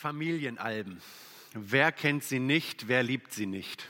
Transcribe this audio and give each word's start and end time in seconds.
Familienalben. 0.00 1.02
Wer 1.52 1.92
kennt 1.92 2.24
sie 2.24 2.38
nicht? 2.38 2.88
Wer 2.88 3.02
liebt 3.02 3.34
sie 3.34 3.44
nicht? 3.44 3.86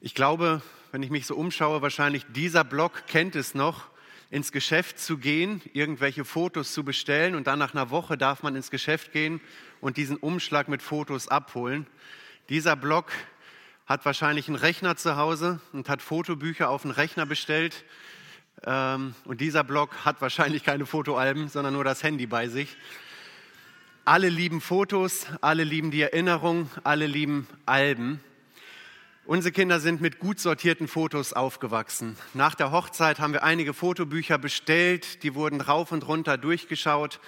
Ich 0.00 0.14
glaube, 0.14 0.62
wenn 0.90 1.02
ich 1.02 1.10
mich 1.10 1.26
so 1.26 1.36
umschaue, 1.36 1.82
wahrscheinlich 1.82 2.24
dieser 2.30 2.64
Blog 2.64 3.06
kennt 3.06 3.36
es 3.36 3.54
noch, 3.54 3.90
ins 4.30 4.52
Geschäft 4.52 4.98
zu 4.98 5.18
gehen, 5.18 5.60
irgendwelche 5.74 6.24
Fotos 6.24 6.72
zu 6.72 6.82
bestellen 6.82 7.34
und 7.34 7.46
dann 7.46 7.58
nach 7.58 7.74
einer 7.74 7.90
Woche 7.90 8.16
darf 8.16 8.42
man 8.42 8.56
ins 8.56 8.70
Geschäft 8.70 9.12
gehen 9.12 9.42
und 9.82 9.98
diesen 9.98 10.16
Umschlag 10.16 10.68
mit 10.68 10.80
Fotos 10.80 11.28
abholen. 11.28 11.86
Dieser 12.48 12.74
Blog 12.74 13.12
hat 13.84 14.06
wahrscheinlich 14.06 14.48
einen 14.48 14.56
Rechner 14.56 14.96
zu 14.96 15.16
Hause 15.16 15.60
und 15.74 15.90
hat 15.90 16.00
Fotobücher 16.00 16.70
auf 16.70 16.82
den 16.82 16.90
Rechner 16.90 17.26
bestellt. 17.26 17.84
Ähm, 18.64 19.14
und 19.26 19.42
dieser 19.42 19.62
Blog 19.62 20.06
hat 20.06 20.22
wahrscheinlich 20.22 20.64
keine 20.64 20.86
Fotoalben, 20.86 21.48
sondern 21.48 21.74
nur 21.74 21.84
das 21.84 22.02
Handy 22.02 22.26
bei 22.26 22.48
sich. 22.48 22.78
Alle 24.06 24.30
lieben 24.30 24.62
Fotos, 24.62 25.26
alle 25.42 25.62
lieben 25.62 25.90
die 25.90 26.00
Erinnerung, 26.00 26.70
alle 26.84 27.06
lieben 27.06 27.46
Alben. 27.66 28.20
Unsere 29.26 29.52
Kinder 29.52 29.78
sind 29.78 30.00
mit 30.00 30.18
gut 30.18 30.40
sortierten 30.40 30.88
Fotos 30.88 31.34
aufgewachsen. 31.34 32.16
Nach 32.32 32.54
der 32.54 32.72
Hochzeit 32.72 33.20
haben 33.20 33.34
wir 33.34 33.42
einige 33.42 33.74
Fotobücher 33.74 34.38
bestellt, 34.38 35.22
die 35.22 35.34
wurden 35.34 35.60
rauf 35.60 35.92
und 35.92 36.08
runter 36.08 36.38
durchgeschaut. 36.38 37.20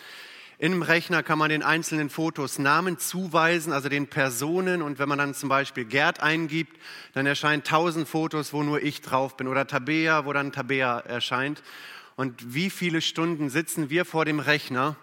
Im 0.59 0.81
Rechner 0.81 1.23
kann 1.23 1.39
man 1.39 1.51
den 1.51 1.63
einzelnen 1.63 2.09
Fotos 2.09 2.59
Namen 2.59 2.99
zuweisen, 2.99 3.75
also 3.75 3.91
den 3.91 4.07
Personen. 4.07 4.81
Und 4.81 4.99
wenn 4.99 5.11
man 5.11 5.19
dann 5.19 5.35
zum 5.35 5.51
Beispiel 5.51 5.85
Gerd 5.85 6.21
eingibt, 6.21 6.75
dann 7.13 7.27
erscheinen 7.27 7.65
tausend 7.65 8.09
Fotos, 8.09 8.55
wo 8.55 8.63
nur 8.63 8.83
ich 8.83 9.03
drauf 9.03 9.37
bin. 9.37 9.47
Oder 9.47 9.67
Tabea, 9.67 10.25
wo 10.25 10.33
dann 10.33 10.53
Tabea 10.53 11.01
erscheint. 11.01 11.63
Und 12.17 12.55
wie 12.55 12.71
viele 12.71 13.03
Stunden 13.03 13.51
sitzen 13.51 13.91
wir 13.91 14.07
vor 14.07 14.25
dem 14.25 14.41
Rechner 14.41 14.97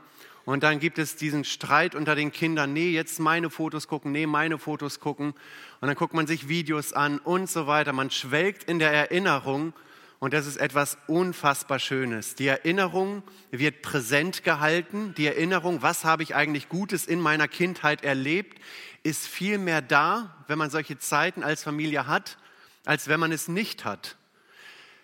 und 0.49 0.63
dann 0.63 0.80
gibt 0.80 0.98
es 0.98 1.16
diesen 1.16 1.44
Streit 1.44 1.94
unter 1.94 2.16
den 2.16 2.31
Kindern, 2.31 2.73
nee, 2.73 2.90
jetzt 2.90 3.20
meine 3.20 3.52
Fotos 3.52 3.88
gucken, 3.88 4.12
nee, 4.12 4.26
meine 4.26 4.57
Fotos 4.57 4.99
gucken. 4.99 5.35
Und 5.79 5.87
dann 5.87 5.93
guckt 5.93 6.15
man 6.15 6.26
sich 6.26 6.48
Videos 6.49 6.91
an 6.91 7.20
und 7.20 7.48
so 7.48 7.68
weiter. 7.68 7.93
Man 7.93 8.10
schwelgt 8.10 8.63
in 8.63 8.79
der 8.79 8.91
Erinnerung 8.91 9.73
und 10.18 10.34
das 10.34 10.48
ist 10.48 10.57
etwas 10.57 10.98
unfassbar 11.05 11.77
Schönes. 11.77 12.34
Die 12.34 12.48
Erinnerung 12.48 13.21
wird 13.51 13.84
präsent 13.84 14.43
gehalten. 14.43 15.13
Die 15.18 15.27
Erinnerung, 15.27 15.84
was 15.84 16.04
habe 16.04 16.23
ich 16.23 16.34
eigentlich 16.34 16.68
Gutes 16.68 17.05
in 17.05 17.20
meiner 17.20 17.48
Kindheit 17.48 18.04
erlebt, 18.04 18.60
ist 19.04 19.27
viel 19.27 19.60
mehr 19.60 19.84
da, 19.84 20.35
wenn 20.48 20.57
man 20.57 20.71
solche 20.71 20.98
Zeiten 20.98 21.43
als 21.43 21.62
Familie 21.62 22.07
hat, 22.07 22.40
als 22.85 23.07
wenn 23.07 23.20
man 23.20 23.32
es 23.32 23.49
nicht 23.49 23.85
hat. 23.85 24.18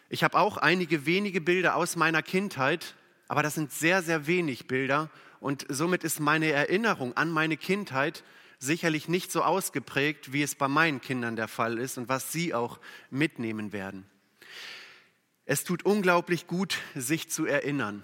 Ich 0.10 0.24
habe 0.24 0.40
auch 0.40 0.58
einige 0.58 1.06
wenige 1.06 1.40
Bilder 1.40 1.76
aus 1.76 1.96
meiner 1.96 2.24
Kindheit, 2.24 2.96
aber 3.28 3.44
das 3.44 3.54
sind 3.54 3.72
sehr, 3.72 4.02
sehr 4.02 4.26
wenig 4.26 4.66
Bilder 4.66 5.12
und 5.46 5.64
somit 5.70 6.04
ist 6.04 6.20
meine 6.20 6.50
Erinnerung 6.50 7.16
an 7.16 7.30
meine 7.30 7.56
Kindheit 7.56 8.24
sicherlich 8.58 9.08
nicht 9.08 9.32
so 9.32 9.44
ausgeprägt, 9.44 10.34
wie 10.34 10.42
es 10.42 10.56
bei 10.56 10.68
meinen 10.68 11.02
Kindern 11.02 11.36
der 11.36 11.48
Fall 11.48 11.78
ist 11.78 12.00
und 12.00 12.10
was 12.10 12.32
sie 12.32 12.56
auch 12.56 12.80
mitnehmen 13.12 13.72
werden. 13.72 14.08
Es 15.46 15.64
tut 15.64 15.86
unglaublich 15.86 16.48
gut, 16.48 16.80
sich 16.96 17.30
zu 17.30 17.46
erinnern. 17.46 18.02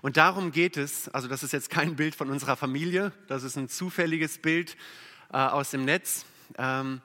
Und 0.00 0.16
darum 0.16 0.50
geht 0.50 0.78
es, 0.78 1.10
also 1.10 1.28
das 1.28 1.42
ist 1.42 1.52
jetzt 1.52 1.68
kein 1.68 1.94
Bild 1.94 2.14
von 2.14 2.30
unserer 2.30 2.56
Familie, 2.56 3.12
das 3.26 3.42
ist 3.42 3.58
ein 3.58 3.68
zufälliges 3.68 4.38
Bild 4.38 4.78
äh, 5.34 5.36
aus 5.36 5.72
dem 5.72 5.84
Netz. 5.84 6.24
Ähm, 6.56 7.02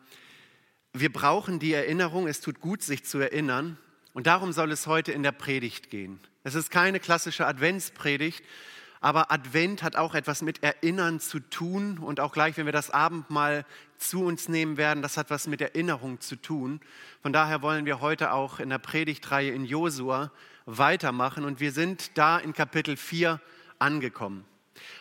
wir 0.93 1.11
brauchen 1.11 1.59
die 1.59 1.73
Erinnerung, 1.73 2.25
es 2.25 2.39
tut 2.39 2.61
gut, 2.61 2.83
sich 2.83 3.03
zu 3.03 3.19
erinnern. 3.19 3.77
Und 4.13 4.27
darum 4.27 4.53
soll 4.53 4.71
es 4.71 4.87
heute 4.87 5.11
in 5.11 5.23
der 5.23 5.33
Predigt 5.33 5.89
gehen. 5.89 6.21
Es 6.45 6.55
ist 6.55 6.71
keine 6.71 7.01
klassische 7.01 7.45
Adventspredigt, 7.45 8.45
aber 9.01 9.31
Advent 9.31 9.81
hat 9.81 9.95
auch 9.95 10.13
etwas 10.13 10.43
mit 10.43 10.61
Erinnern 10.61 11.19
zu 11.19 11.39
tun 11.39 11.97
und 11.97 12.19
auch 12.19 12.31
gleich, 12.31 12.55
wenn 12.55 12.67
wir 12.67 12.71
das 12.71 12.91
Abendmahl 12.91 13.65
zu 13.97 14.23
uns 14.23 14.47
nehmen 14.47 14.77
werden, 14.77 15.01
das 15.01 15.17
hat 15.17 15.31
was 15.31 15.47
mit 15.47 15.59
Erinnerung 15.59 16.21
zu 16.21 16.35
tun. 16.35 16.79
Von 17.23 17.33
daher 17.33 17.63
wollen 17.63 17.85
wir 17.85 17.99
heute 17.99 18.31
auch 18.31 18.59
in 18.59 18.69
der 18.69 18.77
Predigtreihe 18.77 19.51
in 19.51 19.65
Josua 19.65 20.31
weitermachen 20.67 21.45
und 21.45 21.59
wir 21.59 21.71
sind 21.71 22.15
da 22.15 22.37
in 22.37 22.53
Kapitel 22.53 22.95
4 22.95 23.41
angekommen. 23.79 24.45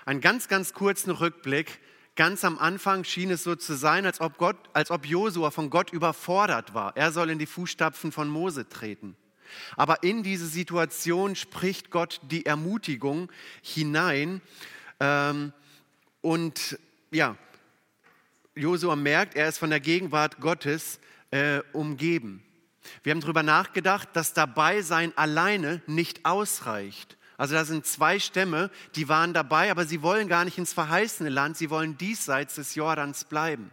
Einen 0.07 0.23
ganz, 0.23 0.49
ganz 0.49 0.73
kurzen 0.73 1.11
Rückblick. 1.11 1.79
Ganz 2.17 2.45
am 2.45 2.59
Anfang 2.59 3.05
schien 3.05 3.31
es 3.31 3.45
so 3.45 3.55
zu 3.55 3.75
sein, 3.75 4.07
als 4.07 4.21
ob, 4.21 4.39
Gott, 4.39 4.57
ob 4.89 5.07
Josua 5.07 5.51
von 5.51 5.69
Gott 5.69 5.93
überfordert 5.93 6.73
war. 6.73 6.97
Er 6.97 7.13
soll 7.13 7.29
in 7.31 7.39
die 7.39 7.47
Fußstapfen 7.47 8.13
von 8.13 8.29
Mose 8.29 8.69
treten. 8.69 9.15
Aber 9.77 10.03
in 10.03 10.23
diese 10.23 10.47
Situation 10.47 11.37
spricht 11.37 11.91
Gott 11.91 12.21
die 12.23 12.47
Ermutigung 12.47 13.31
hinein. 13.63 14.41
Ähm, 14.99 15.53
und 16.21 16.79
ja, 17.11 17.37
Josua 18.55 18.97
merkt, 18.97 19.37
er 19.37 19.49
ist 19.49 19.59
von 19.59 19.71
der 19.71 19.81
Gegenwart 19.81 20.41
Gottes 20.41 21.01
äh, 21.31 21.61
umgeben. 21.73 22.43
Wir 23.03 23.13
haben 23.13 23.21
darüber 23.21 23.43
nachgedacht, 23.43 24.09
dass 24.15 24.33
dabei 24.33 24.83
sein 24.83 25.17
alleine 25.17 25.83
nicht 25.87 26.25
ausreicht. 26.25 27.17
Also 27.37 27.55
da 27.55 27.65
sind 27.65 27.87
zwei 27.87 28.19
Stämme, 28.19 28.71
die 28.97 29.09
waren 29.09 29.33
dabei, 29.33 29.71
aber 29.71 29.87
sie 29.87 30.03
wollen 30.03 30.29
gar 30.29 30.45
nicht 30.45 30.59
ins 30.59 30.75
verheißene 30.75 31.31
Land, 31.31 31.57
sie 31.57 31.71
wollen 31.71 31.97
diesseits 31.97 32.57
des 32.57 32.75
Jordans 32.75 33.25
bleiben. 33.25 33.71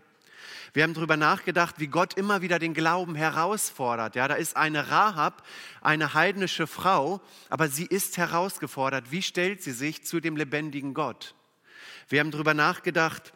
Wir 0.73 0.83
haben 0.83 0.93
darüber 0.93 1.17
nachgedacht, 1.17 1.75
wie 1.79 1.87
Gott 1.87 2.15
immer 2.15 2.41
wieder 2.41 2.59
den 2.59 2.73
Glauben 2.73 3.15
herausfordert. 3.15 4.15
Ja, 4.15 4.27
da 4.27 4.35
ist 4.35 4.55
eine 4.55 4.89
Rahab, 4.89 5.43
eine 5.81 6.13
heidnische 6.13 6.67
Frau, 6.67 7.21
aber 7.49 7.67
sie 7.67 7.85
ist 7.85 8.17
herausgefordert. 8.17 9.11
Wie 9.11 9.21
stellt 9.21 9.61
sie 9.61 9.71
sich 9.71 10.03
zu 10.03 10.19
dem 10.19 10.37
lebendigen 10.37 10.93
Gott? 10.93 11.35
Wir 12.09 12.19
haben 12.19 12.31
darüber 12.31 12.53
nachgedacht, 12.53 13.33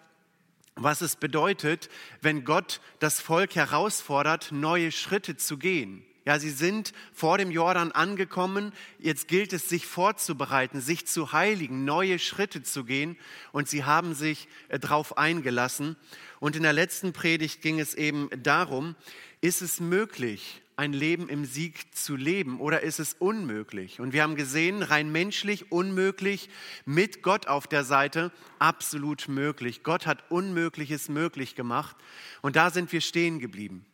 was 0.75 1.01
es 1.01 1.15
bedeutet, 1.15 1.89
wenn 2.21 2.45
Gott 2.45 2.81
das 2.99 3.19
Volk 3.19 3.55
herausfordert, 3.55 4.51
neue 4.51 4.91
Schritte 4.91 5.35
zu 5.35 5.57
gehen. 5.57 6.05
Ja, 6.23 6.37
sie 6.37 6.51
sind 6.51 6.93
vor 7.13 7.39
dem 7.39 7.49
Jordan 7.49 7.91
angekommen. 7.91 8.73
Jetzt 8.99 9.27
gilt 9.27 9.53
es, 9.53 9.67
sich 9.67 9.87
vorzubereiten, 9.87 10.79
sich 10.79 11.07
zu 11.07 11.31
heiligen, 11.31 11.83
neue 11.83 12.19
Schritte 12.19 12.61
zu 12.61 12.83
gehen. 12.83 13.17
Und 13.51 13.67
sie 13.67 13.85
haben 13.85 14.13
sich 14.13 14.47
äh, 14.69 14.77
darauf 14.77 15.17
eingelassen. 15.17 15.95
Und 16.41 16.55
in 16.55 16.63
der 16.63 16.73
letzten 16.73 17.13
Predigt 17.13 17.61
ging 17.61 17.79
es 17.79 17.93
eben 17.93 18.27
darum, 18.41 18.95
ist 19.41 19.61
es 19.61 19.79
möglich, 19.79 20.63
ein 20.75 20.91
Leben 20.91 21.29
im 21.29 21.45
Sieg 21.45 21.95
zu 21.95 22.15
leben 22.15 22.59
oder 22.59 22.81
ist 22.81 22.99
es 22.99 23.13
unmöglich? 23.13 23.99
Und 23.99 24.11
wir 24.11 24.23
haben 24.23 24.35
gesehen, 24.35 24.81
rein 24.81 25.11
menschlich 25.11 25.71
unmöglich, 25.71 26.49
mit 26.83 27.21
Gott 27.21 27.45
auf 27.45 27.67
der 27.67 27.83
Seite 27.83 28.31
absolut 28.57 29.27
möglich. 29.27 29.83
Gott 29.83 30.07
hat 30.07 30.31
Unmögliches 30.31 31.09
möglich 31.09 31.53
gemacht 31.53 31.95
und 32.41 32.55
da 32.55 32.71
sind 32.71 32.91
wir 32.91 33.01
stehen 33.01 33.37
geblieben. 33.37 33.85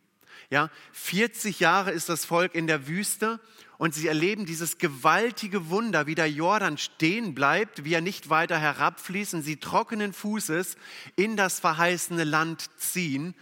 Ja, 0.50 0.69
40 0.94 1.59
Jahre 1.59 1.91
ist 1.91 2.08
das 2.08 2.24
Volk 2.24 2.56
in 2.56 2.68
der 2.68 2.88
Wüste 2.88 3.41
und 3.78 3.94
sie 3.94 4.08
erleben 4.08 4.46
dieses 4.46 4.78
gewaltige 4.78 5.69
Wunder, 5.69 6.08
wie 6.08 6.16
der 6.16 6.31
Jordan 6.31 6.78
stehen 6.78 7.35
bleibt, 7.35 7.84
wie 7.84 7.94
er 7.94 8.02
nicht 8.02 8.30
weiter 8.30 8.57
herabfließt 8.57 9.34
und 9.34 9.41
sie 9.41 9.57
trockenen 9.57 10.13
Fußes 10.13 10.78
in 11.18 11.36
das 11.36 11.59
verheißene 11.59 12.24
Land 12.24 12.69
ziehen. 12.78 13.36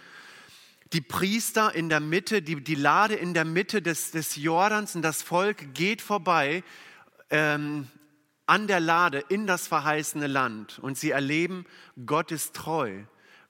Die 0.93 1.01
Priester 1.01 1.75
in 1.75 1.89
der 1.89 1.99
Mitte, 1.99 2.41
die, 2.41 2.63
die 2.63 2.75
Lade 2.75 3.15
in 3.15 3.35
der 3.35 3.45
Mitte 3.45 3.83
des, 3.83 4.11
des 4.11 4.35
Jordans 4.35 4.95
und 4.95 5.03
das 5.03 5.21
Volk 5.21 5.75
geht 5.75 6.01
vorbei 6.01 6.63
ähm, 7.29 7.87
an 8.47 8.67
der 8.67 8.79
Lade 8.79 9.23
in 9.29 9.45
das 9.45 9.67
verheißene 9.67 10.27
Land 10.27 10.79
und 10.79 10.97
sie 10.97 11.11
erleben, 11.11 11.65
Gott 12.05 12.31
ist 12.31 12.55
treu. 12.55 13.03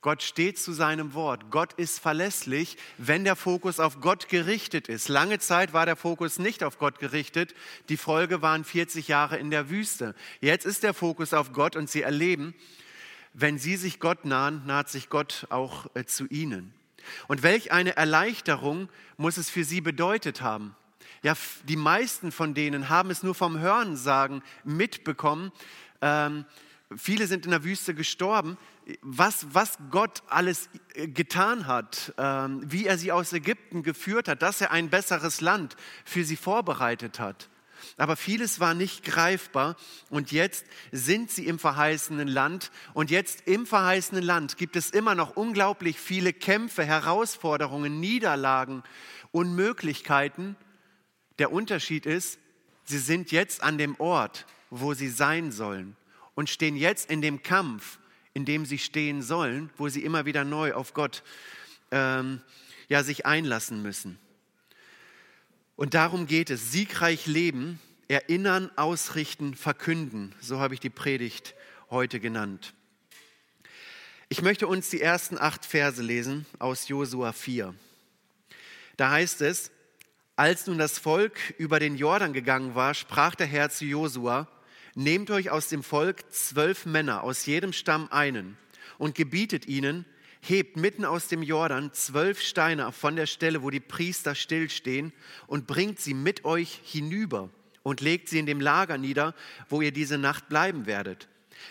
Gott 0.06 0.22
steht 0.22 0.60
zu 0.60 0.72
seinem 0.72 1.16
Wort. 1.16 1.50
Gott 1.50 1.74
ist 1.74 2.00
verlässlich, 2.00 2.78
wenn 3.00 3.24
der 3.24 3.36
Fokus 3.36 3.80
auf 3.80 4.02
Gott 4.02 4.30
gerichtet 4.30 4.88
ist. 4.88 5.10
Lange 5.10 5.40
Zeit 5.40 5.74
war 5.74 5.88
der 5.88 5.96
Fokus 5.96 6.38
nicht 6.38 6.64
auf 6.64 6.78
Gott 6.78 7.00
gerichtet. 7.00 7.56
Die 7.90 7.98
Folge 7.98 8.44
waren 8.44 8.64
40 8.64 9.08
Jahre 9.08 9.38
in 9.38 9.50
der 9.50 9.72
Wüste. 9.72 10.14
Jetzt 10.42 10.68
ist 10.68 10.84
der 10.84 10.94
Fokus 10.94 11.34
auf 11.34 11.54
Gott 11.54 11.76
und 11.76 11.90
sie 11.90 12.04
erleben, 12.04 12.54
wenn 13.34 13.58
sie 13.58 13.78
sich 13.78 14.00
Gott 14.00 14.26
nahen, 14.26 14.64
naht 14.68 14.90
sich 14.90 15.10
Gott 15.10 15.48
auch 15.50 15.88
äh, 15.96 16.06
zu 16.06 16.28
ihnen. 16.28 16.76
Und 17.28 17.42
welch 17.42 17.72
eine 17.72 17.98
Erleichterung 17.98 18.90
muss 19.18 19.38
es 19.38 19.50
für 19.50 19.64
sie 19.64 19.82
bedeutet 19.82 20.40
haben. 20.40 20.76
Ja, 21.24 21.34
die 21.64 21.78
meisten 21.78 22.32
von 22.32 22.54
denen 22.54 22.90
haben 22.90 23.10
es 23.10 23.24
nur 23.24 23.34
vom 23.34 23.58
Hörensagen 23.58 24.44
mitbekommen. 24.64 25.52
Ähm, 26.04 26.46
viele 26.96 27.28
sind 27.28 27.46
in 27.46 27.52
der 27.52 27.64
Wüste 27.64 27.94
gestorben 27.94 28.58
was, 29.02 29.48
was 29.52 29.78
Gott 29.90 30.22
alles 30.28 30.70
äh, 30.94 31.08
getan 31.08 31.68
hat, 31.68 32.14
ähm, 32.18 32.62
wie 32.66 32.86
er 32.86 32.98
sie 32.98 33.12
aus 33.12 33.34
Ägypten 33.34 33.84
geführt 33.84 34.28
hat, 34.28 34.42
dass 34.42 34.62
er 34.62 34.72
ein 34.72 34.90
besseres 34.90 35.42
Land 35.42 35.76
für 36.04 36.24
sie 36.24 36.36
vorbereitet 36.36 37.20
hat. 37.20 37.50
Aber 37.98 38.16
vieles 38.16 38.60
war 38.60 38.74
nicht 38.74 39.04
greifbar 39.04 39.76
und 40.10 40.32
jetzt 40.32 40.66
sind 40.92 41.30
sie 41.30 41.46
im 41.46 41.60
verheißenen 41.60 42.28
Land 42.28 42.72
und 42.94 43.12
jetzt 43.12 43.48
im 43.48 43.66
verheißenen 43.66 44.24
Land 44.24 44.58
gibt 44.58 44.76
es 44.76 44.90
immer 44.90 45.14
noch 45.14 45.36
unglaublich 45.36 46.00
viele 46.00 46.34
Kämpfe, 46.34 46.84
Herausforderungen, 46.84 48.00
Niederlagen, 48.00 48.82
Unmöglichkeiten. 49.32 50.56
Der 51.38 51.52
Unterschied 51.52 52.06
ist, 52.06 52.40
sie 52.86 52.98
sind 52.98 53.32
jetzt 53.32 53.62
an 53.62 53.78
dem 53.78 54.00
Ort, 54.00 54.46
wo 54.70 54.94
sie 54.94 55.10
sein 55.10 55.52
sollen 55.52 55.96
und 56.36 56.50
stehen 56.50 56.76
jetzt 56.76 57.10
in 57.10 57.22
dem 57.22 57.42
Kampf 57.42 57.98
in 58.36 58.46
dem 58.46 58.66
sie 58.66 58.78
stehen 58.78 59.24
sollen, 59.24 59.72
wo 59.78 59.88
sie 59.88 60.04
immer 60.04 60.26
wieder 60.26 60.44
neu 60.44 60.74
auf 60.74 60.94
Gott 60.94 61.24
ähm, 61.90 62.42
ja, 62.90 63.02
sich 63.02 63.26
einlassen 63.26 63.82
müssen. 63.82 64.20
Und 65.78 65.94
darum 65.94 66.28
geht 66.28 66.50
es. 66.50 66.72
Siegreich 66.72 67.28
leben, 67.28 67.80
erinnern, 68.10 68.70
ausrichten, 68.76 69.56
verkünden. 69.56 70.36
So 70.42 70.60
habe 70.60 70.74
ich 70.74 70.82
die 70.82 70.90
Predigt 70.90 71.56
heute 71.90 72.20
genannt. 72.20 72.74
Ich 74.28 74.42
möchte 74.42 74.68
uns 74.68 74.90
die 74.90 75.02
ersten 75.02 75.38
acht 75.38 75.66
Verse 75.66 76.02
lesen 76.02 76.46
aus 76.60 76.90
Josua 76.90 77.32
4. 77.32 77.74
Da 78.98 79.12
heißt 79.12 79.42
es, 79.42 79.72
als 80.36 80.68
nun 80.68 80.78
das 80.78 81.00
Volk 81.00 81.40
über 81.58 81.80
den 81.80 81.96
Jordan 81.96 82.34
gegangen 82.34 82.76
war, 82.76 82.94
sprach 82.94 83.36
der 83.36 83.48
Herr 83.48 83.70
zu 83.70 83.86
Josua, 83.86 84.50
nehmt 84.96 85.30
euch 85.30 85.50
aus 85.52 85.68
dem 85.68 85.84
Volk 85.84 86.32
zwölf 86.32 86.86
Männer, 86.86 87.24
aus 87.24 87.46
jedem 87.46 87.74
Stamm 87.74 88.08
einen, 88.10 88.58
und 88.98 89.14
gebietet 89.14 89.68
ihnen, 89.68 90.06
hebt 90.42 90.78
mitten 90.78 91.06
aus 91.06 91.28
dem 91.28 91.44
Jordan 91.44 91.92
zwölf 91.94 92.42
Steine 92.42 92.92
von 92.92 93.16
der 93.16 93.26
Stelle, 93.26 93.62
wo 93.62 93.70
die 93.70 93.80
Priester 93.80 94.36
stillstehen, 94.36 95.12
und 95.48 95.68
bringt 95.68 96.00
sie 96.00 96.14
mit 96.14 96.46
euch 96.46 96.80
hinüber 96.84 97.50
und 97.84 98.02
legt 98.02 98.30
sie 98.30 98.40
in 98.40 98.46
dem 98.46 98.62
Lager 98.62 98.98
nieder, 98.98 99.36
wo 99.70 99.82
ihr 99.82 99.92
diese 99.92 100.18
Nacht 100.18 100.50
bleiben 100.50 100.86
werdet. 100.86 101.28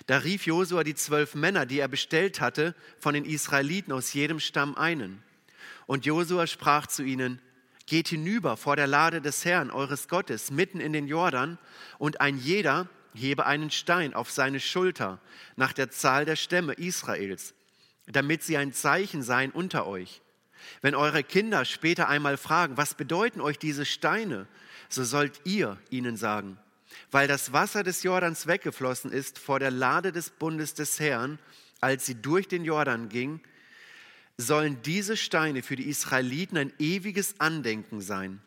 Da 0.06 0.18
rief 0.18 0.46
Josua 0.46 0.84
die 0.84 0.94
zwölf 0.94 1.34
Männer, 1.34 1.66
die 1.66 1.78
er 1.78 1.88
bestellt 1.88 2.40
hatte, 2.40 2.74
von 2.98 3.14
den 3.14 3.24
Israeliten 3.24 3.92
aus 3.92 4.12
jedem 4.12 4.40
Stamm 4.40 4.76
einen. 4.76 5.22
Und 5.86 6.04
Josua 6.04 6.46
sprach 6.46 6.86
zu 6.86 7.02
ihnen, 7.02 7.40
Geht 7.86 8.08
hinüber 8.08 8.56
vor 8.56 8.76
der 8.76 8.86
Lade 8.86 9.20
des 9.20 9.44
Herrn, 9.44 9.70
eures 9.70 10.08
Gottes, 10.08 10.50
mitten 10.50 10.80
in 10.80 10.94
den 10.94 11.06
Jordan, 11.06 11.58
und 11.98 12.20
ein 12.20 12.38
jeder 12.38 12.88
hebe 13.14 13.46
einen 13.46 13.70
Stein 13.70 14.14
auf 14.14 14.30
seine 14.30 14.60
Schulter 14.60 15.20
nach 15.56 15.72
der 15.72 15.90
Zahl 15.90 16.24
der 16.24 16.36
Stämme 16.36 16.74
Israels 16.74 17.54
damit 18.06 18.42
sie 18.42 18.56
ein 18.56 18.72
Zeichen 18.72 19.22
seien 19.22 19.50
unter 19.50 19.86
euch. 19.86 20.20
Wenn 20.80 20.94
eure 20.94 21.22
Kinder 21.22 21.64
später 21.64 22.08
einmal 22.08 22.36
fragen, 22.36 22.76
was 22.76 22.94
bedeuten 22.94 23.40
euch 23.40 23.58
diese 23.58 23.84
Steine, 23.84 24.46
so 24.88 25.04
sollt 25.04 25.40
ihr 25.44 25.78
ihnen 25.90 26.16
sagen, 26.16 26.58
weil 27.10 27.28
das 27.28 27.52
Wasser 27.52 27.82
des 27.82 28.02
Jordans 28.02 28.46
weggeflossen 28.46 29.10
ist 29.10 29.38
vor 29.38 29.58
der 29.58 29.70
Lade 29.70 30.12
des 30.12 30.30
Bundes 30.30 30.74
des 30.74 31.00
Herrn, 31.00 31.38
als 31.80 32.06
sie 32.06 32.14
durch 32.14 32.48
den 32.48 32.64
Jordan 32.64 33.08
ging, 33.08 33.40
sollen 34.36 34.80
diese 34.82 35.16
Steine 35.16 35.62
für 35.62 35.76
die 35.76 35.88
Israeliten 35.88 36.56
ein 36.56 36.72
ewiges 36.78 37.40
Andenken 37.40 38.00
sein. 38.00 38.42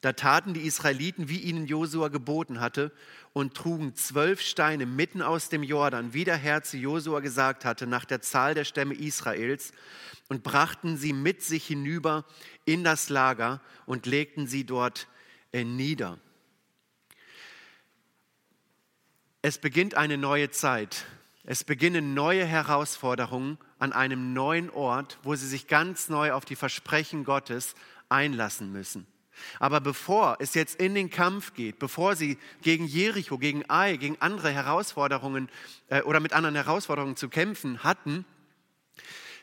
Da 0.00 0.12
taten 0.12 0.54
die 0.54 0.60
Israeliten, 0.60 1.28
wie 1.28 1.40
ihnen 1.40 1.66
Josua 1.66 2.08
geboten 2.08 2.60
hatte, 2.60 2.92
und 3.32 3.54
trugen 3.54 3.94
zwölf 3.94 4.40
Steine 4.40 4.86
mitten 4.86 5.22
aus 5.22 5.48
dem 5.48 5.62
Jordan, 5.62 6.14
wie 6.14 6.24
der 6.24 6.36
Herr 6.36 6.62
zu 6.62 6.76
Josua 6.76 7.20
gesagt 7.20 7.64
hatte, 7.64 7.86
nach 7.86 8.04
der 8.04 8.20
Zahl 8.20 8.54
der 8.54 8.64
Stämme 8.64 8.94
Israels, 8.94 9.72
und 10.28 10.42
brachten 10.42 10.96
sie 10.96 11.12
mit 11.12 11.42
sich 11.42 11.66
hinüber 11.66 12.24
in 12.64 12.84
das 12.84 13.08
Lager 13.08 13.60
und 13.86 14.06
legten 14.06 14.46
sie 14.46 14.64
dort 14.64 15.08
äh, 15.52 15.64
nieder. 15.64 16.18
Es 19.40 19.58
beginnt 19.58 19.94
eine 19.94 20.18
neue 20.18 20.50
Zeit. 20.50 21.06
Es 21.44 21.64
beginnen 21.64 22.12
neue 22.12 22.44
Herausforderungen 22.44 23.56
an 23.78 23.92
einem 23.92 24.34
neuen 24.34 24.68
Ort, 24.68 25.18
wo 25.22 25.34
sie 25.34 25.46
sich 25.46 25.66
ganz 25.66 26.08
neu 26.08 26.32
auf 26.32 26.44
die 26.44 26.56
Versprechen 26.56 27.24
Gottes 27.24 27.74
einlassen 28.08 28.70
müssen. 28.70 29.06
Aber 29.58 29.80
bevor 29.80 30.36
es 30.40 30.54
jetzt 30.54 30.80
in 30.80 30.94
den 30.94 31.10
Kampf 31.10 31.54
geht, 31.54 31.78
bevor 31.78 32.16
sie 32.16 32.38
gegen 32.62 32.86
Jericho, 32.86 33.38
gegen 33.38 33.68
Ai, 33.68 33.96
gegen 33.96 34.16
andere 34.20 34.50
Herausforderungen 34.50 35.48
äh, 35.88 36.02
oder 36.02 36.20
mit 36.20 36.32
anderen 36.32 36.54
Herausforderungen 36.54 37.16
zu 37.16 37.28
kämpfen 37.28 37.82
hatten, 37.82 38.24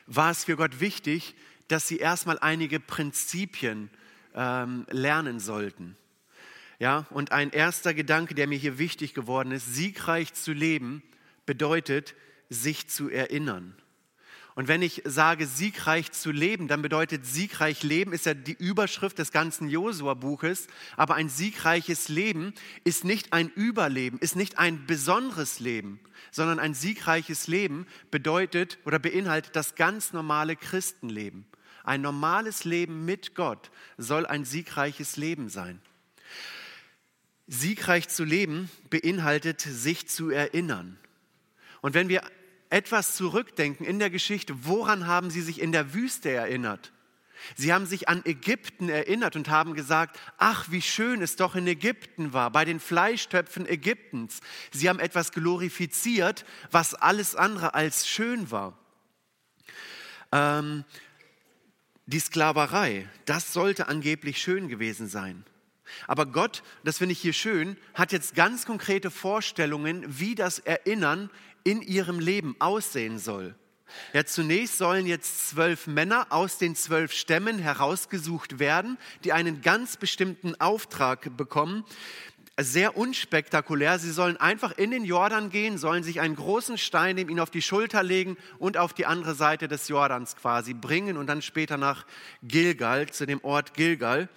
war 0.06 0.30
es 0.30 0.44
für 0.44 0.56
Gott 0.56 0.80
wichtig, 0.80 1.34
dass 1.68 1.88
sie 1.88 1.98
erstmal 1.98 2.38
einige 2.38 2.80
Prinzipien 2.80 3.90
ähm, 4.34 4.86
lernen 4.90 5.40
sollten. 5.40 5.96
Ja, 6.78 7.06
und 7.10 7.32
ein 7.32 7.50
erster 7.50 7.94
Gedanke, 7.94 8.34
der 8.34 8.46
mir 8.46 8.58
hier 8.58 8.78
wichtig 8.78 9.14
geworden 9.14 9.50
ist, 9.50 9.74
siegreich 9.74 10.34
zu 10.34 10.52
leben, 10.52 11.02
bedeutet, 11.46 12.14
sich 12.50 12.88
zu 12.88 13.08
erinnern. 13.08 13.74
Und 14.56 14.68
wenn 14.68 14.80
ich 14.80 15.02
sage, 15.04 15.46
siegreich 15.46 16.12
zu 16.12 16.32
leben, 16.32 16.66
dann 16.66 16.80
bedeutet 16.80 17.26
siegreich 17.26 17.82
leben 17.82 18.14
ist 18.14 18.24
ja 18.24 18.32
die 18.32 18.54
Überschrift 18.54 19.18
des 19.18 19.30
ganzen 19.30 19.68
Josua-Buches. 19.68 20.68
Aber 20.96 21.14
ein 21.14 21.28
siegreiches 21.28 22.08
Leben 22.08 22.54
ist 22.82 23.04
nicht 23.04 23.34
ein 23.34 23.50
Überleben, 23.50 24.18
ist 24.18 24.34
nicht 24.34 24.58
ein 24.58 24.86
besonderes 24.86 25.60
Leben, 25.60 26.00
sondern 26.30 26.58
ein 26.58 26.72
siegreiches 26.72 27.48
Leben 27.48 27.86
bedeutet 28.10 28.78
oder 28.86 28.98
beinhaltet 28.98 29.54
das 29.54 29.74
ganz 29.74 30.14
normale 30.14 30.56
Christenleben. 30.56 31.44
Ein 31.84 32.00
normales 32.00 32.64
Leben 32.64 33.04
mit 33.04 33.34
Gott 33.34 33.70
soll 33.98 34.24
ein 34.24 34.46
siegreiches 34.46 35.18
Leben 35.18 35.50
sein. 35.50 35.82
Siegreich 37.46 38.08
zu 38.08 38.24
leben 38.24 38.70
beinhaltet, 38.88 39.60
sich 39.60 40.08
zu 40.08 40.30
erinnern. 40.30 40.98
Und 41.82 41.92
wenn 41.92 42.08
wir 42.08 42.22
etwas 42.70 43.14
zurückdenken 43.14 43.86
in 43.86 43.98
der 43.98 44.10
Geschichte, 44.10 44.54
woran 44.64 45.06
haben 45.06 45.30
sie 45.30 45.42
sich 45.42 45.60
in 45.60 45.72
der 45.72 45.94
Wüste 45.94 46.30
erinnert? 46.30 46.92
Sie 47.54 47.72
haben 47.72 47.86
sich 47.86 48.08
an 48.08 48.22
Ägypten 48.24 48.88
erinnert 48.88 49.36
und 49.36 49.48
haben 49.48 49.74
gesagt, 49.74 50.18
ach, 50.38 50.70
wie 50.70 50.82
schön 50.82 51.22
es 51.22 51.36
doch 51.36 51.54
in 51.54 51.66
Ägypten 51.66 52.32
war, 52.32 52.50
bei 52.50 52.64
den 52.64 52.80
Fleischtöpfen 52.80 53.68
Ägyptens. 53.68 54.40
Sie 54.72 54.88
haben 54.88 54.98
etwas 54.98 55.32
glorifiziert, 55.32 56.44
was 56.70 56.94
alles 56.94 57.36
andere 57.36 57.74
als 57.74 58.08
schön 58.08 58.50
war. 58.50 58.78
Ähm, 60.32 60.84
die 62.06 62.20
Sklaverei, 62.20 63.08
das 63.26 63.52
sollte 63.52 63.88
angeblich 63.88 64.40
schön 64.40 64.68
gewesen 64.68 65.08
sein. 65.08 65.44
Aber 66.06 66.26
Gott, 66.26 66.62
das 66.84 66.98
finde 66.98 67.12
ich 67.12 67.20
hier 67.20 67.32
schön, 67.32 67.76
hat 67.94 68.12
jetzt 68.12 68.34
ganz 68.34 68.66
konkrete 68.66 69.10
Vorstellungen, 69.10 70.04
wie 70.06 70.34
das 70.34 70.58
Erinnern 70.58 71.30
in 71.66 71.82
ihrem 71.82 72.20
Leben 72.20 72.54
aussehen 72.60 73.18
soll. 73.18 73.56
Ja, 74.12 74.24
zunächst 74.24 74.78
sollen 74.78 75.06
jetzt 75.06 75.48
zwölf 75.48 75.86
Männer 75.86 76.28
aus 76.30 76.58
den 76.58 76.76
zwölf 76.76 77.12
Stämmen 77.12 77.58
herausgesucht 77.58 78.58
werden, 78.58 78.98
die 79.24 79.32
einen 79.32 79.62
ganz 79.62 79.96
bestimmten 79.96 80.54
Auftrag 80.60 81.36
bekommen. 81.36 81.84
Sehr 82.58 82.96
unspektakulär. 82.96 83.98
Sie 83.98 84.12
sollen 84.12 84.36
einfach 84.36 84.72
in 84.78 84.90
den 84.92 85.04
Jordan 85.04 85.50
gehen, 85.50 85.76
sollen 85.76 86.04
sich 86.04 86.20
einen 86.20 86.36
großen 86.36 86.78
Stein 86.78 87.16
nehmen, 87.16 87.30
ihn 87.30 87.40
auf 87.40 87.50
die 87.50 87.62
Schulter 87.62 88.02
legen 88.02 88.36
und 88.58 88.76
auf 88.76 88.92
die 88.92 89.06
andere 89.06 89.34
Seite 89.34 89.66
des 89.68 89.88
Jordans 89.88 90.36
quasi 90.36 90.72
bringen 90.72 91.16
und 91.16 91.26
dann 91.26 91.42
später 91.42 91.76
nach 91.76 92.06
Gilgal, 92.42 93.10
zu 93.10 93.26
dem 93.26 93.42
Ort 93.44 93.74
Gilgal. 93.74 94.28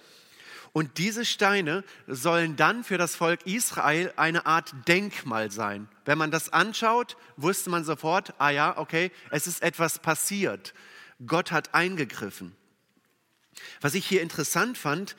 Und 0.72 0.98
diese 0.98 1.24
Steine 1.24 1.84
sollen 2.06 2.56
dann 2.56 2.84
für 2.84 2.96
das 2.96 3.16
Volk 3.16 3.44
Israel 3.44 4.12
eine 4.16 4.46
Art 4.46 4.72
Denkmal 4.86 5.50
sein. 5.50 5.88
Wenn 6.04 6.18
man 6.18 6.30
das 6.30 6.52
anschaut, 6.52 7.16
wusste 7.36 7.70
man 7.70 7.84
sofort, 7.84 8.34
ah 8.38 8.50
ja, 8.50 8.78
okay, 8.78 9.10
es 9.30 9.46
ist 9.46 9.62
etwas 9.62 9.98
passiert. 9.98 10.74
Gott 11.26 11.50
hat 11.50 11.74
eingegriffen. 11.74 12.54
Was 13.80 13.94
ich 13.94 14.06
hier 14.06 14.22
interessant 14.22 14.78
fand, 14.78 15.16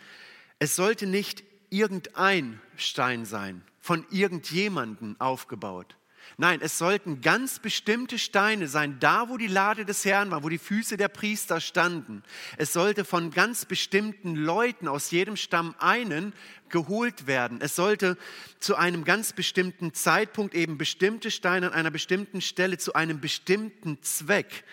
es 0.60 0.76
sollte 0.76 1.06
nicht 1.06 1.44
irgendein 1.70 2.62
Stein 2.78 3.26
sein, 3.26 3.64
von 3.80 4.06
irgendjemanden 4.10 5.20
aufgebaut. 5.20 5.96
Nein, 6.42 6.62
es 6.64 6.80
sollten 6.80 7.22
ganz 7.22 7.60
bestimmte 7.60 8.18
Steine 8.18 8.68
sein, 8.68 8.98
da 9.00 9.30
wo 9.30 9.38
die 9.38 9.46
Lade 9.46 9.86
des 9.86 10.04
Herrn 10.06 10.32
war, 10.32 10.42
wo 10.42 10.50
die 10.50 10.58
Füße 10.58 10.98
der 10.98 11.08
Priester 11.08 11.62
standen. 11.62 12.24
Es 12.58 12.74
sollte 12.74 13.06
von 13.06 13.30
ganz 13.30 13.66
bestimmten 13.66 14.34
Leuten 14.34 14.88
aus 14.88 15.12
jedem 15.12 15.36
Stamm 15.36 15.76
einen 15.78 16.34
geholt 16.70 17.28
werden. 17.28 17.60
Es 17.62 17.76
sollte 17.76 18.18
zu 18.58 18.76
einem 18.76 19.04
ganz 19.04 19.34
bestimmten 19.34 19.94
Zeitpunkt 19.94 20.56
eben 20.56 20.80
bestimmte 20.80 21.30
Steine 21.30 21.68
an 21.68 21.74
einer 21.74 21.92
bestimmten 21.92 22.42
Stelle 22.42 22.80
zu 22.80 22.96
einem 22.96 23.22
bestimmten 23.22 24.02
Zweck 24.02 24.64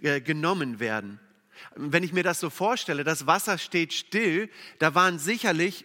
äh, 0.00 0.22
genommen 0.22 0.80
werden. 0.80 1.20
Wenn 1.76 2.04
ich 2.04 2.14
mir 2.14 2.24
das 2.24 2.40
so 2.40 2.48
vorstelle, 2.48 3.04
das 3.04 3.26
Wasser 3.26 3.58
steht 3.58 3.92
still, 3.92 4.48
da 4.78 4.94
waren 4.94 5.18
sicherlich 5.18 5.84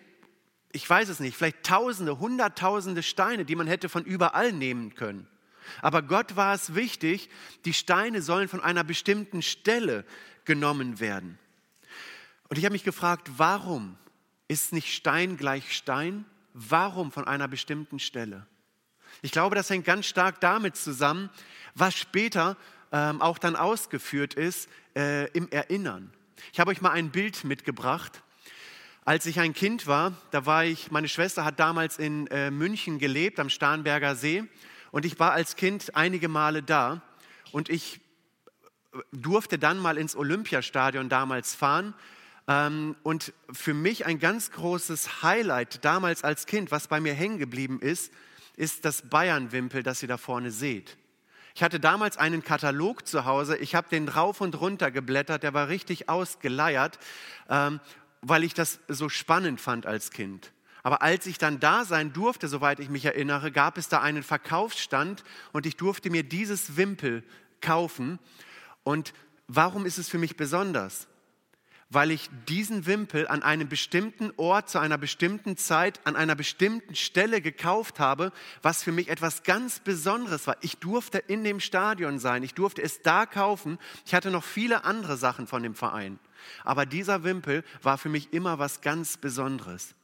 ich 0.72 0.90
weiß 0.90 1.10
es 1.10 1.20
nicht, 1.20 1.36
vielleicht 1.36 1.64
Tausende, 1.64 2.20
Hunderttausende 2.20 3.04
Steine, 3.04 3.46
die 3.46 3.56
man 3.56 3.68
hätte 3.68 3.90
von 3.90 4.04
überall 4.04 4.52
nehmen 4.52 4.96
können. 4.96 5.28
Aber 5.82 6.02
Gott 6.02 6.36
war 6.36 6.54
es 6.54 6.76
wichtig, 6.76 7.30
die 7.66 7.74
Steine 7.74 8.22
sollen 8.22 8.48
von 8.48 8.62
einer 8.62 8.84
bestimmten 8.84 9.42
Stelle 9.42 10.06
genommen 10.46 11.00
werden. 11.00 11.40
Und 12.50 12.58
ich 12.58 12.66
habe 12.66 12.74
mich 12.74 12.84
gefragt, 12.84 13.30
warum 13.38 13.98
ist 14.48 14.72
nicht 14.72 14.94
Stein 14.94 15.38
gleich 15.38 15.76
Stein? 15.76 16.26
Warum 16.54 17.12
von 17.12 17.28
einer 17.28 17.48
bestimmten 17.48 18.00
Stelle? 18.00 18.48
Ich 19.22 19.32
glaube, 19.32 19.56
das 19.56 19.70
hängt 19.70 19.86
ganz 19.86 20.06
stark 20.06 20.40
damit 20.40 20.76
zusammen, 20.76 21.30
was 21.76 21.96
später 21.96 22.58
ähm, 22.92 23.22
auch 23.22 23.38
dann 23.38 23.56
ausgeführt 23.56 24.34
ist 24.34 24.70
äh, 24.96 25.30
im 25.32 25.50
Erinnern. 25.50 26.14
Ich 26.54 26.60
habe 26.60 26.72
euch 26.72 26.82
mal 26.82 26.92
ein 26.92 27.12
Bild 27.12 27.44
mitgebracht. 27.44 28.24
Als 29.08 29.26
ich 29.26 29.40
ein 29.40 29.54
Kind 29.54 29.88
war, 29.88 30.12
da 30.32 30.46
war 30.46 30.66
ich, 30.66 30.92
meine 30.92 31.08
Schwester 31.08 31.46
hat 31.46 31.62
damals 31.62 31.98
in 31.98 32.28
äh, 32.28 32.52
München 32.52 33.00
gelebt, 33.00 33.40
am 33.40 33.50
Starnberger 33.50 34.18
See. 34.18 34.44
Und 34.92 35.06
ich 35.06 35.18
war 35.18 35.32
als 35.32 35.56
Kind 35.56 35.96
einige 35.96 36.28
Male 36.28 36.62
da. 36.62 37.02
und 37.54 37.70
ich 37.70 38.02
durfte 39.14 39.58
dann 39.58 39.80
mal 39.80 39.98
ins 39.98 40.14
Olympiastadion 40.14 41.08
damals 41.08 41.56
fahren. 41.56 41.94
Ähm, 42.50 42.98
und 43.02 43.32
für 43.50 43.74
mich 43.74 44.06
ein 44.06 44.20
ganz 44.20 44.52
großes 44.52 45.24
Highlight 45.24 45.86
damals 45.86 46.26
als 46.26 46.46
Kind, 46.46 46.72
was 46.72 46.90
bei 46.90 47.00
mir 47.00 47.14
hängen 47.14 47.38
geblieben 47.38 47.80
ist, 47.80 48.12
ist 48.58 48.84
das 48.84 49.04
Bayern-Wimpel, 49.04 49.84
das 49.84 50.02
ihr 50.02 50.10
da 50.10 50.18
vorne 50.18 50.52
seht. 50.52 50.98
Ich 51.56 51.64
hatte 51.64 51.80
damals 51.80 52.18
einen 52.18 52.44
Katalog 52.44 53.08
zu 53.08 53.24
Hause, 53.24 53.56
ich 53.56 53.74
habe 53.74 53.88
den 53.88 54.10
rauf 54.10 54.42
und 54.42 54.60
runter 54.60 54.92
geblättert, 54.92 55.44
der 55.44 55.54
war 55.54 55.70
richtig 55.70 56.10
ausgeleiert, 56.10 57.00
ähm, 57.50 57.80
weil 58.22 58.44
ich 58.44 58.54
das 58.54 58.80
so 58.88 59.10
spannend 59.10 59.62
fand 59.62 59.86
als 59.86 60.12
Kind. 60.12 60.52
Aber 60.84 61.02
als 61.02 61.26
ich 61.26 61.38
dann 61.38 61.60
da 61.60 61.84
sein 61.84 62.14
durfte, 62.14 62.48
soweit 62.48 62.80
ich 62.80 62.90
mich 62.90 63.04
erinnere, 63.04 63.52
gab 63.52 63.78
es 63.78 63.90
da 63.90 64.02
einen 64.02 64.24
Verkaufsstand 64.24 65.24
und 65.52 65.66
ich 65.66 65.76
durfte 65.76 66.10
mir 66.10 66.24
dieses 66.24 66.78
Wimpel 66.78 67.24
kaufen. 67.60 68.20
Und 68.84 69.14
warum 69.48 69.86
ist 69.86 69.98
es 69.98 70.08
für 70.08 70.18
mich 70.18 70.38
besonders? 70.38 71.08
Weil 71.90 72.12
ich 72.12 72.30
diesen 72.48 72.86
Wimpel 72.86 73.28
an 73.28 73.44
einem 73.44 73.68
bestimmten 73.68 74.32
Ort, 74.38 74.70
zu 74.70 74.80
einer 74.80 74.98
bestimmten 74.98 75.58
Zeit, 75.58 76.00
an 76.06 76.16
einer 76.16 76.36
bestimmten 76.36 76.96
Stelle 76.96 77.42
gekauft 77.42 78.00
habe, 78.00 78.32
was 78.62 78.84
für 78.84 78.94
mich 78.94 79.10
etwas 79.10 79.44
ganz 79.44 79.80
Besonderes 79.80 80.48
war. 80.48 80.56
Ich 80.62 80.78
durfte 80.78 81.18
in 81.18 81.44
dem 81.44 81.60
Stadion 81.60 82.20
sein, 82.20 82.44
ich 82.44 82.54
durfte 82.54 82.82
es 82.82 83.02
da 83.02 83.26
kaufen. 83.26 83.78
Ich 84.06 84.14
hatte 84.14 84.32
noch 84.32 84.46
viele 84.46 84.86
andere 84.86 85.18
Sachen 85.18 85.48
von 85.48 85.64
dem 85.64 85.76
Verein. 85.76 86.20
Aber 86.64 86.86
dieser 86.86 87.24
Wimpel 87.24 87.64
war 87.82 87.98
für 87.98 88.10
mich 88.10 88.34
immer 88.34 88.60
was 88.60 88.82
ganz 88.82 89.18
Besonderes. 89.18 89.96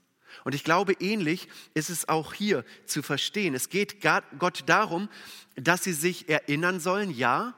Und 0.43 0.55
ich 0.55 0.63
glaube, 0.63 0.93
ähnlich 0.99 1.47
ist 1.73 1.89
es 1.89 2.09
auch 2.09 2.33
hier 2.33 2.65
zu 2.85 3.03
verstehen. 3.03 3.53
Es 3.53 3.69
geht 3.69 4.01
Gott 4.01 4.63
darum, 4.65 5.09
dass 5.55 5.83
sie 5.83 5.93
sich 5.93 6.29
erinnern 6.29 6.79
sollen, 6.79 7.11
ja, 7.11 7.53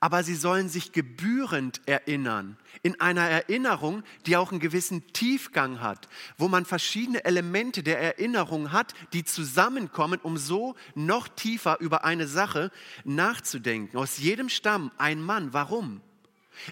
aber 0.00 0.22
sie 0.22 0.34
sollen 0.34 0.68
sich 0.68 0.92
gebührend 0.92 1.80
erinnern, 1.86 2.58
in 2.82 3.00
einer 3.00 3.22
Erinnerung, 3.22 4.02
die 4.26 4.36
auch 4.36 4.50
einen 4.50 4.60
gewissen 4.60 5.06
Tiefgang 5.12 5.80
hat, 5.80 6.08
wo 6.36 6.48
man 6.48 6.66
verschiedene 6.66 7.24
Elemente 7.24 7.82
der 7.82 8.00
Erinnerung 8.00 8.72
hat, 8.72 8.92
die 9.12 9.24
zusammenkommen, 9.24 10.20
um 10.22 10.36
so 10.36 10.76
noch 10.94 11.28
tiefer 11.28 11.80
über 11.80 12.04
eine 12.04 12.26
Sache 12.26 12.70
nachzudenken. 13.04 13.96
Aus 13.96 14.18
jedem 14.18 14.48
Stamm 14.48 14.92
ein 14.98 15.22
Mann. 15.22 15.52
Warum? 15.52 16.02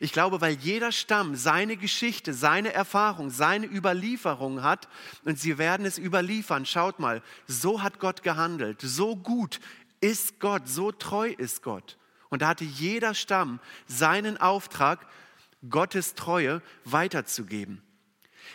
Ich 0.00 0.12
glaube, 0.12 0.40
weil 0.40 0.54
jeder 0.54 0.92
Stamm 0.92 1.36
seine 1.36 1.76
Geschichte, 1.76 2.34
seine 2.34 2.72
Erfahrung, 2.72 3.30
seine 3.30 3.66
Überlieferung 3.66 4.62
hat 4.62 4.88
und 5.24 5.38
sie 5.38 5.58
werden 5.58 5.86
es 5.86 5.98
überliefern. 5.98 6.66
Schaut 6.66 6.98
mal, 6.98 7.22
so 7.46 7.82
hat 7.82 8.00
Gott 8.00 8.22
gehandelt, 8.22 8.80
so 8.80 9.16
gut 9.16 9.60
ist 10.00 10.40
Gott, 10.40 10.68
so 10.68 10.92
treu 10.92 11.28
ist 11.28 11.62
Gott. 11.62 11.96
Und 12.28 12.42
da 12.42 12.48
hatte 12.48 12.64
jeder 12.64 13.14
Stamm 13.14 13.60
seinen 13.86 14.36
Auftrag, 14.36 15.06
Gottes 15.70 16.14
Treue 16.14 16.62
weiterzugeben. 16.84 17.82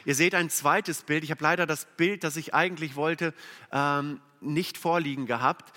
Ihr 0.05 0.15
seht 0.15 0.35
ein 0.35 0.49
zweites 0.49 1.01
Bild. 1.03 1.23
Ich 1.23 1.31
habe 1.31 1.43
leider 1.43 1.65
das 1.65 1.85
Bild, 1.97 2.23
das 2.23 2.37
ich 2.37 2.53
eigentlich 2.53 2.95
wollte, 2.95 3.33
ähm, 3.71 4.21
nicht 4.41 4.77
vorliegen 4.77 5.25
gehabt. 5.25 5.75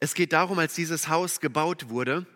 Es 0.00 0.14
geht 0.14 0.32
darum, 0.32 0.58
als 0.58 0.74
dieses 0.74 1.08
Haus 1.08 1.40
gebaut 1.40 1.88
wurde, 1.88 2.26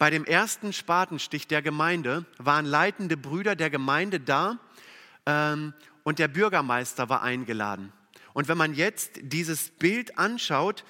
bei 0.00 0.08
dem 0.08 0.24
ersten 0.24 0.72
Spatenstich 0.72 1.46
der 1.46 1.60
Gemeinde 1.60 2.24
waren 2.38 2.64
leitende 2.64 3.18
Brüder 3.18 3.54
der 3.54 3.68
Gemeinde 3.68 4.18
da 4.18 4.58
ähm, 5.26 5.74
und 6.04 6.18
der 6.18 6.28
Bürgermeister 6.28 7.10
war 7.10 7.22
eingeladen. 7.22 7.92
Und 8.32 8.48
wenn 8.48 8.56
man 8.56 8.72
jetzt 8.72 9.20
dieses 9.20 9.68
Bild 9.68 10.16
anschaut, 10.18 10.86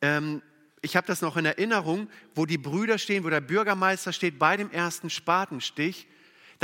ähm, 0.00 0.40
ich 0.80 0.96
habe 0.96 1.06
das 1.06 1.20
noch 1.20 1.36
in 1.36 1.44
Erinnerung, 1.44 2.08
wo 2.34 2.46
die 2.46 2.56
Brüder 2.56 2.96
stehen, 2.96 3.24
wo 3.24 3.28
der 3.28 3.42
Bürgermeister 3.42 4.14
steht 4.14 4.38
bei 4.38 4.56
dem 4.56 4.70
ersten 4.70 5.10
Spatenstich, 5.10 6.06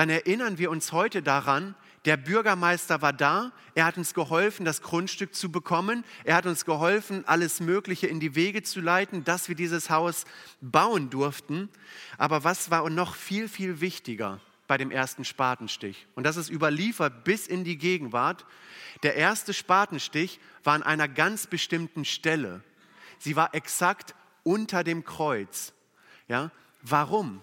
dann 0.00 0.08
erinnern 0.08 0.56
wir 0.56 0.70
uns 0.70 0.92
heute 0.92 1.20
daran, 1.20 1.74
der 2.06 2.16
Bürgermeister 2.16 3.02
war 3.02 3.12
da, 3.12 3.52
er 3.74 3.84
hat 3.84 3.98
uns 3.98 4.14
geholfen, 4.14 4.64
das 4.64 4.80
Grundstück 4.80 5.34
zu 5.34 5.52
bekommen, 5.52 6.06
er 6.24 6.36
hat 6.36 6.46
uns 6.46 6.64
geholfen, 6.64 7.22
alles 7.28 7.60
Mögliche 7.60 8.06
in 8.06 8.18
die 8.18 8.34
Wege 8.34 8.62
zu 8.62 8.80
leiten, 8.80 9.24
dass 9.24 9.50
wir 9.50 9.56
dieses 9.56 9.90
Haus 9.90 10.24
bauen 10.62 11.10
durften. 11.10 11.68
Aber 12.16 12.44
was 12.44 12.70
war 12.70 12.88
noch 12.88 13.14
viel, 13.14 13.46
viel 13.46 13.82
wichtiger 13.82 14.40
bei 14.66 14.78
dem 14.78 14.90
ersten 14.90 15.26
Spatenstich? 15.26 16.06
Und 16.14 16.24
das 16.24 16.38
ist 16.38 16.48
überliefert 16.48 17.22
bis 17.24 17.46
in 17.46 17.62
die 17.62 17.76
Gegenwart. 17.76 18.46
Der 19.02 19.16
erste 19.16 19.52
Spatenstich 19.52 20.40
war 20.64 20.76
an 20.76 20.82
einer 20.82 21.08
ganz 21.08 21.46
bestimmten 21.46 22.06
Stelle. 22.06 22.64
Sie 23.18 23.36
war 23.36 23.54
exakt 23.54 24.14
unter 24.44 24.82
dem 24.82 25.04
Kreuz. 25.04 25.74
Ja? 26.26 26.52
Warum? 26.80 27.42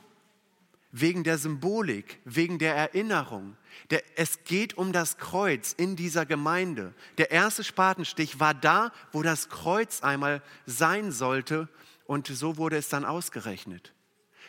Wegen 0.91 1.23
der 1.23 1.37
Symbolik, 1.37 2.19
wegen 2.25 2.59
der 2.59 2.75
Erinnerung. 2.75 3.57
Der, 3.89 4.01
es 4.15 4.43
geht 4.43 4.77
um 4.77 4.93
das 4.93 5.17
Kreuz 5.17 5.73
in 5.73 5.95
dieser 5.95 6.25
Gemeinde. 6.25 6.93
Der 7.17 7.31
erste 7.31 7.63
Spatenstich 7.63 8.39
war 8.39 8.53
da, 8.53 8.91
wo 9.11 9.21
das 9.21 9.49
Kreuz 9.49 10.01
einmal 10.01 10.41
sein 10.65 11.11
sollte 11.11 11.67
und 12.05 12.27
so 12.27 12.57
wurde 12.57 12.77
es 12.77 12.89
dann 12.89 13.05
ausgerechnet. 13.05 13.93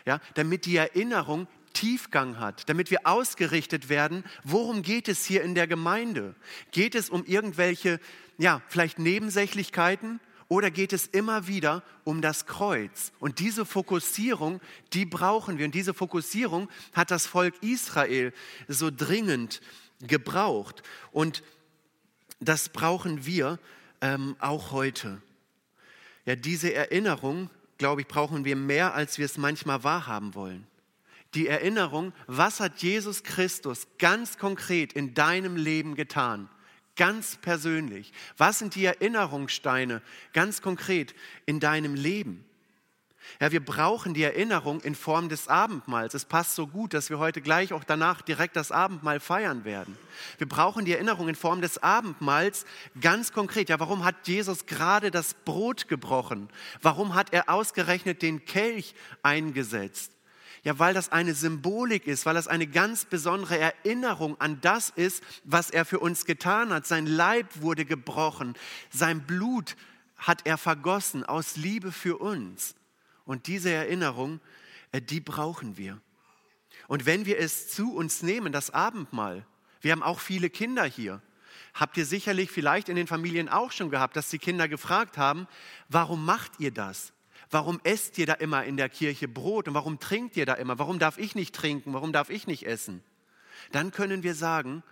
Ja, 0.07 0.21
damit 0.35 0.65
die 0.65 0.77
Erinnerung 0.77 1.49
Tiefgang 1.73 2.39
hat, 2.39 2.69
damit 2.69 2.91
wir 2.91 3.07
ausgerichtet 3.07 3.89
werden, 3.89 4.25
worum 4.43 4.83
geht 4.83 5.09
es 5.09 5.25
hier 5.25 5.43
in 5.43 5.55
der 5.55 5.67
Gemeinde? 5.67 6.35
Geht 6.71 6.95
es 6.95 7.11
um 7.11 7.25
irgendwelche, 7.25 8.01
ja, 8.39 8.63
vielleicht 8.69 8.99
Nebensächlichkeiten? 8.99 10.21
Oder 10.49 10.71
geht 10.71 10.95
es 10.95 11.07
immer 11.07 11.47
wieder 11.47 11.83
um 12.05 12.23
das 12.23 12.47
Kreuz? 12.47 13.13
Und 13.21 13.39
diese 13.39 13.67
Fokussierung, 13.67 14.61
die 14.95 15.05
brauchen 15.05 15.59
wir. 15.59 15.67
Und 15.67 15.75
diese 15.75 15.93
Fokussierung 15.93 16.71
hat 16.95 17.11
das 17.11 17.27
Volk 17.27 17.55
Israel 17.63 18.33
so 18.67 18.91
dringend 18.91 19.61
gebraucht. 20.01 20.83
Und 21.13 21.43
das 22.41 22.71
brauchen 22.71 23.27
wir 23.27 23.59
ähm, 24.01 24.37
auch 24.39 24.71
heute. 24.73 25.21
Ja, 26.25 26.35
diese 26.35 26.73
Erinnerung, 26.73 27.51
glaube 27.77 28.03
ich, 28.03 28.07
brauchen 28.07 28.45
wir 28.47 28.57
mehr, 28.57 28.95
als 28.95 29.19
wir 29.19 29.27
es 29.27 29.37
manchmal 29.37 29.85
wahrhaben 29.85 30.35
wollen. 30.35 30.67
Die 31.35 31.47
Erinnerung, 31.47 32.15
was 32.27 32.61
hat 32.61 32.79
Jesus 32.79 33.23
Christus 33.23 33.87
ganz 33.99 34.39
konkret 34.39 34.95
in 34.95 35.13
deinem 35.13 35.57
Leben 35.57 35.95
getan? 35.95 36.49
Ganz 36.99 37.37
persönlich? 37.37 38.13
Was 38.37 38.59
sind 38.59 38.75
die 38.75 38.85
Erinnerungssteine 38.85 40.03
ganz 40.35 40.61
konkret 40.61 41.15
in 41.47 41.61
deinem 41.61 41.95
Leben? 41.95 42.45
Ja, 43.41 43.53
wir 43.53 43.65
brauchen 43.65 44.15
die 44.15 44.23
Erinnerung 44.23 44.81
in 44.81 44.95
Form 44.95 45.29
des 45.29 45.49
Abendmahls. 45.49 46.15
Es 46.15 46.25
passt 46.25 46.55
so 46.55 46.67
gut, 46.67 46.95
dass 46.95 47.11
wir 47.11 47.19
heute 47.19 47.41
gleich 47.41 47.73
auch 47.73 47.85
danach 47.85 48.23
direkt 48.23 48.57
das 48.57 48.73
Abendmahl 48.73 49.21
feiern 49.21 49.65
werden. 49.65 49.97
Wir 50.39 50.49
brauchen 50.49 50.85
die 50.85 50.93
Erinnerung 50.93 51.29
in 51.29 51.35
Form 51.35 51.61
des 51.61 51.83
Abendmahls 51.83 52.65
ganz 53.01 53.33
konkret. 53.33 53.69
Ja, 53.69 53.79
warum 53.81 54.05
hat 54.05 54.27
Jesus 54.27 54.67
gerade 54.67 55.11
das 55.11 55.35
Brot 55.35 55.89
gebrochen? 55.89 56.49
Warum 56.83 57.15
hat 57.15 57.33
er 57.33 57.49
ausgerechnet 57.49 58.23
den 58.23 58.45
Kelch 58.45 58.95
eingesetzt? 59.23 60.18
Ja, 60.69 60.79
weil 60.79 60.93
das 60.93 61.11
eine 61.11 61.33
Symbolik 61.33 62.07
ist, 62.07 62.27
weil 62.27 62.35
das 62.35 62.47
eine 62.47 62.67
ganz 62.67 63.07
besondere 63.07 63.57
Erinnerung 63.57 64.39
an 64.39 64.61
das 64.61 64.91
ist, 64.91 65.25
was 65.45 65.71
er 65.71 65.87
für 65.87 65.99
uns 65.99 66.27
getan 66.27 66.75
hat. 66.75 66.87
Sein 66.87 67.07
Leib 67.07 67.63
wurde 67.63 67.87
gebrochen, 67.87 68.53
sein 68.91 69.27
Blut 69.27 69.77
hat 70.19 70.43
er 70.45 70.59
vergossen 70.59 71.25
aus 71.25 71.57
Liebe 71.57 71.91
für 71.91 72.19
uns. 72.19 72.75
Und 73.25 73.47
diese 73.47 73.71
Erinnerung, 73.71 74.41
äh, 74.93 75.01
die 75.01 75.21
brauchen 75.21 75.79
wir. 75.79 76.03
Und 76.87 77.07
wenn 77.07 77.25
wir 77.25 77.39
es 77.39 77.71
zu 77.71 77.95
uns 77.95 78.23
nehmen, 78.23 78.53
das 78.53 78.69
Abendmahl, 78.69 79.47
wir 79.81 79.93
haben 79.93 80.03
auch 80.03 80.21
viele 80.21 80.51
Kinder 80.51 80.85
hier, 80.85 81.23
habt 81.73 81.97
ihr 81.97 82.05
sicherlich 82.05 82.51
vielleicht 82.51 82.91
in 82.91 82.97
den 82.97 83.07
Familien 83.07 83.49
auch 83.49 83.73
schon 83.73 83.89
gehabt, 83.89 84.17
dass 84.17 84.29
die 84.29 84.39
Kinder 84.39 84.69
gefragt 84.69 85.17
haben, 85.17 85.49
warum 85.89 86.27
macht 86.27 86.61
ihr 86.61 86.73
das? 86.73 87.15
Warum 87.51 87.81
esst 87.83 88.19
ihr 88.19 88.27
da 88.27 88.35
immer 88.35 88.65
in 88.65 88.77
der 88.77 88.91
Kirche 88.91 89.27
Brot 89.27 89.69
und 89.69 89.75
warum 89.75 89.99
trinkt 89.99 90.37
ihr 90.37 90.45
da 90.45 90.55
immer? 90.55 90.79
Warum 90.79 90.99
darf 90.99 91.17
ich 91.17 91.35
nicht 91.35 91.55
trinken? 91.55 91.95
Warum 91.95 92.13
darf 92.13 92.29
ich 92.29 92.47
nicht 92.47 92.67
essen? 92.67 93.03
Dann 93.73 93.91
können 93.91 94.23
wir 94.23 94.35
sagen, 94.35 94.83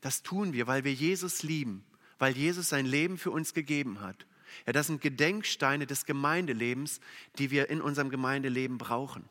das 0.00 0.22
tun 0.22 0.52
wir, 0.52 0.66
weil 0.66 0.82
wir 0.82 0.92
Jesus 0.92 1.44
lieben, 1.44 1.84
weil 2.18 2.36
Jesus 2.36 2.68
sein 2.68 2.86
Leben 2.86 3.18
für 3.18 3.30
uns 3.30 3.54
gegeben 3.54 4.00
hat. 4.00 4.26
Ja, 4.66 4.72
das 4.72 4.88
sind 4.88 5.00
Gedenksteine 5.00 5.86
des 5.86 6.04
Gemeindelebens, 6.04 7.00
die 7.38 7.50
wir 7.50 7.70
in 7.70 7.80
unserem 7.80 8.10
Gemeindeleben 8.10 8.78
brauchen. 8.78 9.24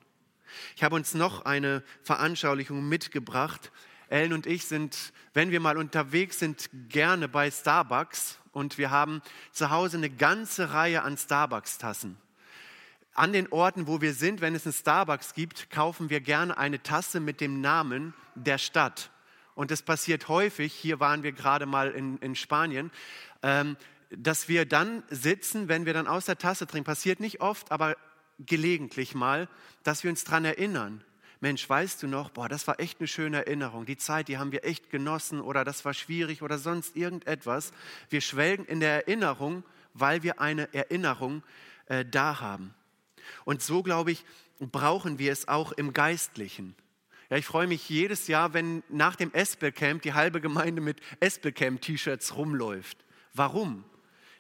Ich 0.76 0.84
habe 0.84 0.96
uns 0.96 1.14
noch 1.14 1.46
eine 1.46 1.84
Veranschaulichung 2.04 2.88
mitgebracht. 2.88 3.72
Ellen 4.08 4.34
und 4.34 4.46
ich 4.46 4.66
sind, 4.66 5.14
wenn 5.34 5.52
wir 5.52 5.60
mal 5.60 5.78
unterwegs 5.78 6.40
sind, 6.40 6.70
gerne 6.90 7.28
bei 7.28 7.52
Starbucks 7.52 8.40
und 8.52 8.78
wir 8.78 8.92
haben 8.92 9.22
zu 9.52 9.70
Hause 9.70 9.98
eine 9.98 10.10
ganze 10.10 10.72
Reihe 10.72 11.04
an 11.04 11.18
Starbucks-Tassen 11.18 12.18
an 13.14 13.34
den 13.34 13.52
Orten, 13.52 13.88
wo 13.88 14.02
wir 14.02 14.14
sind, 14.14 14.42
wenn 14.42 14.56
es 14.56 14.66
einen 14.66 14.74
Starbucks 14.74 15.34
gibt, 15.34 15.70
kaufen 15.70 16.10
wir 16.10 16.22
gerne 16.22 16.58
eine 16.58 16.82
Tasse 16.82 17.20
mit 17.20 17.42
dem 17.42 17.62
Namen 17.62 18.14
der 18.36 18.58
Stadt. 18.58 19.10
Und 19.54 19.72
das 19.72 19.82
passiert 19.82 20.28
häufig, 20.28 20.74
hier 20.74 21.00
waren 21.00 21.24
wir 21.24 21.34
gerade 21.34 21.66
mal 21.66 21.92
in, 21.92 22.18
in 22.20 22.36
Spanien, 22.36 22.92
ähm, 23.44 23.76
dass 24.10 24.48
wir 24.48 24.66
dann 24.66 25.04
sitzen, 25.10 25.68
wenn 25.68 25.86
wir 25.86 25.94
dann 25.94 26.08
aus 26.08 26.26
der 26.26 26.38
Tasse 26.38 26.68
trinken. 26.68 26.86
Passiert 26.86 27.20
nicht 27.20 27.42
oft, 27.42 27.72
aber 27.72 27.96
gelegentlich 28.40 29.14
mal, 29.14 29.48
dass 29.84 30.04
wir 30.04 30.10
uns 30.10 30.24
daran 30.24 30.46
erinnern. 30.46 31.04
Mensch, 31.40 31.68
weißt 31.68 32.04
du 32.04 32.08
noch, 32.08 32.30
boah, 32.30 32.48
das 32.48 32.68
war 32.68 32.80
echt 32.80 33.00
eine 33.00 33.08
schöne 33.08 33.38
Erinnerung. 33.38 33.86
Die 33.86 33.98
Zeit, 33.98 34.28
die 34.28 34.38
haben 34.38 34.52
wir 34.52 34.64
echt 34.64 34.90
genossen 34.90 35.42
oder 35.42 35.66
das 35.66 35.84
war 35.86 35.94
schwierig 35.94 36.44
oder 36.44 36.60
sonst 36.60 36.96
irgendetwas. 36.96 37.72
Wir 38.10 38.22
schwelgen 38.22 38.66
in 38.66 38.80
der 38.80 39.08
Erinnerung, 39.08 39.64
weil 39.94 40.24
wir 40.24 40.40
eine 40.40 40.72
Erinnerung 40.74 41.42
äh, 41.88 42.06
da 42.06 42.40
haben. 42.40 42.74
Und 43.46 43.62
so, 43.62 43.84
glaube 43.84 44.12
ich, 44.12 44.24
brauchen 44.60 45.20
wir 45.20 45.32
es 45.32 45.48
auch 45.48 45.72
im 45.72 45.94
Geistlichen. 45.94 46.76
Ja, 47.30 47.38
ich 47.38 47.46
freue 47.46 47.68
mich 47.68 47.88
jedes 47.90 48.28
Jahr, 48.28 48.54
wenn 48.54 48.84
nach 48.90 49.16
dem 49.16 49.34
Espelcamp 49.34 50.02
die 50.02 50.14
halbe 50.14 50.42
Gemeinde 50.42 50.82
mit 50.82 51.00
Espelcamp-T-Shirts 51.22 52.36
rumläuft. 52.36 52.98
Warum? 53.34 53.86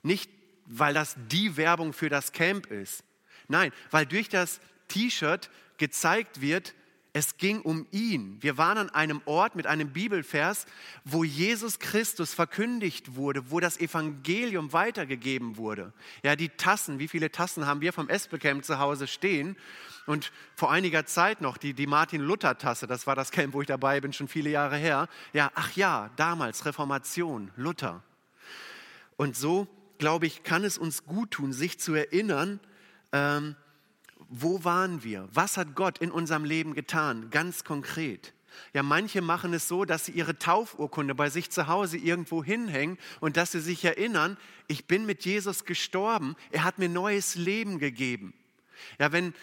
Nicht, 0.04 0.30
weil 0.66 0.94
das 0.94 1.16
die 1.30 1.56
Werbung 1.58 1.94
für 1.94 2.10
das 2.10 2.34
Camp 2.34 2.68
ist. 2.68 3.04
Nein, 3.48 3.72
weil 3.92 4.06
durch 4.06 4.30
das 4.30 4.60
T-Shirt 4.90 5.50
gezeigt 5.78 6.42
wird, 6.42 6.76
es 7.14 7.38
ging 7.38 7.62
um 7.62 7.86
ihn. 7.92 8.38
Wir 8.40 8.58
waren 8.58 8.78
an 8.78 8.90
einem 8.90 9.22
Ort 9.26 9.56
mit 9.56 9.68
einem 9.68 9.92
Bibelvers, 9.92 10.66
wo 11.04 11.26
Jesus 11.26 11.80
Christus 11.80 12.34
verkündigt 12.34 13.16
wurde, 13.16 13.52
wo 13.52 13.60
das 13.60 13.78
Evangelium 13.80 14.72
weitergegeben 14.72 15.58
wurde. 15.58 15.92
Ja, 16.24 16.38
die 16.38 16.50
Tassen, 16.50 17.00
wie 17.00 17.10
viele 17.10 17.30
Tassen 17.30 17.66
haben 17.66 17.82
wir 17.82 17.92
vom 17.92 18.08
Espelcamp 18.08 18.64
zu 18.64 18.80
Hause 18.80 19.08
stehen? 19.08 19.58
Und 20.06 20.32
vor 20.56 20.72
einiger 20.72 21.06
Zeit 21.06 21.42
noch 21.42 21.58
die, 21.58 21.74
die 21.74 21.86
Martin-Luther-Tasse, 21.86 22.88
das 22.88 23.06
war 23.08 23.16
das 23.16 23.32
Camp, 23.32 23.54
wo 23.54 23.62
ich 23.62 23.68
dabei 23.68 24.00
bin, 24.00 24.14
schon 24.14 24.30
viele 24.30 24.50
Jahre 24.50 24.78
her. 24.78 25.10
Ja, 25.34 25.52
ach 25.54 25.74
ja, 25.74 26.10
damals 26.16 26.66
Reformation, 26.66 27.52
Luther. 27.58 28.04
Und 29.18 29.36
so, 29.36 29.68
glaube 29.98 30.28
ich, 30.28 30.44
kann 30.44 30.64
es 30.64 30.78
uns 30.78 31.06
gut 31.06 31.32
tun, 31.32 31.52
sich 31.52 31.78
zu 31.78 31.94
erinnern, 31.94 32.62
ähm, 33.12 33.56
wo 34.32 34.64
waren 34.64 35.04
wir? 35.04 35.28
Was 35.34 35.58
hat 35.58 35.76
Gott 35.76 35.98
in 36.00 36.10
unserem 36.10 36.46
Leben 36.46 36.74
getan? 36.74 37.30
Ganz 37.30 37.64
konkret. 37.64 38.34
Ja, 38.74 38.82
manche 38.82 39.22
machen 39.22 39.54
es 39.54 39.68
so, 39.68 39.86
dass 39.86 40.06
sie 40.06 40.14
ihre 40.14 40.38
Taufurkunde 40.38 41.16
bei 41.16 41.30
sich 41.30 41.52
zu 41.52 41.68
Hause 41.68 41.98
irgendwo 41.98 42.44
hinhängen 42.44 42.98
und 43.20 43.38
dass 43.38 43.52
sie 43.52 43.60
sich 43.60 43.84
erinnern, 43.84 44.38
ich 44.68 44.86
bin 44.86 45.06
mit 45.06 45.26
Jesus 45.26 45.66
gestorben, 45.66 46.36
er 46.52 46.64
hat 46.64 46.80
mir 46.80 46.90
neues 46.90 47.36
Leben 47.36 47.80
gegeben. 47.80 48.34
Ja, 49.00 49.12
wenn, 49.12 49.34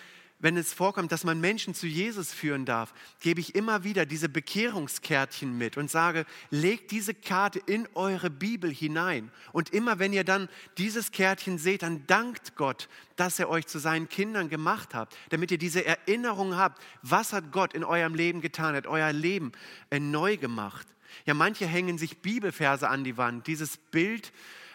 wenn 0.40 0.56
es 0.56 0.72
vorkommt, 0.72 1.10
dass 1.10 1.24
man 1.24 1.40
Menschen 1.40 1.74
zu 1.74 1.86
Jesus 1.86 2.32
führen 2.32 2.64
darf, 2.64 2.94
gebe 3.20 3.40
ich 3.40 3.56
immer 3.56 3.82
wieder 3.82 4.06
diese 4.06 4.28
Bekehrungskärtchen 4.28 5.56
mit 5.58 5.76
und 5.76 5.90
sage, 5.90 6.26
legt 6.50 6.92
diese 6.92 7.12
Karte 7.12 7.58
in 7.66 7.88
eure 7.94 8.30
Bibel 8.30 8.70
hinein. 8.70 9.32
Und 9.52 9.70
immer 9.70 9.98
wenn 9.98 10.12
ihr 10.12 10.22
dann 10.22 10.48
dieses 10.76 11.10
Kärtchen 11.10 11.58
seht, 11.58 11.82
dann 11.82 12.06
dankt 12.06 12.54
Gott, 12.54 12.88
dass 13.16 13.40
er 13.40 13.48
euch 13.48 13.66
zu 13.66 13.80
seinen 13.80 14.08
Kindern 14.08 14.48
gemacht 14.48 14.94
hat, 14.94 15.16
damit 15.30 15.50
ihr 15.50 15.58
diese 15.58 15.84
Erinnerung 15.84 16.56
habt, 16.56 16.80
was 17.02 17.32
hat 17.32 17.50
Gott 17.50 17.74
in 17.74 17.82
eurem 17.82 18.14
Leben 18.14 18.40
getan, 18.40 18.76
hat 18.76 18.86
euer 18.86 19.12
Leben 19.12 19.50
äh, 19.90 19.98
neu 19.98 20.36
gemacht. 20.36 20.86
Ja, 21.24 21.34
manche 21.34 21.66
hängen 21.66 21.98
sich 21.98 22.18
Bibelverse 22.18 22.88
an 22.88 23.02
die 23.02 23.16
Wand. 23.16 23.48
Dieses 23.48 23.76
Bild 23.76 24.32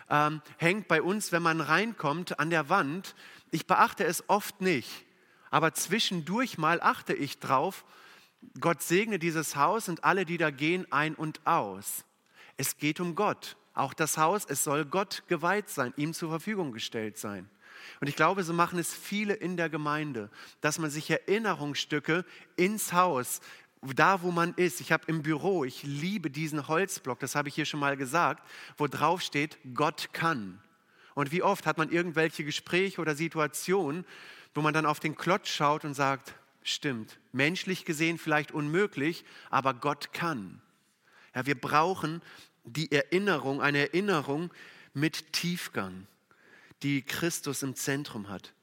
ähm, 0.10 0.42
hängt 0.58 0.90
bei 0.90 1.02
uns, 1.02 1.32
wenn 1.32 1.42
man 1.42 1.62
reinkommt, 1.62 2.38
an 2.38 2.50
der 2.50 2.68
Wand. 2.68 3.16
Ich 3.52 3.66
beachte 3.66 4.04
es 4.04 4.28
oft 4.28 4.60
nicht 4.60 5.06
aber 5.54 5.76
zwischendurch 5.76 6.58
mal 6.58 6.82
achte 6.82 7.14
ich 7.14 7.38
drauf, 7.38 7.86
Gott 8.60 8.82
segne 8.82 9.20
dieses 9.20 9.56
Haus 9.56 9.88
und 9.88 10.04
alle, 10.04 10.26
die 10.26 10.40
da 10.40 10.50
gehen, 10.50 10.92
ein 10.92 11.14
und 11.14 11.46
aus. 11.46 12.06
Es 12.58 12.78
geht 12.78 13.00
um 13.00 13.14
Gott. 13.14 13.56
Auch 13.76 13.94
das 13.94 14.18
Haus, 14.18 14.46
es 14.46 14.64
soll 14.64 14.84
Gott 14.84 15.22
geweiht 15.28 15.70
sein, 15.70 15.94
ihm 15.96 16.16
zur 16.16 16.32
Verfügung 16.32 16.72
gestellt 16.72 17.20
sein. 17.20 17.48
Und 18.02 18.08
ich 18.08 18.16
glaube, 18.16 18.44
so 18.44 18.52
machen 18.52 18.80
es 18.80 18.96
viele 18.96 19.36
in 19.36 19.56
der 19.56 19.70
Gemeinde, 19.70 20.32
dass 20.60 20.80
man 20.80 20.90
sich 20.90 21.12
Erinnerungsstücke 21.12 22.26
ins 22.56 22.92
Haus, 22.92 23.40
da 23.84 24.24
wo 24.24 24.32
man 24.32 24.56
ist. 24.56 24.82
Ich 24.82 24.92
habe 24.92 25.04
im 25.06 25.22
Büro, 25.22 25.66
ich 25.66 25.84
liebe 25.84 26.32
diesen 26.32 26.68
Holzblock, 26.68 27.20
das 27.20 27.36
habe 27.36 27.50
ich 27.50 27.54
hier 27.54 27.66
schon 27.66 27.80
mal 27.80 27.96
gesagt, 27.96 28.44
wo 28.78 28.88
drauf 28.88 29.22
steht, 29.22 29.60
Gott 29.76 30.10
kann. 30.14 30.60
Und 31.14 31.32
wie 31.32 31.44
oft 31.44 31.68
hat 31.68 31.78
man 31.78 31.92
irgendwelche 31.92 32.44
Gespräche 32.44 33.00
oder 33.00 33.14
Situationen, 33.14 34.04
wo 34.54 34.62
man 34.62 34.74
dann 34.74 34.86
auf 34.86 35.00
den 35.00 35.16
Klotz 35.16 35.50
schaut 35.50 35.86
und 35.86 35.94
sagt, 35.94 36.36
stimmt, 36.64 37.20
menschlich 37.32 37.86
gesehen 37.86 38.18
vielleicht 38.18 38.52
unmöglich, 38.52 39.26
aber 39.50 39.74
Gott 39.74 40.14
kann. 40.14 40.62
Ja, 41.36 41.46
wir 41.46 41.60
brauchen 41.60 42.22
die 42.64 42.92
Erinnerung, 42.92 43.62
eine 43.62 43.80
Erinnerung 43.80 44.52
mit 44.94 45.34
Tiefgang, 45.34 46.08
die 46.84 47.02
Christus 47.02 47.64
im 47.64 47.76
Zentrum 47.76 48.30
hat. 48.30 48.54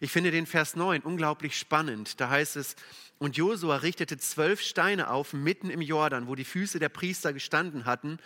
Ich 0.00 0.10
finde 0.10 0.30
den 0.30 0.46
Vers 0.46 0.76
9 0.76 1.02
unglaublich 1.02 1.58
spannend. 1.58 2.20
Da 2.20 2.30
heißt 2.30 2.56
es, 2.56 2.76
und 3.18 3.36
Josua 3.36 3.76
richtete 3.76 4.16
zwölf 4.16 4.60
Steine 4.60 5.10
auf 5.10 5.32
mitten 5.32 5.70
im 5.70 5.80
Jordan, 5.80 6.28
wo 6.28 6.36
die 6.36 6.44
Füße 6.44 6.78
der 6.78 6.88
Priester 6.88 7.32
gestanden 7.32 7.84
hatten 7.84 8.18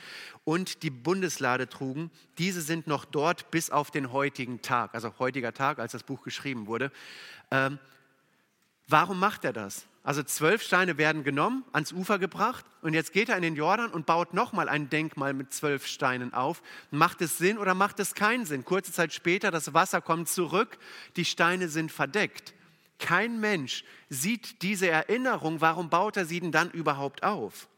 und 0.44 0.82
die 0.82 0.90
Bundeslade 0.90 1.68
trugen. 1.68 2.10
Diese 2.36 2.60
sind 2.60 2.86
noch 2.86 3.06
dort 3.06 3.50
bis 3.50 3.70
auf 3.70 3.90
den 3.90 4.12
heutigen 4.12 4.60
Tag, 4.60 4.94
also 4.94 5.14
heutiger 5.18 5.54
Tag, 5.54 5.78
als 5.78 5.92
das 5.92 6.02
Buch 6.02 6.22
geschrieben 6.22 6.66
wurde. 6.66 6.92
Ähm, 7.50 7.78
warum 8.86 9.18
macht 9.18 9.44
er 9.44 9.54
das? 9.54 9.86
Also 10.04 10.24
zwölf 10.24 10.62
Steine 10.62 10.98
werden 10.98 11.22
genommen, 11.22 11.64
ans 11.72 11.92
Ufer 11.92 12.18
gebracht 12.18 12.64
und 12.80 12.92
jetzt 12.92 13.12
geht 13.12 13.28
er 13.28 13.36
in 13.36 13.42
den 13.42 13.54
Jordan 13.54 13.90
und 13.92 14.04
baut 14.04 14.34
nochmal 14.34 14.68
ein 14.68 14.90
Denkmal 14.90 15.32
mit 15.32 15.52
zwölf 15.52 15.86
Steinen 15.86 16.34
auf. 16.34 16.60
Macht 16.90 17.20
es 17.22 17.38
Sinn 17.38 17.56
oder 17.56 17.74
macht 17.74 18.00
es 18.00 18.16
keinen 18.16 18.44
Sinn? 18.44 18.64
Kurze 18.64 18.92
Zeit 18.92 19.12
später, 19.12 19.52
das 19.52 19.74
Wasser 19.74 20.00
kommt 20.00 20.28
zurück, 20.28 20.78
die 21.14 21.24
Steine 21.24 21.68
sind 21.68 21.92
verdeckt. 21.92 22.52
Kein 22.98 23.38
Mensch 23.38 23.84
sieht 24.08 24.62
diese 24.62 24.88
Erinnerung, 24.88 25.60
warum 25.60 25.88
baut 25.88 26.16
er 26.16 26.24
sie 26.24 26.40
denn 26.40 26.52
dann 26.52 26.72
überhaupt 26.72 27.22
auf? 27.22 27.68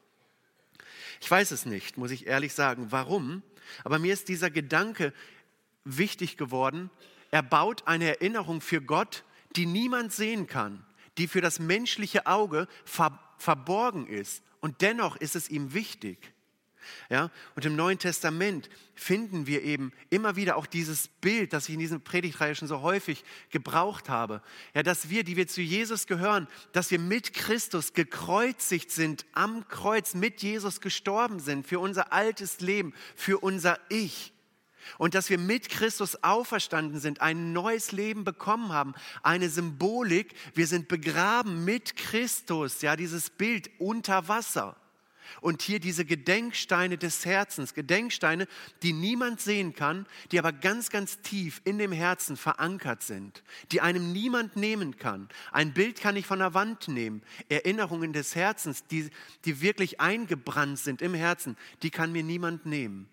Ich 1.21 1.31
weiß 1.31 1.51
es 1.51 1.67
nicht, 1.67 1.99
muss 1.99 2.11
ich 2.11 2.27
ehrlich 2.27 2.55
sagen, 2.55 2.87
warum, 2.89 3.43
aber 3.85 3.99
mir 3.99 4.15
ist 4.15 4.29
dieser 4.29 4.51
Gedanke 4.51 5.13
wichtig 5.85 6.39
geworden. 6.39 6.89
Er 7.31 7.43
baut 7.43 7.87
eine 7.87 8.09
Erinnerung 8.09 8.63
für 8.63 8.81
Gott, 8.81 9.25
die 9.57 9.67
niemand 9.67 10.13
sehen 10.13 10.47
kann 10.47 10.85
die 11.19 11.29
für 11.29 11.41
das 11.41 11.59
menschliche 11.59 12.27
Auge 12.27 12.69
ver 12.85 13.19
verborgen 13.37 14.07
ist. 14.07 14.43
Und 14.61 14.81
dennoch 14.81 15.17
ist 15.17 15.37
es 15.37 15.51
ihm 15.51 15.75
wichtig. 15.75 16.35
Ja, 17.09 17.31
und 17.55 17.65
im 17.65 17.77
Neuen 17.77 17.99
Testament 17.99 18.69
finden 18.95 19.47
wir 19.47 19.63
eben 19.63 19.93
immer 20.11 20.37
wieder 20.37 20.57
auch 20.57 20.67
dieses 20.67 21.09
Bild, 21.09 21.53
das 21.53 21.69
ich 21.69 21.75
in 21.75 21.81
diesem 21.81 22.03
Predigtreihe 22.03 22.55
schon 22.55 22.69
so 22.69 22.83
häufig 22.83 23.25
gebraucht 23.51 24.09
habe. 24.09 24.43
Ja, 24.75 24.83
dass 24.83 25.09
wir, 25.09 25.25
die 25.25 25.37
wir 25.37 25.47
zu 25.47 25.63
Jesus 25.63 26.07
gehören, 26.07 26.49
dass 26.73 26.91
wir 26.91 26.99
mit 26.99 27.33
Christus 27.33 27.93
gekreuzigt 27.93 28.91
sind, 28.91 29.25
am 29.33 29.67
Kreuz 29.69 30.15
mit 30.15 30.43
Jesus 30.43 30.81
gestorben 30.81 31.41
sind 31.41 31.67
für 31.67 31.79
unser 31.79 32.13
altes 32.13 32.61
Leben, 32.61 32.95
für 33.17 33.39
unser 33.39 33.79
Ich 33.89 34.34
und 34.99 35.15
dass 35.15 35.31
wir 35.31 35.39
mit 35.39 35.69
Christus 35.69 36.23
auferstanden 36.23 37.01
sind, 37.01 37.21
ein 37.21 37.53
neues 37.53 37.93
Leben 37.93 38.25
bekommen 38.25 38.73
haben, 38.73 38.95
eine 39.23 39.49
Symbolik, 39.49 40.35
wir 40.55 40.67
sind 40.67 40.89
begraben 40.89 41.65
mit 41.65 41.97
Christus, 41.97 42.83
ja, 42.83 42.97
dieses 42.97 43.31
Bild 43.31 43.71
unter 43.79 44.29
Wasser. 44.29 44.77
Und 45.41 45.63
hier 45.63 45.81
diese 45.81 46.05
Gedenksteine 46.05 46.99
des 46.99 47.25
Herzens, 47.25 47.75
Gedenksteine, 47.75 48.47
die 48.83 48.93
niemand 48.93 49.41
sehen 49.41 49.75
kann, 49.75 50.07
die 50.31 50.39
aber 50.39 50.53
ganz, 50.53 50.91
ganz 50.91 51.21
tief 51.23 51.61
in 51.65 51.79
dem 51.79 51.93
Herzen 51.93 52.37
verankert 52.37 53.03
sind, 53.03 53.43
die 53.73 53.81
einem 53.81 54.13
niemand 54.13 54.57
nehmen 54.57 54.97
kann. 54.97 55.29
Ein 55.51 55.73
Bild 55.73 56.01
kann 56.01 56.17
ich 56.17 56.27
von 56.27 56.39
der 56.39 56.55
Wand 56.55 56.89
nehmen. 56.89 57.23
Erinnerungen 57.49 58.13
des 58.13 58.35
Herzens, 58.35 58.87
die, 58.87 59.11
die 59.45 59.61
wirklich 59.61 60.01
eingebrannt 60.01 60.79
sind 60.79 61.03
im 61.03 61.15
Herzen, 61.15 61.57
die 61.83 61.91
kann 61.91 62.13
mir 62.13 62.23
niemand 62.23 62.67
nehmen. 62.67 63.09